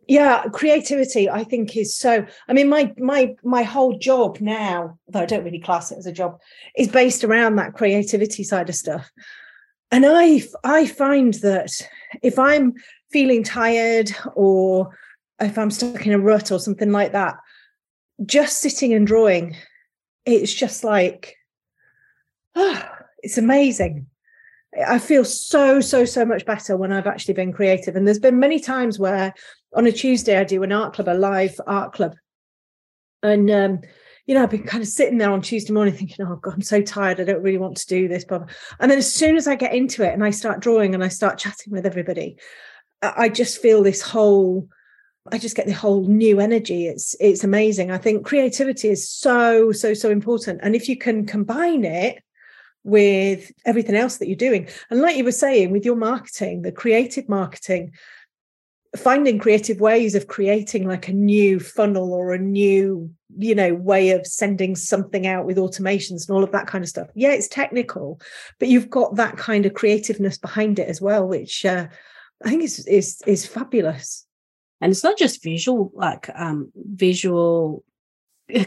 yeah 0.09 0.45
creativity 0.53 1.29
i 1.29 1.45
think 1.45 1.77
is 1.77 1.97
so 1.97 2.27
i 2.49 2.53
mean 2.53 2.69
my 2.69 2.93
my 2.97 3.37
my 3.45 3.63
whole 3.63 3.97
job 3.99 4.41
now 4.41 4.99
though 5.09 5.21
i 5.21 5.27
don't 5.27 5.45
really 5.45 5.61
class 5.61 5.93
it 5.93 5.99
as 5.99 6.07
a 6.07 6.13
job 6.13 6.41
is 6.77 6.89
based 6.89 7.23
around 7.23 7.57
that 7.57 7.75
creativity 7.75 8.43
side 8.43 8.69
of 8.69 8.75
stuff 8.75 9.13
and 9.93 10.05
i 10.07 10.43
i 10.65 10.87
find 10.87 11.35
that 11.35 11.71
if 12.23 12.39
i'm 12.39 12.73
feeling 13.13 13.45
tired 13.45 14.11
or 14.35 14.97
if 15.41 15.59
i'm 15.59 15.71
stuck 15.71 16.07
in 16.07 16.13
a 16.13 16.19
rut 16.19 16.51
or 16.51 16.59
something 16.59 16.91
like 16.91 17.13
that 17.13 17.37
just 18.25 18.59
sitting 18.59 18.95
and 18.95 19.07
drawing 19.07 19.55
it's 20.25 20.53
just 20.53 20.83
like 20.83 21.37
oh, 22.57 22.83
it's 23.23 23.39
amazing 23.39 24.07
I 24.87 24.99
feel 24.99 25.25
so, 25.25 25.81
so, 25.81 26.05
so 26.05 26.25
much 26.25 26.45
better 26.45 26.77
when 26.77 26.93
I've 26.93 27.07
actually 27.07 27.35
been 27.35 27.53
creative. 27.53 27.97
And 27.97 28.07
there's 28.07 28.19
been 28.19 28.39
many 28.39 28.61
times 28.61 28.99
where 28.99 29.33
on 29.75 29.87
a 29.87 29.93
Tuesday 29.93 30.39
I 30.39 30.45
do 30.45 30.63
an 30.63 30.73
art 30.73 30.95
club, 30.95 31.09
a 31.09 31.15
live 31.15 31.59
art 31.67 31.93
club. 31.95 32.15
And 33.23 33.51
um, 33.51 33.81
you 34.27 34.35
know, 34.35 34.43
I've 34.43 34.51
been 34.51 34.65
kind 34.65 34.83
of 34.83 34.89
sitting 34.89 35.19
there 35.19 35.31
on 35.31 35.41
Tuesday 35.41 35.73
morning 35.73 35.95
thinking, 35.95 36.27
oh 36.27 36.37
God, 36.37 36.55
I'm 36.55 36.63
so 36.63 36.83
tired. 36.83 37.19
I 37.19 37.25
don't 37.25 37.43
really 37.43 37.59
want 37.59 37.79
to 37.79 37.87
do 37.87 38.09
this. 38.09 38.25
But 38.25 38.51
and 38.79 38.91
then 38.91 38.99
as 38.99 39.13
soon 39.13 39.37
as 39.37 39.49
I 39.49 39.55
get 39.55 39.75
into 39.75 40.03
it 40.03 40.13
and 40.13 40.23
I 40.23 40.31
start 40.31 40.61
drawing 40.61 40.95
and 40.95 41.03
I 41.03 41.09
start 41.09 41.39
chatting 41.39 41.73
with 41.73 41.87
everybody, 41.87 42.37
I 43.01 43.31
just 43.31 43.63
feel 43.63 43.83
this 43.83 44.03
whole 44.03 44.69
I 45.33 45.39
just 45.39 45.57
get 45.57 45.67
the 45.67 45.73
whole 45.73 46.05
new 46.07 46.41
energy. 46.41 46.87
It's 46.87 47.17
it's 47.21 47.43
amazing. 47.43 47.91
I 47.91 47.99
think 47.99 48.27
creativity 48.27 48.89
is 48.89 49.09
so, 49.09 49.73
so, 49.73 49.95
so 49.95 50.11
important. 50.11 50.61
And 50.63 50.77
if 50.77 50.89
you 50.89 50.97
can 50.97 51.27
combine 51.27 51.85
it 51.85 52.23
with 52.85 53.53
everything 53.65 53.95
else 53.95 54.19
that 54.19 54.29
you're 54.29 54.37
doing. 54.37 54.69
And 54.91 55.01
like 55.01 55.17
you 55.17 55.25
were 55.25 55.33
saying, 55.33 55.71
with 55.71 55.85
your 55.85 55.97
marketing, 55.97 56.63
the 56.63 56.73
creative 56.73 57.29
marketing, 57.29 57.93
finding 58.97 59.39
creative 59.39 59.81
ways 59.81 60.15
of 60.15 60.29
creating 60.29 60.87
like 60.87 61.09
a 61.09 61.13
new 61.13 61.61
funnel 61.61 62.13
or 62.13 62.33
a 62.33 62.39
new 62.39 63.11
you 63.37 63.55
know 63.55 63.75
way 63.75 64.11
of 64.11 64.27
sending 64.27 64.75
something 64.75 65.27
out 65.27 65.45
with 65.45 65.59
automations 65.59 66.27
and 66.27 66.31
all 66.35 66.43
of 66.43 66.53
that 66.53 66.67
kind 66.67 66.83
of 66.83 66.89
stuff 66.89 67.09
yeah 67.15 67.31
it's 67.31 67.49
technical 67.49 68.19
but 68.59 68.69
you've 68.69 68.89
got 68.89 69.17
that 69.17 69.37
kind 69.37 69.67
of 69.67 69.75
creativeness 69.75 70.39
behind 70.39 70.79
it 70.79 70.89
as 70.89 71.01
well 71.03 71.29
which 71.29 71.67
uh, 71.67 71.87
i 72.45 72.49
think 72.49 72.63
is 72.63 72.87
is 72.87 73.21
is 73.27 73.47
fabulous 73.47 74.27
and 74.81 74.91
it's 74.91 75.05
not 75.05 75.19
just 75.19 75.45
visual 75.45 75.93
like 75.95 76.31
um 76.35 76.73
visual 76.75 77.85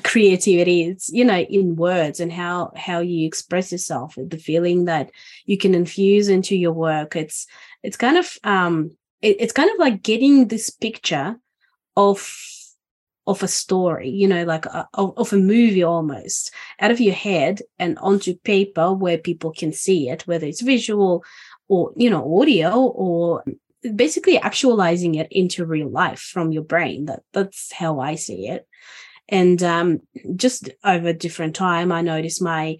creativity 0.03 0.83
it's 0.83 1.09
you 1.09 1.25
know 1.25 1.39
in 1.39 1.75
words 1.75 2.19
and 2.19 2.31
how 2.31 2.71
how 2.75 2.99
you 2.99 3.25
express 3.25 3.71
yourself 3.71 4.15
the 4.15 4.37
feeling 4.37 4.85
that 4.85 5.11
you 5.45 5.57
can 5.57 5.73
infuse 5.73 6.29
into 6.29 6.55
your 6.55 6.73
work. 6.73 7.15
It's 7.15 7.47
it's 7.81 7.97
kind 7.97 8.17
of 8.17 8.37
um 8.43 8.91
it, 9.21 9.37
it's 9.39 9.53
kind 9.53 9.71
of 9.71 9.79
like 9.79 10.03
getting 10.03 10.47
this 10.47 10.69
picture 10.69 11.37
of 11.97 12.37
of 13.27 13.43
a 13.43 13.47
story 13.47 14.09
you 14.09 14.27
know 14.27 14.43
like 14.43 14.65
a, 14.65 14.87
of, 14.95 15.13
of 15.17 15.31
a 15.31 15.37
movie 15.37 15.83
almost 15.83 16.51
out 16.79 16.91
of 16.91 16.99
your 16.99 17.13
head 17.13 17.61
and 17.77 17.97
onto 17.99 18.35
paper 18.35 18.91
where 18.93 19.17
people 19.17 19.51
can 19.51 19.71
see 19.71 20.09
it 20.09 20.25
whether 20.27 20.45
it's 20.45 20.61
visual 20.61 21.23
or 21.67 21.91
you 21.95 22.09
know 22.09 22.39
audio 22.39 22.71
or 22.71 23.43
basically 23.95 24.37
actualizing 24.37 25.15
it 25.15 25.27
into 25.31 25.65
real 25.65 25.89
life 25.89 26.19
from 26.19 26.51
your 26.51 26.63
brain. 26.63 27.05
That 27.05 27.23
that's 27.33 27.71
how 27.73 27.99
i 27.99 28.13
see 28.13 28.47
it 28.47 28.67
and 29.29 29.61
um, 29.63 30.01
just 30.35 30.69
over 30.83 31.13
different 31.13 31.55
time 31.55 31.91
i 31.91 32.01
noticed 32.01 32.41
my 32.41 32.77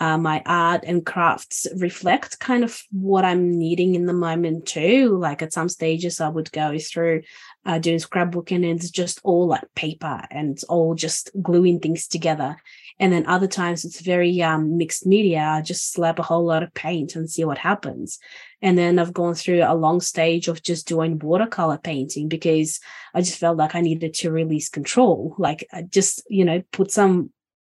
uh, 0.00 0.18
my 0.18 0.42
art 0.44 0.82
and 0.84 1.06
crafts 1.06 1.68
reflect 1.76 2.40
kind 2.40 2.64
of 2.64 2.82
what 2.90 3.24
i'm 3.24 3.56
needing 3.56 3.94
in 3.94 4.06
the 4.06 4.12
moment 4.12 4.66
too. 4.66 5.16
Like 5.16 5.40
at 5.40 5.52
some 5.52 5.68
stages 5.68 6.20
i 6.20 6.28
would 6.28 6.50
go 6.50 6.76
through 6.78 7.22
uh, 7.64 7.78
doing 7.78 7.98
scrapbooking 7.98 8.68
and 8.68 8.80
it's 8.80 8.90
just 8.90 9.20
all 9.22 9.46
like 9.46 9.62
paper 9.74 10.22
and 10.30 10.50
it's 10.50 10.64
all 10.64 10.94
just 10.94 11.30
gluing 11.40 11.78
things 11.78 12.08
together 12.08 12.56
and 13.00 13.12
then 13.12 13.26
other 13.26 13.48
times 13.48 13.84
it's 13.84 14.00
very 14.00 14.40
um, 14.42 14.78
mixed 14.78 15.04
media. 15.04 15.40
I 15.40 15.62
just 15.62 15.92
slap 15.92 16.18
a 16.18 16.22
whole 16.22 16.44
lot 16.44 16.62
of 16.62 16.72
paint 16.74 17.16
and 17.16 17.28
see 17.28 17.44
what 17.44 17.58
happens. 17.58 18.18
And 18.62 18.78
then 18.78 18.98
I've 18.98 19.12
gone 19.12 19.34
through 19.34 19.62
a 19.62 19.74
long 19.74 20.00
stage 20.00 20.48
of 20.48 20.62
just 20.62 20.86
doing 20.86 21.18
watercolor 21.18 21.78
painting 21.78 22.28
because 22.28 22.80
I 23.12 23.20
just 23.20 23.38
felt 23.38 23.58
like 23.58 23.74
I 23.74 23.80
needed 23.80 24.14
to 24.14 24.30
release 24.30 24.68
control. 24.68 25.34
Like 25.38 25.66
I 25.72 25.82
just, 25.82 26.22
you 26.28 26.44
know, 26.44 26.62
put 26.72 26.90
some 26.90 27.30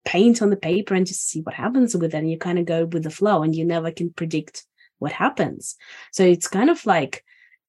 paint 0.05 0.41
on 0.41 0.49
the 0.49 0.57
paper 0.57 0.93
and 0.93 1.07
just 1.07 1.27
see 1.27 1.41
what 1.41 1.55
happens 1.55 1.95
with 1.95 2.13
it. 2.13 2.17
And 2.17 2.29
you 2.29 2.37
kind 2.37 2.59
of 2.59 2.65
go 2.65 2.85
with 2.85 3.03
the 3.03 3.09
flow 3.09 3.41
and 3.41 3.55
you 3.55 3.65
never 3.65 3.91
can 3.91 4.11
predict 4.11 4.65
what 4.99 5.11
happens. 5.11 5.75
So 6.11 6.23
it's 6.23 6.47
kind 6.47 6.69
of 6.69 6.85
like 6.85 7.24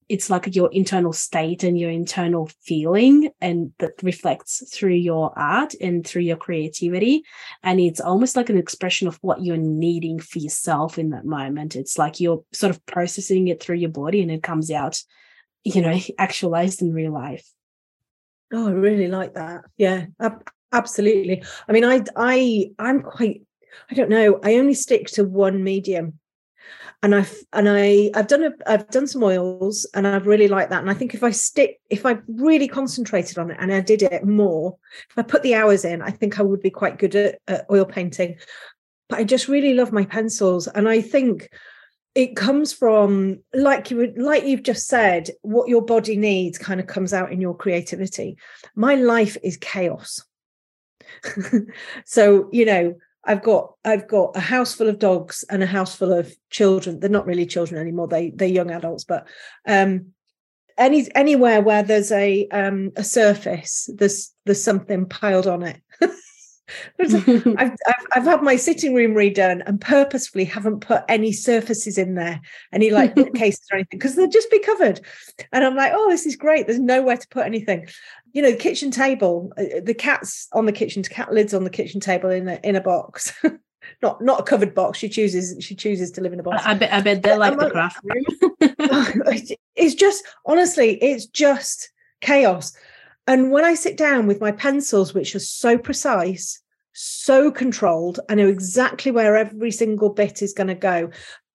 it's 0.08 0.30
like 0.30 0.54
your 0.54 0.70
internal 0.72 1.12
state 1.12 1.64
and 1.64 1.78
your 1.78 1.90
internal 1.90 2.48
feeling 2.62 3.30
and 3.40 3.72
that 3.78 4.02
reflects 4.02 4.62
through 4.72 4.94
your 4.94 5.36
art 5.36 5.74
and 5.80 6.06
through 6.06 6.22
your 6.22 6.36
creativity. 6.36 7.24
And 7.62 7.80
it's 7.80 8.00
almost 8.00 8.36
like 8.36 8.48
an 8.48 8.58
expression 8.58 9.08
of 9.08 9.18
what 9.22 9.42
you're 9.42 9.56
needing 9.56 10.20
for 10.20 10.38
yourself 10.38 10.98
in 10.98 11.10
that 11.10 11.24
moment. 11.24 11.74
It's 11.74 11.98
like 11.98 12.20
you're 12.20 12.44
sort 12.52 12.70
of 12.70 12.84
processing 12.86 13.48
it 13.48 13.62
through 13.62 13.76
your 13.76 13.90
body 13.90 14.22
and 14.22 14.30
it 14.30 14.42
comes 14.42 14.70
out 14.70 15.02
you 15.64 15.82
know 15.82 15.98
actualized 16.18 16.80
in 16.82 16.94
real 16.94 17.12
life. 17.12 17.46
Oh 18.52 18.68
i 18.68 18.70
really 18.70 19.08
like 19.08 19.34
that. 19.34 19.62
Yeah 19.76 20.06
absolutely. 20.72 21.42
I 21.68 21.72
mean 21.72 21.84
i 21.84 22.02
i 22.16 22.70
i'm 22.78 23.02
quite 23.02 23.42
i 23.90 23.94
don't 23.94 24.10
know 24.10 24.40
i 24.42 24.54
only 24.54 24.74
stick 24.74 25.06
to 25.08 25.24
one 25.24 25.62
medium 25.62 26.18
and 27.02 27.14
I've 27.14 27.34
and 27.52 27.68
I 27.68 28.10
I've 28.14 28.26
done 28.26 28.44
a 28.44 28.52
I've 28.66 28.88
done 28.88 29.06
some 29.06 29.22
oils 29.22 29.86
and 29.94 30.06
I've 30.06 30.26
really 30.26 30.48
liked 30.48 30.70
that. 30.70 30.80
And 30.80 30.90
I 30.90 30.94
think 30.94 31.14
if 31.14 31.22
I 31.22 31.30
stick 31.30 31.80
if 31.90 32.06
I 32.06 32.18
really 32.26 32.68
concentrated 32.68 33.38
on 33.38 33.50
it 33.50 33.58
and 33.60 33.72
I 33.72 33.80
did 33.80 34.02
it 34.02 34.24
more, 34.24 34.76
if 35.10 35.18
I 35.18 35.22
put 35.22 35.42
the 35.42 35.54
hours 35.54 35.84
in, 35.84 36.02
I 36.02 36.10
think 36.10 36.38
I 36.38 36.42
would 36.42 36.62
be 36.62 36.70
quite 36.70 36.98
good 36.98 37.14
at, 37.14 37.38
at 37.48 37.66
oil 37.70 37.84
painting. 37.84 38.36
But 39.08 39.20
I 39.20 39.24
just 39.24 39.48
really 39.48 39.74
love 39.74 39.92
my 39.92 40.04
pencils, 40.04 40.66
and 40.66 40.88
I 40.88 41.00
think 41.00 41.48
it 42.16 42.34
comes 42.34 42.72
from 42.72 43.40
like 43.54 43.90
you 43.90 43.98
would 43.98 44.18
like 44.18 44.44
you've 44.44 44.62
just 44.62 44.88
said 44.88 45.30
what 45.42 45.68
your 45.68 45.82
body 45.82 46.16
needs 46.16 46.56
kind 46.58 46.80
of 46.80 46.86
comes 46.86 47.12
out 47.12 47.30
in 47.30 47.42
your 47.42 47.54
creativity 47.54 48.38
my 48.74 48.94
life 48.94 49.36
is 49.42 49.58
chaos 49.58 50.24
so 52.06 52.48
you 52.52 52.64
know 52.64 52.94
I've 53.26 53.42
got 53.42 53.74
I've 53.84 54.06
got 54.08 54.36
a 54.36 54.40
house 54.40 54.74
full 54.74 54.88
of 54.88 54.98
dogs 54.98 55.44
and 55.50 55.62
a 55.62 55.66
house 55.66 55.94
full 55.94 56.12
of 56.12 56.34
children. 56.50 57.00
They're 57.00 57.10
not 57.10 57.26
really 57.26 57.46
children 57.46 57.80
anymore. 57.80 58.08
They 58.08 58.30
they're 58.30 58.48
young 58.48 58.70
adults, 58.70 59.04
but 59.04 59.26
um, 59.66 60.12
any 60.78 61.08
anywhere 61.14 61.60
where 61.60 61.82
there's 61.82 62.12
a 62.12 62.46
um, 62.48 62.92
a 62.96 63.04
surface, 63.04 63.90
there's 63.94 64.32
there's 64.44 64.62
something 64.62 65.06
piled 65.06 65.46
on 65.46 65.62
it. 65.62 65.80
I've, 66.98 67.72
I've, 67.86 68.06
I've 68.12 68.24
had 68.24 68.42
my 68.42 68.56
sitting 68.56 68.94
room 68.94 69.14
redone 69.14 69.62
and 69.66 69.80
purposefully 69.80 70.44
haven't 70.44 70.80
put 70.80 71.04
any 71.08 71.32
surfaces 71.32 71.98
in 71.98 72.14
there, 72.14 72.40
any 72.72 72.90
like 72.90 73.14
bookcases 73.16 73.66
or 73.70 73.76
anything, 73.76 73.98
because 73.98 74.14
they'll 74.14 74.28
just 74.28 74.50
be 74.50 74.58
covered. 74.58 75.00
And 75.52 75.64
I'm 75.64 75.76
like, 75.76 75.92
oh, 75.94 76.08
this 76.10 76.26
is 76.26 76.36
great. 76.36 76.66
There's 76.66 76.78
nowhere 76.78 77.16
to 77.16 77.28
put 77.28 77.46
anything. 77.46 77.86
You 78.32 78.42
know, 78.42 78.50
the 78.50 78.56
kitchen 78.56 78.90
table, 78.90 79.52
uh, 79.56 79.80
the 79.82 79.94
cat's 79.94 80.48
on 80.52 80.66
the 80.66 80.72
kitchen, 80.72 81.02
cat 81.02 81.32
lids 81.32 81.54
on 81.54 81.64
the 81.64 81.70
kitchen 81.70 82.00
table 82.00 82.30
in 82.30 82.48
a 82.48 82.60
in 82.62 82.76
a 82.76 82.80
box. 82.80 83.32
not 84.02 84.20
not 84.22 84.40
a 84.40 84.42
covered 84.42 84.74
box. 84.74 84.98
She 84.98 85.08
chooses 85.08 85.64
she 85.64 85.74
chooses 85.74 86.10
to 86.12 86.20
live 86.20 86.32
in 86.32 86.40
a 86.40 86.42
box. 86.42 86.62
I 86.64 86.74
bet 86.74 86.92
I 86.92 87.00
bet 87.00 87.22
they're 87.22 87.38
like 87.38 87.58
the 87.58 87.70
craft 87.70 88.00
room. 88.02 88.24
it's 89.74 89.94
just 89.94 90.24
honestly, 90.44 91.02
it's 91.02 91.26
just 91.26 91.90
chaos. 92.20 92.72
And 93.26 93.50
when 93.50 93.64
I 93.64 93.74
sit 93.74 93.96
down 93.96 94.26
with 94.26 94.40
my 94.40 94.52
pencils, 94.52 95.12
which 95.12 95.34
are 95.34 95.40
so 95.40 95.76
precise, 95.76 96.60
so 96.92 97.50
controlled, 97.50 98.20
I 98.28 98.34
know 98.34 98.48
exactly 98.48 99.10
where 99.10 99.36
every 99.36 99.70
single 99.70 100.10
bit 100.10 100.42
is 100.42 100.52
going 100.52 100.68
to 100.68 100.74
go. 100.74 101.10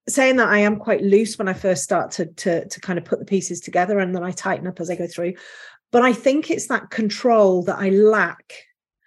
Saying 0.10 0.36
that 0.38 0.50
I 0.50 0.60
am 0.60 0.78
quite 0.78 1.02
loose 1.02 1.38
when 1.38 1.48
I 1.48 1.54
first 1.54 1.84
start 1.84 2.12
to, 2.12 2.26
to, 2.26 2.68
to 2.68 2.82
kind 2.82 3.00
of 3.00 3.06
put 3.06 3.20
the 3.20 3.26
pieces 3.26 3.62
together 3.62 4.00
and 4.00 4.16
then 4.16 4.24
I 4.24 4.32
tighten 4.32 4.68
up 4.68 4.80
as 4.80 4.90
I 4.90 4.96
go 4.96 5.08
through. 5.08 5.36
But 5.92 6.04
I 6.04 6.14
think 6.14 6.50
it's 6.50 6.68
that 6.68 6.90
control 6.90 7.64
that 7.64 7.78
I 7.78 7.90
lack 7.90 8.54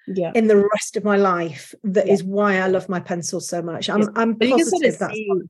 yeah. 0.06 0.32
in 0.34 0.46
the 0.46 0.56
rest 0.56 0.96
of 0.96 1.04
my 1.04 1.16
life 1.16 1.74
that 1.82 2.06
yeah. 2.06 2.12
is 2.12 2.22
why 2.22 2.58
I 2.58 2.68
love 2.68 2.88
my 2.88 3.00
pencils 3.00 3.48
so 3.48 3.60
much. 3.62 3.88
I'm, 3.90 4.08
I'm 4.16 4.36
positive 4.36 4.66
sort 4.66 4.84
of 4.84 4.98
that's 4.98 5.14
see, 5.14 5.42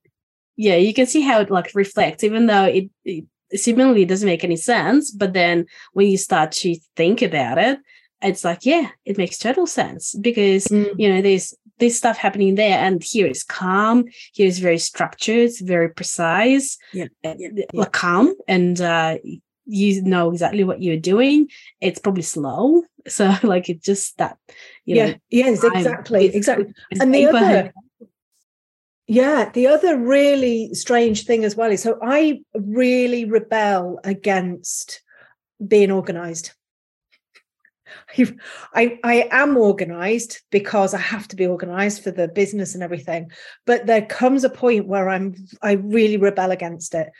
yeah, 0.56 0.76
you 0.76 0.94
can 0.94 1.06
see 1.06 1.20
how 1.20 1.40
it 1.40 1.50
like 1.50 1.70
reflects, 1.74 2.24
even 2.24 2.46
though 2.46 2.64
it, 2.64 2.90
it 3.04 3.24
seemingly 3.54 4.04
doesn't 4.04 4.26
make 4.26 4.44
any 4.44 4.56
sense. 4.56 5.10
But 5.10 5.32
then 5.32 5.66
when 5.92 6.08
you 6.08 6.18
start 6.18 6.52
to 6.52 6.76
think 6.96 7.22
about 7.22 7.58
it, 7.58 7.78
it's 8.22 8.44
like, 8.44 8.64
yeah, 8.64 8.88
it 9.04 9.18
makes 9.18 9.38
total 9.38 9.66
sense 9.66 10.14
because, 10.14 10.64
mm. 10.66 10.90
you 10.96 11.12
know, 11.12 11.20
there's 11.20 11.54
this 11.78 11.98
stuff 11.98 12.16
happening 12.16 12.54
there 12.54 12.78
and 12.78 13.02
here 13.02 13.26
is 13.26 13.42
calm, 13.42 14.04
here 14.32 14.46
is 14.46 14.58
very 14.60 14.78
structured, 14.78 15.36
it's 15.36 15.60
very 15.60 15.90
precise, 15.90 16.78
yeah, 16.92 17.06
yeah, 17.22 17.48
yeah. 17.72 17.84
calm. 17.86 18.34
And 18.48 18.80
uh, 18.80 19.18
you 19.66 20.02
know 20.02 20.30
exactly 20.30 20.64
what 20.64 20.82
you're 20.82 20.96
doing. 20.96 21.48
It's 21.80 21.98
probably 21.98 22.22
slow. 22.22 22.82
So 23.06 23.34
like 23.42 23.68
it 23.68 23.82
just 23.82 24.16
that, 24.16 24.38
you 24.86 24.96
yeah, 24.96 25.06
know, 25.08 25.14
yes, 25.28 25.62
exactly, 25.62 26.34
exactly. 26.34 26.72
and 26.98 27.14
the 27.14 27.26
other, 27.26 27.70
yeah, 29.06 29.50
the 29.50 29.66
other 29.66 29.98
really 29.98 30.72
strange 30.74 31.24
thing 31.24 31.44
as 31.44 31.56
well 31.56 31.70
is 31.70 31.82
so 31.82 31.98
I 32.02 32.40
really 32.54 33.24
rebel 33.24 34.00
against 34.04 35.02
being 35.66 35.90
organized. 35.90 36.52
I, 38.74 38.98
I 39.04 39.28
am 39.30 39.56
organized 39.56 40.40
because 40.50 40.94
I 40.94 40.98
have 40.98 41.28
to 41.28 41.36
be 41.36 41.46
organized 41.46 42.02
for 42.02 42.10
the 42.10 42.28
business 42.28 42.74
and 42.74 42.82
everything. 42.82 43.30
But 43.66 43.86
there 43.86 44.04
comes 44.06 44.44
a 44.44 44.50
point 44.50 44.86
where 44.86 45.08
I'm 45.08 45.34
I 45.62 45.72
really 45.72 46.16
rebel 46.16 46.50
against 46.50 46.94
it 46.94 47.10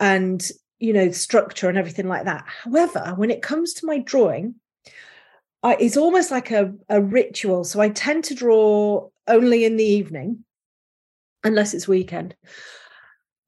and 0.00 0.46
you 0.78 0.92
know, 0.92 1.10
structure 1.10 1.68
and 1.68 1.78
everything 1.78 2.08
like 2.08 2.24
that. 2.24 2.44
However, 2.46 3.14
when 3.16 3.30
it 3.30 3.42
comes 3.42 3.72
to 3.74 3.86
my 3.86 3.98
drawing, 3.98 4.56
I, 5.62 5.76
it's 5.76 5.96
almost 5.96 6.30
like 6.30 6.50
a, 6.50 6.74
a 6.88 7.00
ritual. 7.00 7.64
So 7.64 7.80
I 7.80 7.88
tend 7.88 8.24
to 8.24 8.34
draw 8.34 9.08
only 9.26 9.64
in 9.64 9.76
the 9.76 9.84
evening 9.84 10.44
unless 11.46 11.72
it's 11.72 11.88
weekend. 11.88 12.34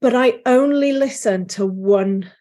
But 0.01 0.15
I 0.15 0.39
only 0.45 0.93
listen 0.93 1.47
to 1.49 1.65
one 1.65 2.31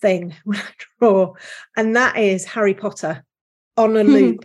thing 0.00 0.34
when 0.44 0.58
I 0.58 0.70
draw, 0.98 1.34
and 1.76 1.96
that 1.96 2.18
is 2.18 2.44
Harry 2.44 2.74
Potter 2.74 3.24
on 3.76 3.96
a 3.96 4.02
hmm. 4.02 4.10
loop 4.10 4.44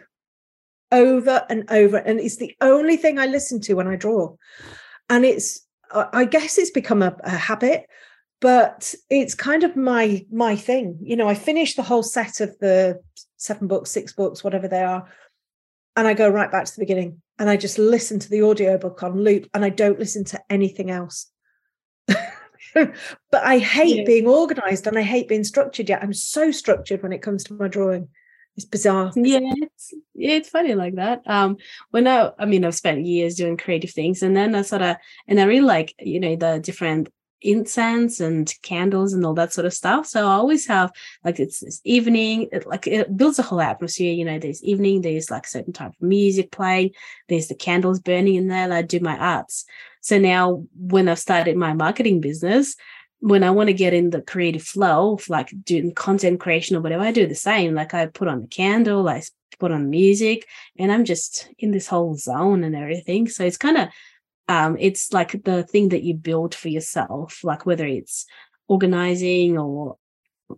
over 0.91 1.45
and 1.49 1.69
over. 1.71 1.97
And 1.97 2.19
it's 2.19 2.37
the 2.37 2.55
only 2.61 2.97
thing 2.97 3.17
I 3.17 3.25
listen 3.25 3.61
to 3.61 3.75
when 3.75 3.87
I 3.87 3.95
draw. 3.95 4.35
And 5.09 5.25
it's, 5.25 5.65
I 5.91 6.25
guess 6.25 6.57
it's 6.57 6.71
become 6.71 7.01
a, 7.01 7.15
a 7.23 7.31
habit, 7.31 7.85
but 8.39 8.93
it's 9.09 9.35
kind 9.35 9.63
of 9.63 9.75
my 9.75 10.25
my 10.31 10.55
thing. 10.55 10.97
You 11.01 11.15
know, 11.15 11.27
I 11.27 11.35
finish 11.35 11.75
the 11.75 11.83
whole 11.83 12.03
set 12.03 12.39
of 12.39 12.57
the 12.59 13.01
seven 13.37 13.67
books, 13.67 13.91
six 13.91 14.13
books, 14.13 14.43
whatever 14.43 14.67
they 14.67 14.83
are, 14.83 15.07
and 15.95 16.07
I 16.07 16.13
go 16.13 16.29
right 16.29 16.51
back 16.51 16.65
to 16.65 16.75
the 16.75 16.81
beginning 16.81 17.21
and 17.39 17.49
I 17.49 17.57
just 17.57 17.77
listen 17.77 18.19
to 18.19 18.29
the 18.29 18.43
audiobook 18.43 19.03
on 19.03 19.23
loop 19.23 19.49
and 19.53 19.65
I 19.65 19.69
don't 19.69 19.99
listen 19.99 20.23
to 20.25 20.41
anything 20.49 20.91
else. 20.91 21.27
but 22.73 22.93
I 23.33 23.57
hate 23.57 23.97
yeah. 23.97 24.03
being 24.05 24.27
organized 24.27 24.87
and 24.87 24.97
I 24.97 25.01
hate 25.01 25.27
being 25.27 25.43
structured 25.43 25.89
yet. 25.89 26.03
I'm 26.03 26.13
so 26.13 26.51
structured 26.51 27.03
when 27.03 27.13
it 27.13 27.21
comes 27.21 27.43
to 27.45 27.53
my 27.53 27.67
drawing. 27.67 28.09
It's 28.57 28.65
bizarre. 28.65 29.11
Yeah, 29.15 29.39
it's, 29.43 29.93
it's 30.13 30.49
funny 30.49 30.75
like 30.75 30.95
that. 30.95 31.21
Um, 31.25 31.57
when 31.91 32.07
I, 32.07 32.31
I 32.37 32.45
mean, 32.45 32.65
I've 32.65 32.75
spent 32.75 33.05
years 33.05 33.35
doing 33.35 33.55
creative 33.55 33.91
things, 33.91 34.23
and 34.23 34.35
then 34.35 34.55
I 34.55 34.61
sort 34.61 34.81
of, 34.81 34.97
and 35.25 35.39
I 35.39 35.45
really 35.45 35.61
like, 35.61 35.95
you 35.99 36.19
know, 36.19 36.35
the 36.35 36.59
different 36.59 37.09
incense 37.41 38.19
and 38.19 38.53
candles 38.61 39.13
and 39.13 39.25
all 39.25 39.33
that 39.33 39.53
sort 39.53 39.65
of 39.65 39.73
stuff. 39.73 40.05
So 40.05 40.27
I 40.27 40.33
always 40.33 40.67
have 40.67 40.91
like 41.23 41.39
it's, 41.39 41.63
it's 41.63 41.81
evening, 41.83 42.49
it, 42.51 42.65
like 42.67 42.87
it 42.87 43.15
builds 43.15 43.39
a 43.39 43.43
whole 43.43 43.61
atmosphere. 43.61 44.13
You 44.13 44.25
know, 44.25 44.39
there's 44.39 44.63
evening, 44.63 45.01
there's 45.01 45.31
like 45.31 45.47
certain 45.47 45.73
type 45.73 45.91
of 45.91 46.01
music 46.01 46.51
playing, 46.51 46.91
there's 47.29 47.47
the 47.47 47.55
candles 47.55 47.99
burning 47.99 48.35
in 48.35 48.47
there. 48.47 48.71
I 48.71 48.81
do 48.81 48.99
my 48.99 49.17
arts. 49.17 49.65
So 50.01 50.17
now 50.17 50.63
when 50.77 51.07
I've 51.09 51.19
started 51.19 51.57
my 51.57 51.73
marketing 51.73 52.21
business, 52.21 52.75
when 53.19 53.43
I 53.43 53.51
want 53.51 53.67
to 53.67 53.73
get 53.73 53.93
in 53.93 54.09
the 54.09 54.21
creative 54.21 54.63
flow, 54.63 55.19
like 55.29 55.53
doing 55.63 55.93
content 55.93 56.39
creation 56.39 56.75
or 56.75 56.81
whatever, 56.81 57.03
I 57.03 57.11
do 57.11 57.27
the 57.27 57.35
same. 57.35 57.75
Like 57.75 57.93
I 57.93 58.07
put 58.07 58.27
on 58.27 58.41
the 58.41 58.47
candle, 58.47 59.07
I 59.07 59.21
put 59.59 59.71
on 59.71 59.91
music, 59.91 60.47
and 60.79 60.91
I'm 60.91 61.05
just 61.05 61.47
in 61.59 61.69
this 61.69 61.87
whole 61.87 62.15
zone 62.15 62.63
and 62.63 62.75
everything. 62.75 63.29
So 63.29 63.43
it's 63.45 63.57
kind 63.57 63.77
of 63.77 63.89
um, 64.51 64.75
it's 64.81 65.13
like 65.13 65.45
the 65.45 65.63
thing 65.63 65.89
that 65.89 66.03
you 66.03 66.13
build 66.13 66.53
for 66.53 66.67
yourself, 66.67 67.41
like 67.41 67.65
whether 67.65 67.85
it's 67.85 68.25
organizing 68.67 69.57
or 69.57 69.95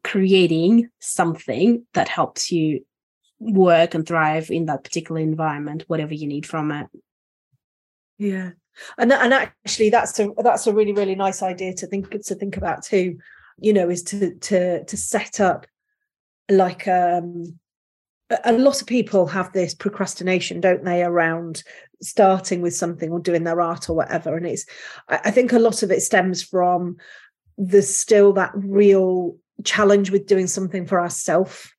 creating 0.03 0.89
something 0.99 1.85
that 1.93 2.07
helps 2.07 2.51
you 2.51 2.83
work 3.39 3.93
and 3.93 4.07
thrive 4.07 4.49
in 4.49 4.65
that 4.65 4.83
particular 4.83 5.21
environment, 5.21 5.83
whatever 5.85 6.15
you 6.15 6.25
need 6.25 6.47
from 6.47 6.71
it. 6.71 6.87
Yeah. 8.17 8.51
And 8.97 9.13
and 9.13 9.31
actually 9.31 9.91
that's 9.91 10.19
a 10.19 10.29
that's 10.39 10.65
a 10.65 10.73
really, 10.73 10.93
really 10.93 11.13
nice 11.13 11.43
idea 11.43 11.75
to 11.75 11.85
think 11.85 12.09
to 12.09 12.33
think 12.33 12.57
about 12.57 12.81
too, 12.83 13.19
you 13.59 13.73
know, 13.73 13.91
is 13.91 14.01
to 14.05 14.33
to 14.33 14.83
to 14.85 14.97
set 14.97 15.39
up 15.39 15.67
like 16.49 16.87
um 16.87 17.59
a 18.43 18.53
lot 18.53 18.81
of 18.81 18.87
people 18.87 19.27
have 19.27 19.51
this 19.51 19.73
procrastination, 19.73 20.61
don't 20.61 20.83
they, 20.83 21.03
around 21.03 21.63
starting 22.01 22.61
with 22.61 22.75
something 22.75 23.11
or 23.11 23.19
doing 23.19 23.43
their 23.43 23.61
art 23.61 23.89
or 23.89 23.95
whatever. 23.95 24.35
And 24.35 24.45
it's, 24.45 24.65
I 25.07 25.31
think 25.31 25.53
a 25.53 25.59
lot 25.59 25.83
of 25.83 25.91
it 25.91 26.01
stems 26.01 26.43
from 26.43 26.97
there's 27.57 27.93
still 27.93 28.33
that 28.33 28.51
real 28.55 29.37
challenge 29.63 30.11
with 30.11 30.27
doing 30.27 30.47
something 30.47 30.85
for 30.85 30.99
ourselves. 30.99 31.71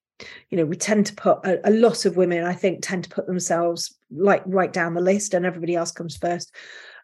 You 0.51 0.59
know, 0.59 0.65
we 0.65 0.77
tend 0.77 1.07
to 1.07 1.15
put 1.15 1.45
a, 1.45 1.69
a, 1.69 1.73
lot 1.73 2.05
of 2.05 2.17
women, 2.17 2.45
I 2.45 2.55
think, 2.55 2.79
tend 2.81 3.05
to 3.05 3.11
put 3.11 3.27
themselves 3.27 3.99
like 4.11 4.43
right 4.47 4.73
down 4.73 4.95
the 4.95 5.01
list 5.01 5.35
and 5.35 5.45
everybody 5.45 5.75
else 5.75 5.91
comes 5.91 6.17
first 6.17 6.55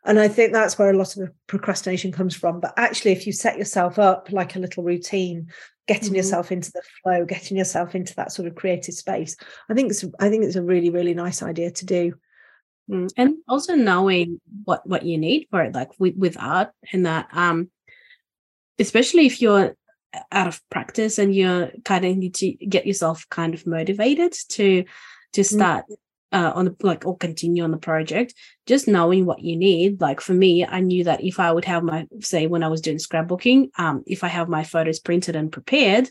and 0.04 0.18
i 0.18 0.28
think 0.28 0.52
that's 0.52 0.78
where 0.78 0.90
a 0.90 0.96
lot 0.96 1.16
of 1.16 1.22
the 1.22 1.32
procrastination 1.46 2.12
comes 2.12 2.34
from 2.34 2.60
but 2.60 2.72
actually 2.76 3.12
if 3.12 3.26
you 3.26 3.32
set 3.32 3.58
yourself 3.58 3.98
up 3.98 4.28
like 4.30 4.54
a 4.54 4.58
little 4.58 4.84
routine 4.84 5.48
getting 5.90 6.10
mm-hmm. 6.10 6.16
yourself 6.18 6.52
into 6.52 6.70
the 6.70 6.82
flow 7.02 7.24
getting 7.24 7.56
yourself 7.56 7.96
into 7.96 8.14
that 8.14 8.30
sort 8.30 8.46
of 8.46 8.54
creative 8.54 8.94
space 8.94 9.36
i 9.68 9.74
think 9.74 9.90
it's 9.90 10.04
i 10.20 10.28
think 10.28 10.44
it's 10.44 10.54
a 10.54 10.62
really 10.62 10.88
really 10.88 11.14
nice 11.14 11.42
idea 11.42 11.68
to 11.68 11.84
do 11.84 12.14
mm, 12.88 13.10
and 13.16 13.34
also 13.48 13.74
knowing 13.74 14.40
what 14.64 14.86
what 14.86 15.02
you 15.02 15.18
need 15.18 15.48
for 15.50 15.62
it 15.62 15.74
like 15.74 15.90
with, 15.98 16.14
with 16.16 16.36
art 16.38 16.70
and 16.92 17.06
that 17.06 17.26
um 17.32 17.68
especially 18.78 19.26
if 19.26 19.42
you're 19.42 19.74
out 20.30 20.46
of 20.46 20.62
practice 20.70 21.18
and 21.18 21.34
you're 21.34 21.72
kind 21.84 22.04
of 22.04 22.16
need 22.16 22.34
to 22.34 22.52
get 22.52 22.86
yourself 22.86 23.26
kind 23.28 23.52
of 23.52 23.66
motivated 23.66 24.32
to 24.48 24.84
to 25.32 25.40
mm. 25.40 25.44
start 25.44 25.86
mm 25.90 25.96
uh, 26.32 26.52
on 26.54 26.64
the 26.66 26.76
like 26.82 27.04
or 27.06 27.16
continue 27.16 27.64
on 27.64 27.70
the 27.70 27.78
project 27.78 28.34
just 28.66 28.86
knowing 28.86 29.26
what 29.26 29.40
you 29.40 29.56
need. 29.56 30.00
Like 30.00 30.20
for 30.20 30.34
me 30.34 30.64
i 30.64 30.80
knew 30.80 31.04
that 31.04 31.22
if 31.24 31.40
i 31.40 31.50
would 31.50 31.64
have 31.64 31.82
my 31.82 32.06
say 32.20 32.46
when 32.46 32.62
i 32.62 32.68
was 32.68 32.80
doing 32.80 32.98
scrapbooking 32.98 33.70
um 33.78 34.02
if 34.06 34.24
i 34.24 34.28
have 34.28 34.48
my 34.48 34.64
photos 34.64 35.00
printed 35.00 35.36
and 35.36 35.52
prepared 35.52 36.10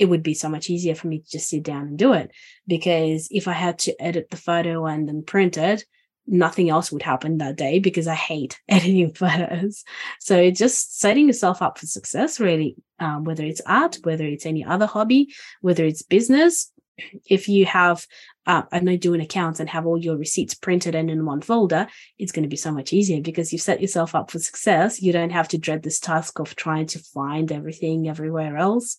it 0.00 0.08
would 0.08 0.22
be 0.22 0.32
so 0.32 0.48
much 0.48 0.70
easier 0.70 0.94
for 0.94 1.08
me 1.08 1.18
to 1.18 1.30
just 1.30 1.50
sit 1.50 1.62
down 1.62 1.82
and 1.82 1.98
do 1.98 2.14
it. 2.14 2.32
Because 2.66 3.28
if 3.30 3.46
i 3.46 3.52
had 3.52 3.78
to 3.80 4.02
edit 4.02 4.30
the 4.30 4.36
photo 4.36 4.86
and 4.86 5.06
then 5.06 5.22
print 5.22 5.56
it 5.56 5.84
nothing 6.26 6.70
else 6.70 6.92
would 6.92 7.02
happen 7.02 7.38
that 7.38 7.56
day 7.56 7.78
because 7.78 8.06
i 8.06 8.14
hate 8.14 8.58
editing 8.68 9.12
photos. 9.12 9.84
So 10.20 10.50
just 10.50 10.98
setting 10.98 11.26
yourself 11.26 11.60
up 11.62 11.78
for 11.78 11.86
success 11.86 12.40
really 12.40 12.76
um, 12.98 13.24
whether 13.24 13.44
it's 13.44 13.62
art 13.66 13.98
whether 14.02 14.24
it's 14.24 14.46
any 14.46 14.64
other 14.64 14.86
hobby 14.86 15.28
whether 15.60 15.84
it's 15.84 16.02
business 16.02 16.72
if 17.26 17.48
you 17.48 17.66
have 17.66 18.06
uh, 18.50 18.62
I 18.72 18.80
know 18.80 18.96
doing 18.96 19.20
accounts 19.20 19.60
and 19.60 19.68
have 19.70 19.86
all 19.86 19.96
your 19.96 20.16
receipts 20.16 20.54
printed 20.54 20.96
and 20.96 21.08
in 21.08 21.24
one 21.24 21.40
folder, 21.40 21.86
it's 22.18 22.32
going 22.32 22.42
to 22.42 22.48
be 22.48 22.56
so 22.56 22.72
much 22.72 22.92
easier 22.92 23.20
because 23.20 23.52
you've 23.52 23.62
set 23.62 23.80
yourself 23.80 24.12
up 24.12 24.28
for 24.28 24.40
success. 24.40 25.00
You 25.00 25.12
don't 25.12 25.30
have 25.30 25.46
to 25.48 25.58
dread 25.58 25.84
this 25.84 26.00
task 26.00 26.40
of 26.40 26.56
trying 26.56 26.86
to 26.86 26.98
find 26.98 27.52
everything 27.52 28.08
everywhere 28.08 28.56
else. 28.56 28.96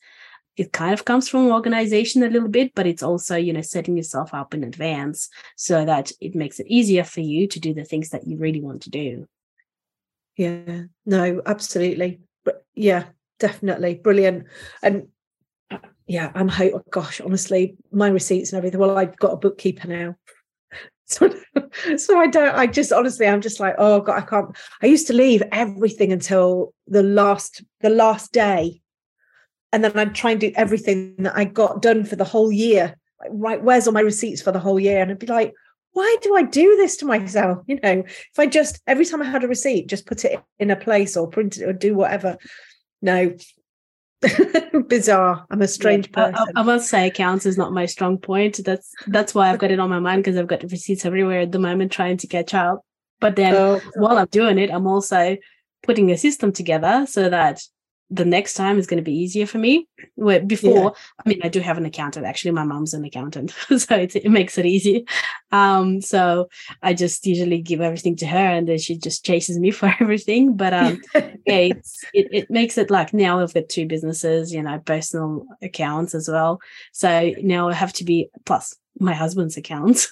It 0.56 0.72
kind 0.72 0.93
of 0.93 1.04
comes 1.04 1.28
from 1.28 1.52
organization 1.52 2.24
a 2.24 2.30
little 2.30 2.47
bit, 2.47 2.74
but 2.74 2.88
it's 2.88 3.04
also, 3.04 3.36
you 3.36 3.52
know, 3.52 3.62
setting 3.62 3.97
yourself 3.97 4.34
up 4.34 4.54
in 4.54 4.64
advance 4.64 5.28
so 5.58 5.84
that 5.84 6.14
it 6.22 6.34
makes 6.34 6.62
it 6.62 6.68
easier 6.68 7.04
for 7.04 7.20
you 7.20 7.45
to 7.49 7.60
do 7.60 7.74
the 7.74 7.84
things 7.84 8.12
that 8.12 8.26
you 8.26 8.38
really 8.38 8.62
want 8.62 8.84
to 8.84 8.89
do. 8.89 9.28
Yeah, 10.38 10.84
no, 11.06 11.41
absolutely. 11.45 12.22
But 12.45 12.64
yeah, 12.74 13.04
definitely. 13.38 13.95
Brilliant. 13.95 14.47
And 14.82 15.08
yeah, 16.08 16.32
I'm. 16.36 16.49
Oh 16.49 16.82
gosh, 16.91 17.22
honestly, 17.22 17.76
my 17.91 18.10
receipts 18.10 18.52
and 18.52 18.58
everything. 18.58 18.80
Well, 18.80 18.97
I've 18.97 19.18
got 19.18 19.34
a 19.34 19.38
bookkeeper 19.38 19.88
now. 19.88 20.16
So, 21.06 21.30
so 21.97 22.18
I 22.18 22.28
don't, 22.28 22.56
I 22.56 22.68
just 22.68 22.93
honestly, 22.93 23.28
I'm 23.28 23.41
just 23.41 23.60
like, 23.60 23.76
oh 23.78 23.99
God, 23.99 24.18
I 24.18 24.22
can't. 24.22 24.56
I 24.82 24.86
used 24.86 25.08
to 25.08 25.14
leave 25.14 25.43
everything 25.52 26.14
until 26.14 26.74
the 26.88 27.04
last, 27.04 27.66
the 27.82 27.89
last 27.89 28.32
day. 28.32 28.82
And 29.74 29.84
then 29.84 29.99
I'd 29.99 30.16
try 30.16 30.32
and 30.32 30.39
do 30.39 30.54
everything 30.56 31.16
that 31.18 31.36
I 31.36 31.43
got 31.43 31.82
done 31.82 32.06
for 32.06 32.16
the 32.16 32.24
whole 32.24 32.49
year. 32.49 32.95
Like, 33.20 33.30
right, 33.34 33.62
where's 33.62 33.88
all 33.88 33.93
my 33.93 33.99
receipts 33.99 34.41
for 34.41 34.54
the 34.54 34.60
whole 34.60 34.80
year? 34.80 35.02
And 35.02 35.12
I'd 35.12 35.20
be 35.20 35.28
like, 35.28 35.54
why 35.91 36.16
do 36.22 36.36
I 36.36 36.43
do 36.43 36.78
this 36.78 36.97
to 36.97 37.06
myself? 37.06 37.60
You 37.68 37.80
know, 37.84 38.04
if 38.06 38.39
I 38.39 38.47
just 38.47 38.82
every 38.88 39.06
time 39.06 39.22
I 39.22 39.26
had 39.26 39.43
a 39.43 39.49
receipt, 39.49 39.89
just 39.89 40.06
put 40.06 40.24
it 40.24 40.39
in 40.60 40.72
a 40.72 40.76
place 40.76 41.18
or 41.18 41.28
print 41.28 41.58
it 41.58 41.68
or 41.68 41.74
do 41.74 41.93
whatever. 41.93 42.38
No, 43.02 43.34
bizarre. 44.88 45.46
I'm 45.50 45.62
a 45.62 45.68
strange 45.68 46.08
yeah, 46.08 46.32
person. 46.32 46.54
I, 46.56 46.60
I, 46.60 46.64
must 46.64 46.90
say, 46.90 47.08
accounts 47.08 47.46
is 47.46 47.58
not 47.58 47.74
my 47.74 47.86
strong 47.86 48.18
point. 48.18 48.60
That's 48.64 48.94
that's 49.08 49.34
why 49.34 49.50
I've 49.50 49.60
got 49.60 49.72
it 49.72 49.80
on 49.80 49.90
my 49.90 50.00
mind 50.00 50.24
because 50.24 50.38
I've 50.38 50.48
got 50.48 50.64
receipts 50.64 51.06
everywhere 51.06 51.42
at 51.42 51.52
the 51.52 51.60
moment, 51.60 51.92
trying 51.92 52.18
to 52.18 52.28
catch 52.28 52.54
up. 52.54 52.86
But 53.20 53.36
then 53.36 53.56
oh, 53.56 53.82
while 53.96 54.18
I'm 54.18 54.28
doing 54.28 54.58
it, 54.58 54.72
I'm 54.72 54.88
also 54.88 55.38
putting 55.84 56.12
a 56.12 56.18
system 56.18 56.52
together 56.52 57.06
so 57.08 57.30
that 57.30 57.62
the 58.12 58.26
next 58.26 58.55
time 58.55 58.78
is 58.78 58.88
going 58.88 58.97
to 58.97 59.09
be 59.09 59.18
easier 59.18 59.47
for 59.47 59.57
me. 59.57 59.88
Where 60.16 60.41
before, 60.41 60.84
yeah. 60.84 61.24
I 61.26 61.30
mean, 61.30 61.39
I 61.43 61.47
do 61.47 61.62
have 61.62 61.78
an 61.78 61.86
accountant. 61.86 62.26
Actually, 62.26 62.51
my 62.51 62.66
mom's 62.66 62.93
an 62.93 63.05
accountant, 63.05 63.51
so 63.78 63.95
it 63.95 64.30
makes 64.30 64.57
it 64.57 64.66
easy. 64.66 65.05
Um, 65.51 66.01
so 66.01 66.49
I 66.84 66.93
just 66.93 67.26
usually 67.26 67.62
give 67.62 67.80
everything 67.80 68.18
to 68.18 68.28
her, 68.28 68.38
and 68.38 68.68
then 68.68 68.78
she 68.78 68.97
just 68.97 69.26
chases 69.26 69.57
me 69.57 69.72
for 69.80 69.93
everything. 69.99 70.57
But 70.57 70.74
um, 70.74 71.01
yeah, 71.16 71.22
it's, 71.45 72.03
it 72.14 72.28
it 72.32 72.51
makes 72.51 72.78
it 72.78 72.91
like 72.91 73.14
now 73.14 73.39
I've 73.39 73.53
got 73.53 73.70
two 73.70 73.88
businesses, 73.88 74.53
you 74.53 74.62
know, 74.62 74.78
personal 74.80 75.45
accounts 75.62 76.14
as 76.14 76.28
well. 76.28 76.59
So 76.91 77.32
now 77.41 77.70
I 77.70 77.74
have 77.74 77.93
to 77.93 78.03
be 78.03 78.30
plus 78.45 78.76
my 78.99 79.14
husband's 79.14 79.55
accounts. 79.55 80.12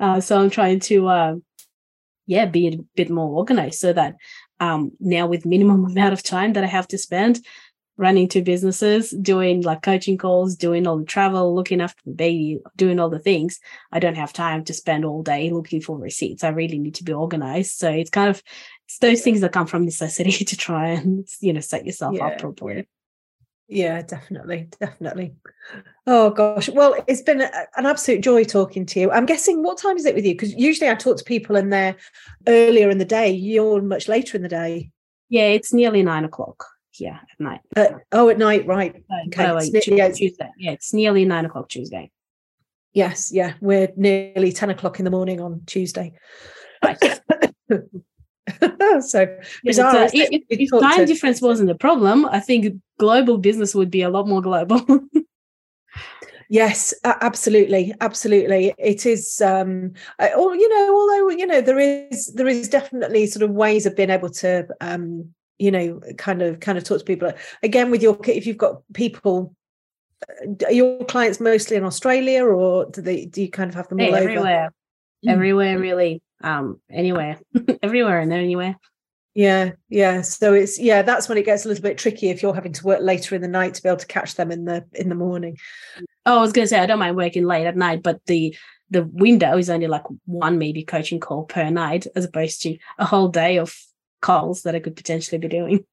uh, 0.00 0.20
so 0.20 0.40
I'm 0.40 0.50
trying 0.50 0.80
to. 0.80 1.06
Uh, 1.06 1.34
yeah, 2.28 2.44
be 2.44 2.66
a 2.66 2.78
bit 2.96 3.08
more 3.08 3.36
organized 3.36 3.78
so 3.78 3.92
that 3.92 4.16
um, 4.60 4.92
now 5.00 5.26
with 5.26 5.46
minimum 5.46 5.84
amount 5.90 6.12
of 6.12 6.22
time 6.22 6.54
that 6.54 6.64
I 6.64 6.68
have 6.68 6.88
to 6.88 6.98
spend 6.98 7.40
running 7.98 8.28
two 8.28 8.42
businesses, 8.42 9.10
doing 9.10 9.62
like 9.62 9.82
coaching 9.82 10.18
calls, 10.18 10.54
doing 10.54 10.86
all 10.86 10.98
the 10.98 11.04
travel, 11.04 11.54
looking 11.54 11.80
after 11.80 12.00
the 12.04 12.12
baby, 12.12 12.60
doing 12.76 13.00
all 13.00 13.08
the 13.08 13.18
things. 13.18 13.58
I 13.90 14.00
don't 14.00 14.16
have 14.16 14.32
time 14.32 14.64
to 14.64 14.74
spend 14.74 15.04
all 15.04 15.22
day 15.22 15.50
looking 15.50 15.80
for 15.80 15.98
receipts. 15.98 16.44
I 16.44 16.48
really 16.48 16.78
need 16.78 16.96
to 16.96 17.04
be 17.04 17.12
organized. 17.12 17.78
So 17.78 17.90
it's 17.90 18.10
kind 18.10 18.28
of 18.28 18.42
it's 18.86 18.98
those 18.98 19.22
things 19.22 19.40
that 19.40 19.52
come 19.52 19.66
from 19.66 19.84
necessity 19.84 20.44
to 20.44 20.56
try 20.56 20.88
and 20.88 21.26
you 21.40 21.52
know 21.52 21.60
set 21.60 21.86
yourself 21.86 22.16
yeah. 22.16 22.26
up 22.26 22.38
properly. 22.38 22.86
Yeah, 23.68 24.00
definitely, 24.02 24.68
definitely. 24.80 25.34
Oh 26.06 26.30
gosh, 26.30 26.68
well, 26.68 26.94
it's 27.08 27.22
been 27.22 27.40
a, 27.40 27.50
an 27.76 27.86
absolute 27.86 28.20
joy 28.20 28.44
talking 28.44 28.86
to 28.86 29.00
you. 29.00 29.10
I'm 29.10 29.26
guessing 29.26 29.62
what 29.62 29.78
time 29.78 29.96
is 29.96 30.06
it 30.06 30.14
with 30.14 30.24
you? 30.24 30.34
Because 30.34 30.54
usually 30.54 30.88
I 30.88 30.94
talk 30.94 31.16
to 31.16 31.24
people 31.24 31.56
and 31.56 31.72
they're 31.72 31.96
earlier 32.46 32.90
in 32.90 32.98
the 32.98 33.04
day. 33.04 33.30
You're 33.30 33.82
much 33.82 34.06
later 34.06 34.36
in 34.36 34.42
the 34.42 34.48
day. 34.48 34.90
Yeah, 35.28 35.48
it's 35.48 35.72
nearly 35.72 36.04
nine 36.04 36.24
o'clock 36.24 36.64
here 36.92 37.18
at 37.20 37.40
night. 37.40 37.60
Uh, 37.74 37.98
oh, 38.12 38.28
at 38.28 38.38
night, 38.38 38.66
right? 38.66 39.02
Okay, 39.28 39.46
oh, 39.46 39.58
Tuesday. 39.58 40.12
Tuesday. 40.12 40.50
Yeah, 40.58 40.70
it's 40.72 40.94
nearly 40.94 41.24
nine 41.24 41.44
o'clock 41.44 41.68
Tuesday. 41.68 42.12
Yes, 42.92 43.32
yeah, 43.32 43.54
we're 43.60 43.92
nearly 43.96 44.52
ten 44.52 44.70
o'clock 44.70 45.00
in 45.00 45.04
the 45.04 45.10
morning 45.10 45.40
on 45.40 45.62
Tuesday. 45.66 46.12
Right. 46.84 46.98
so 49.00 49.38
bizarre, 49.64 49.96
uh, 49.96 50.10
if, 50.12 50.44
if 50.48 50.70
time 50.70 50.98
to... 50.98 51.06
difference 51.06 51.40
wasn't 51.40 51.70
a 51.70 51.74
problem, 51.74 52.26
I 52.26 52.40
think 52.40 52.80
global 52.98 53.38
business 53.38 53.74
would 53.74 53.90
be 53.90 54.02
a 54.02 54.10
lot 54.10 54.28
more 54.28 54.40
global. 54.40 54.84
yes, 56.48 56.94
absolutely, 57.04 57.94
absolutely. 58.00 58.74
It 58.78 59.04
is, 59.04 59.40
um, 59.40 59.92
or 60.36 60.54
you 60.54 60.68
know, 60.68 60.94
although 60.94 61.30
you 61.30 61.46
know, 61.46 61.60
there 61.60 61.78
is 61.78 62.32
there 62.34 62.48
is 62.48 62.68
definitely 62.68 63.26
sort 63.26 63.42
of 63.42 63.50
ways 63.50 63.86
of 63.86 63.96
being 63.96 64.10
able 64.10 64.30
to, 64.30 64.66
um, 64.80 65.30
you 65.58 65.70
know, 65.70 66.00
kind 66.16 66.42
of 66.42 66.60
kind 66.60 66.78
of 66.78 66.84
talk 66.84 67.00
to 67.00 67.04
people 67.04 67.32
again 67.62 67.90
with 67.90 68.02
your 68.02 68.18
if 68.28 68.46
you've 68.46 68.58
got 68.58 68.82
people 68.92 69.54
are 70.64 70.72
your 70.72 71.04
clients 71.04 71.40
mostly 71.40 71.76
in 71.76 71.84
Australia 71.84 72.44
or 72.44 72.86
do 72.86 73.02
they 73.02 73.26
do 73.26 73.42
you 73.42 73.50
kind 73.50 73.68
of 73.68 73.74
have 73.74 73.88
them 73.88 74.00
all 74.00 74.14
everywhere? 74.14 74.62
Over? 74.62 74.72
Mm. 75.26 75.32
Everywhere, 75.32 75.78
really 75.78 76.22
um 76.46 76.80
anywhere 76.90 77.38
everywhere 77.82 78.20
and 78.20 78.30
then 78.30 78.40
anywhere. 78.40 78.78
Yeah 79.34 79.72
yeah 79.90 80.22
so 80.22 80.54
it's 80.54 80.78
yeah 80.78 81.02
that's 81.02 81.28
when 81.28 81.36
it 81.36 81.44
gets 81.44 81.66
a 81.66 81.68
little 81.68 81.82
bit 81.82 81.98
tricky 81.98 82.30
if 82.30 82.42
you're 82.42 82.54
having 82.54 82.72
to 82.72 82.84
work 82.86 83.02
later 83.02 83.34
in 83.34 83.42
the 83.42 83.48
night 83.48 83.74
to 83.74 83.82
be 83.82 83.88
able 83.90 83.98
to 83.98 84.06
catch 84.06 84.34
them 84.34 84.50
in 84.50 84.64
the 84.64 84.86
in 84.94 85.10
the 85.10 85.14
morning. 85.14 85.58
Oh 86.24 86.38
i 86.38 86.40
was 86.40 86.52
gonna 86.52 86.66
say 86.66 86.78
i 86.78 86.86
don't 86.86 86.98
mind 86.98 87.16
working 87.16 87.44
late 87.44 87.66
at 87.66 87.76
night 87.76 88.02
but 88.02 88.20
the 88.26 88.56
the 88.88 89.04
window 89.04 89.58
is 89.58 89.68
only 89.68 89.88
like 89.88 90.04
one 90.24 90.58
maybe 90.58 90.84
coaching 90.84 91.20
call 91.20 91.44
per 91.44 91.68
night 91.68 92.06
as 92.16 92.24
opposed 92.24 92.62
to 92.62 92.78
a 92.98 93.04
whole 93.04 93.28
day 93.28 93.58
of 93.58 93.76
calls 94.22 94.62
that 94.62 94.74
i 94.74 94.80
could 94.80 94.96
potentially 94.96 95.38
be 95.38 95.48
doing 95.48 95.84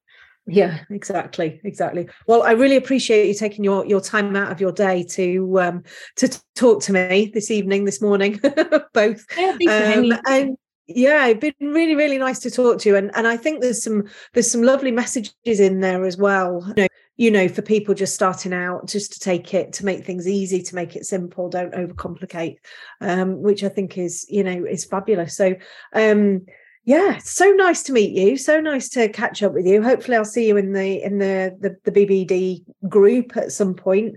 yeah 0.46 0.80
exactly 0.89 1.62
exactly. 1.64 2.08
Well 2.28 2.44
i 2.44 2.52
really 2.52 2.76
appreciate 2.76 3.28
you 3.28 3.34
taking 3.34 3.64
your 3.64 3.86
your 3.86 4.02
time 4.02 4.36
out 4.36 4.52
of 4.52 4.60
your 4.60 4.72
day 4.72 5.04
to 5.04 5.60
um 5.60 5.84
to 6.18 6.41
talk 6.56 6.82
to 6.84 6.94
me 6.94 7.32
this 7.34 7.50
evening 7.50 7.86
this 7.86 8.02
morning 8.02 8.39
both. 8.94 9.26
Yeah, 9.38 9.96
um, 9.98 10.14
and 10.28 10.58
yeah 10.88 11.28
it's 11.28 11.39
been 11.39 11.72
really 11.72 11.96
really 11.96 12.18
nice 12.18 12.39
to 12.39 12.52
talk 12.52 12.78
to 12.78 12.89
you 12.89 12.96
and 12.98 13.10
and 13.16 13.26
i 13.26 13.38
think 13.38 13.62
there's 13.62 13.82
some 13.82 14.04
there's 14.34 14.52
some 14.52 14.62
lovely 14.62 14.91
messages 14.91 15.62
in 15.62 15.80
there 15.80 16.04
as 16.04 16.18
well 16.18 16.62
you 16.76 16.84
know, 16.84 16.88
you 17.16 17.32
know 17.32 17.48
for 17.48 17.62
people 17.62 17.96
just 17.96 18.14
starting 18.14 18.52
out 18.54 18.86
just 18.86 19.14
to 19.14 19.20
take 19.20 19.54
it 19.54 19.72
to 19.72 19.86
make 19.86 20.04
things 20.04 20.28
easy 20.28 20.62
to 20.62 20.76
make 20.76 20.98
it 20.98 21.06
simple 21.06 21.48
don't 21.48 21.74
overcomplicate 21.74 22.58
um 23.00 23.41
which 23.41 23.64
i 23.64 23.70
think 23.70 23.98
is 23.98 24.26
you 24.30 24.44
know 24.44 24.66
is 24.66 24.84
fabulous. 24.84 25.38
So 25.38 25.56
um 25.94 26.41
yeah 26.86 27.18
so 27.18 27.52
nice 27.52 27.84
to 27.84 27.94
meet 27.94 28.12
you. 28.12 28.38
So 28.38 28.60
nice 28.60 28.90
to 28.90 29.10
catch 29.10 29.42
up 29.44 29.54
with 29.54 29.66
you. 29.66 29.82
Hopefully 29.82 30.18
i'll 30.18 30.26
see 30.26 30.48
you 30.48 30.58
in 30.58 30.74
the 30.74 31.04
in 31.04 31.18
the 31.18 31.56
the, 31.60 31.92
the 31.92 32.06
bbd 32.06 32.64
group 32.90 33.38
at 33.38 33.52
some 33.52 33.74
point. 33.74 34.16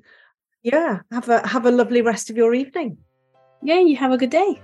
Yeah 0.63 1.01
have 1.11 1.29
a 1.29 1.47
have 1.47 1.67
a 1.67 1.71
lovely 1.71 2.03
rest 2.03 2.31
of 2.31 2.37
your 2.37 2.55
evening. 2.55 2.99
Yeah 3.63 3.81
you 3.81 3.97
have 3.97 4.13
a 4.13 4.19
good 4.19 4.31
day. 4.31 4.61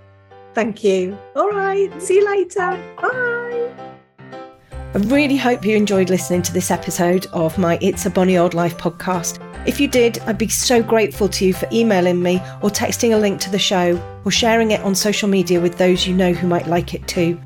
Thank 0.54 0.84
you. 0.84 1.16
All 1.36 1.50
right 1.50 1.90
see 2.02 2.16
you 2.16 2.26
later. 2.26 2.78
Bye. 3.00 3.42
I 4.94 4.98
really 4.98 5.38
hope 5.38 5.64
you 5.64 5.74
enjoyed 5.74 6.10
listening 6.10 6.42
to 6.42 6.52
this 6.52 6.70
episode 6.70 7.24
of 7.32 7.56
my 7.56 7.78
It's 7.80 8.04
a 8.04 8.10
Bonny 8.10 8.36
Old 8.36 8.52
Life 8.52 8.76
podcast. 8.76 9.38
If 9.66 9.80
you 9.80 9.88
did, 9.88 10.18
I'd 10.26 10.36
be 10.36 10.48
so 10.48 10.82
grateful 10.82 11.28
to 11.30 11.46
you 11.46 11.54
for 11.54 11.66
emailing 11.72 12.20
me 12.20 12.36
or 12.62 12.68
texting 12.68 13.14
a 13.14 13.16
link 13.16 13.40
to 13.40 13.50
the 13.50 13.58
show 13.58 13.96
or 14.26 14.30
sharing 14.30 14.72
it 14.72 14.80
on 14.80 14.94
social 14.94 15.28
media 15.28 15.60
with 15.60 15.78
those 15.78 16.06
you 16.06 16.14
know 16.14 16.32
who 16.34 16.46
might 16.46 16.66
like 16.66 16.92
it 16.92 17.08
too. 17.08 17.40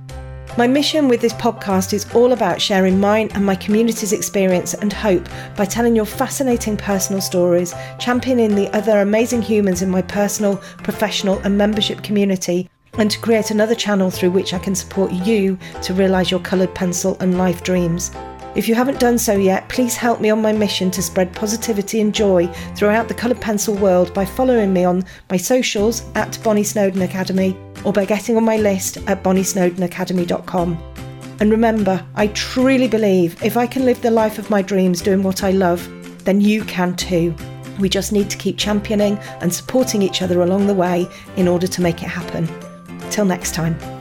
My 0.58 0.66
mission 0.66 1.08
with 1.08 1.20
this 1.20 1.34
podcast 1.34 1.92
is 1.92 2.10
all 2.14 2.32
about 2.32 2.62
sharing 2.62 2.98
mine 2.98 3.28
and 3.34 3.44
my 3.44 3.54
community's 3.56 4.14
experience 4.14 4.72
and 4.72 4.90
hope 4.90 5.28
by 5.54 5.66
telling 5.66 5.94
your 5.94 6.06
fascinating 6.06 6.78
personal 6.78 7.20
stories, 7.20 7.74
championing 7.98 8.54
the 8.54 8.74
other 8.74 9.00
amazing 9.00 9.42
humans 9.42 9.82
in 9.82 9.90
my 9.90 10.00
personal, 10.00 10.56
professional, 10.78 11.40
and 11.40 11.58
membership 11.58 12.02
community, 12.02 12.70
and 12.94 13.10
to 13.10 13.18
create 13.18 13.50
another 13.50 13.74
channel 13.74 14.10
through 14.10 14.30
which 14.30 14.54
I 14.54 14.58
can 14.58 14.74
support 14.74 15.12
you 15.12 15.58
to 15.82 15.92
realise 15.92 16.30
your 16.30 16.40
coloured 16.40 16.74
pencil 16.74 17.18
and 17.20 17.36
life 17.36 17.62
dreams. 17.62 18.10
If 18.56 18.68
you 18.68 18.74
haven't 18.74 18.98
done 18.98 19.18
so 19.18 19.36
yet, 19.36 19.68
please 19.68 19.96
help 19.96 20.18
me 20.18 20.30
on 20.30 20.40
my 20.40 20.50
mission 20.50 20.90
to 20.92 21.02
spread 21.02 21.34
positivity 21.34 22.00
and 22.00 22.14
joy 22.14 22.46
throughout 22.74 23.06
the 23.06 23.12
coloured 23.12 23.38
pencil 23.38 23.74
world 23.74 24.14
by 24.14 24.24
following 24.24 24.72
me 24.72 24.82
on 24.82 25.04
my 25.30 25.36
socials 25.36 26.02
at 26.14 26.38
Bonny 26.42 26.64
Snowdon 26.64 27.02
Academy 27.02 27.54
or 27.84 27.92
by 27.92 28.06
getting 28.06 28.34
on 28.38 28.44
my 28.44 28.56
list 28.56 28.96
at 29.08 29.22
bonnysnowdonacademy.com. 29.22 30.82
And 31.38 31.50
remember, 31.50 32.02
I 32.14 32.28
truly 32.28 32.88
believe 32.88 33.42
if 33.44 33.58
I 33.58 33.66
can 33.66 33.84
live 33.84 34.00
the 34.00 34.10
life 34.10 34.38
of 34.38 34.48
my 34.48 34.62
dreams 34.62 35.02
doing 35.02 35.22
what 35.22 35.44
I 35.44 35.50
love, 35.50 35.86
then 36.24 36.40
you 36.40 36.64
can 36.64 36.96
too. 36.96 37.34
We 37.78 37.90
just 37.90 38.10
need 38.10 38.30
to 38.30 38.38
keep 38.38 38.56
championing 38.56 39.18
and 39.42 39.52
supporting 39.52 40.00
each 40.00 40.22
other 40.22 40.40
along 40.40 40.66
the 40.66 40.72
way 40.72 41.06
in 41.36 41.46
order 41.46 41.66
to 41.66 41.82
make 41.82 42.02
it 42.02 42.08
happen. 42.08 42.48
Till 43.10 43.26
next 43.26 43.54
time. 43.54 43.95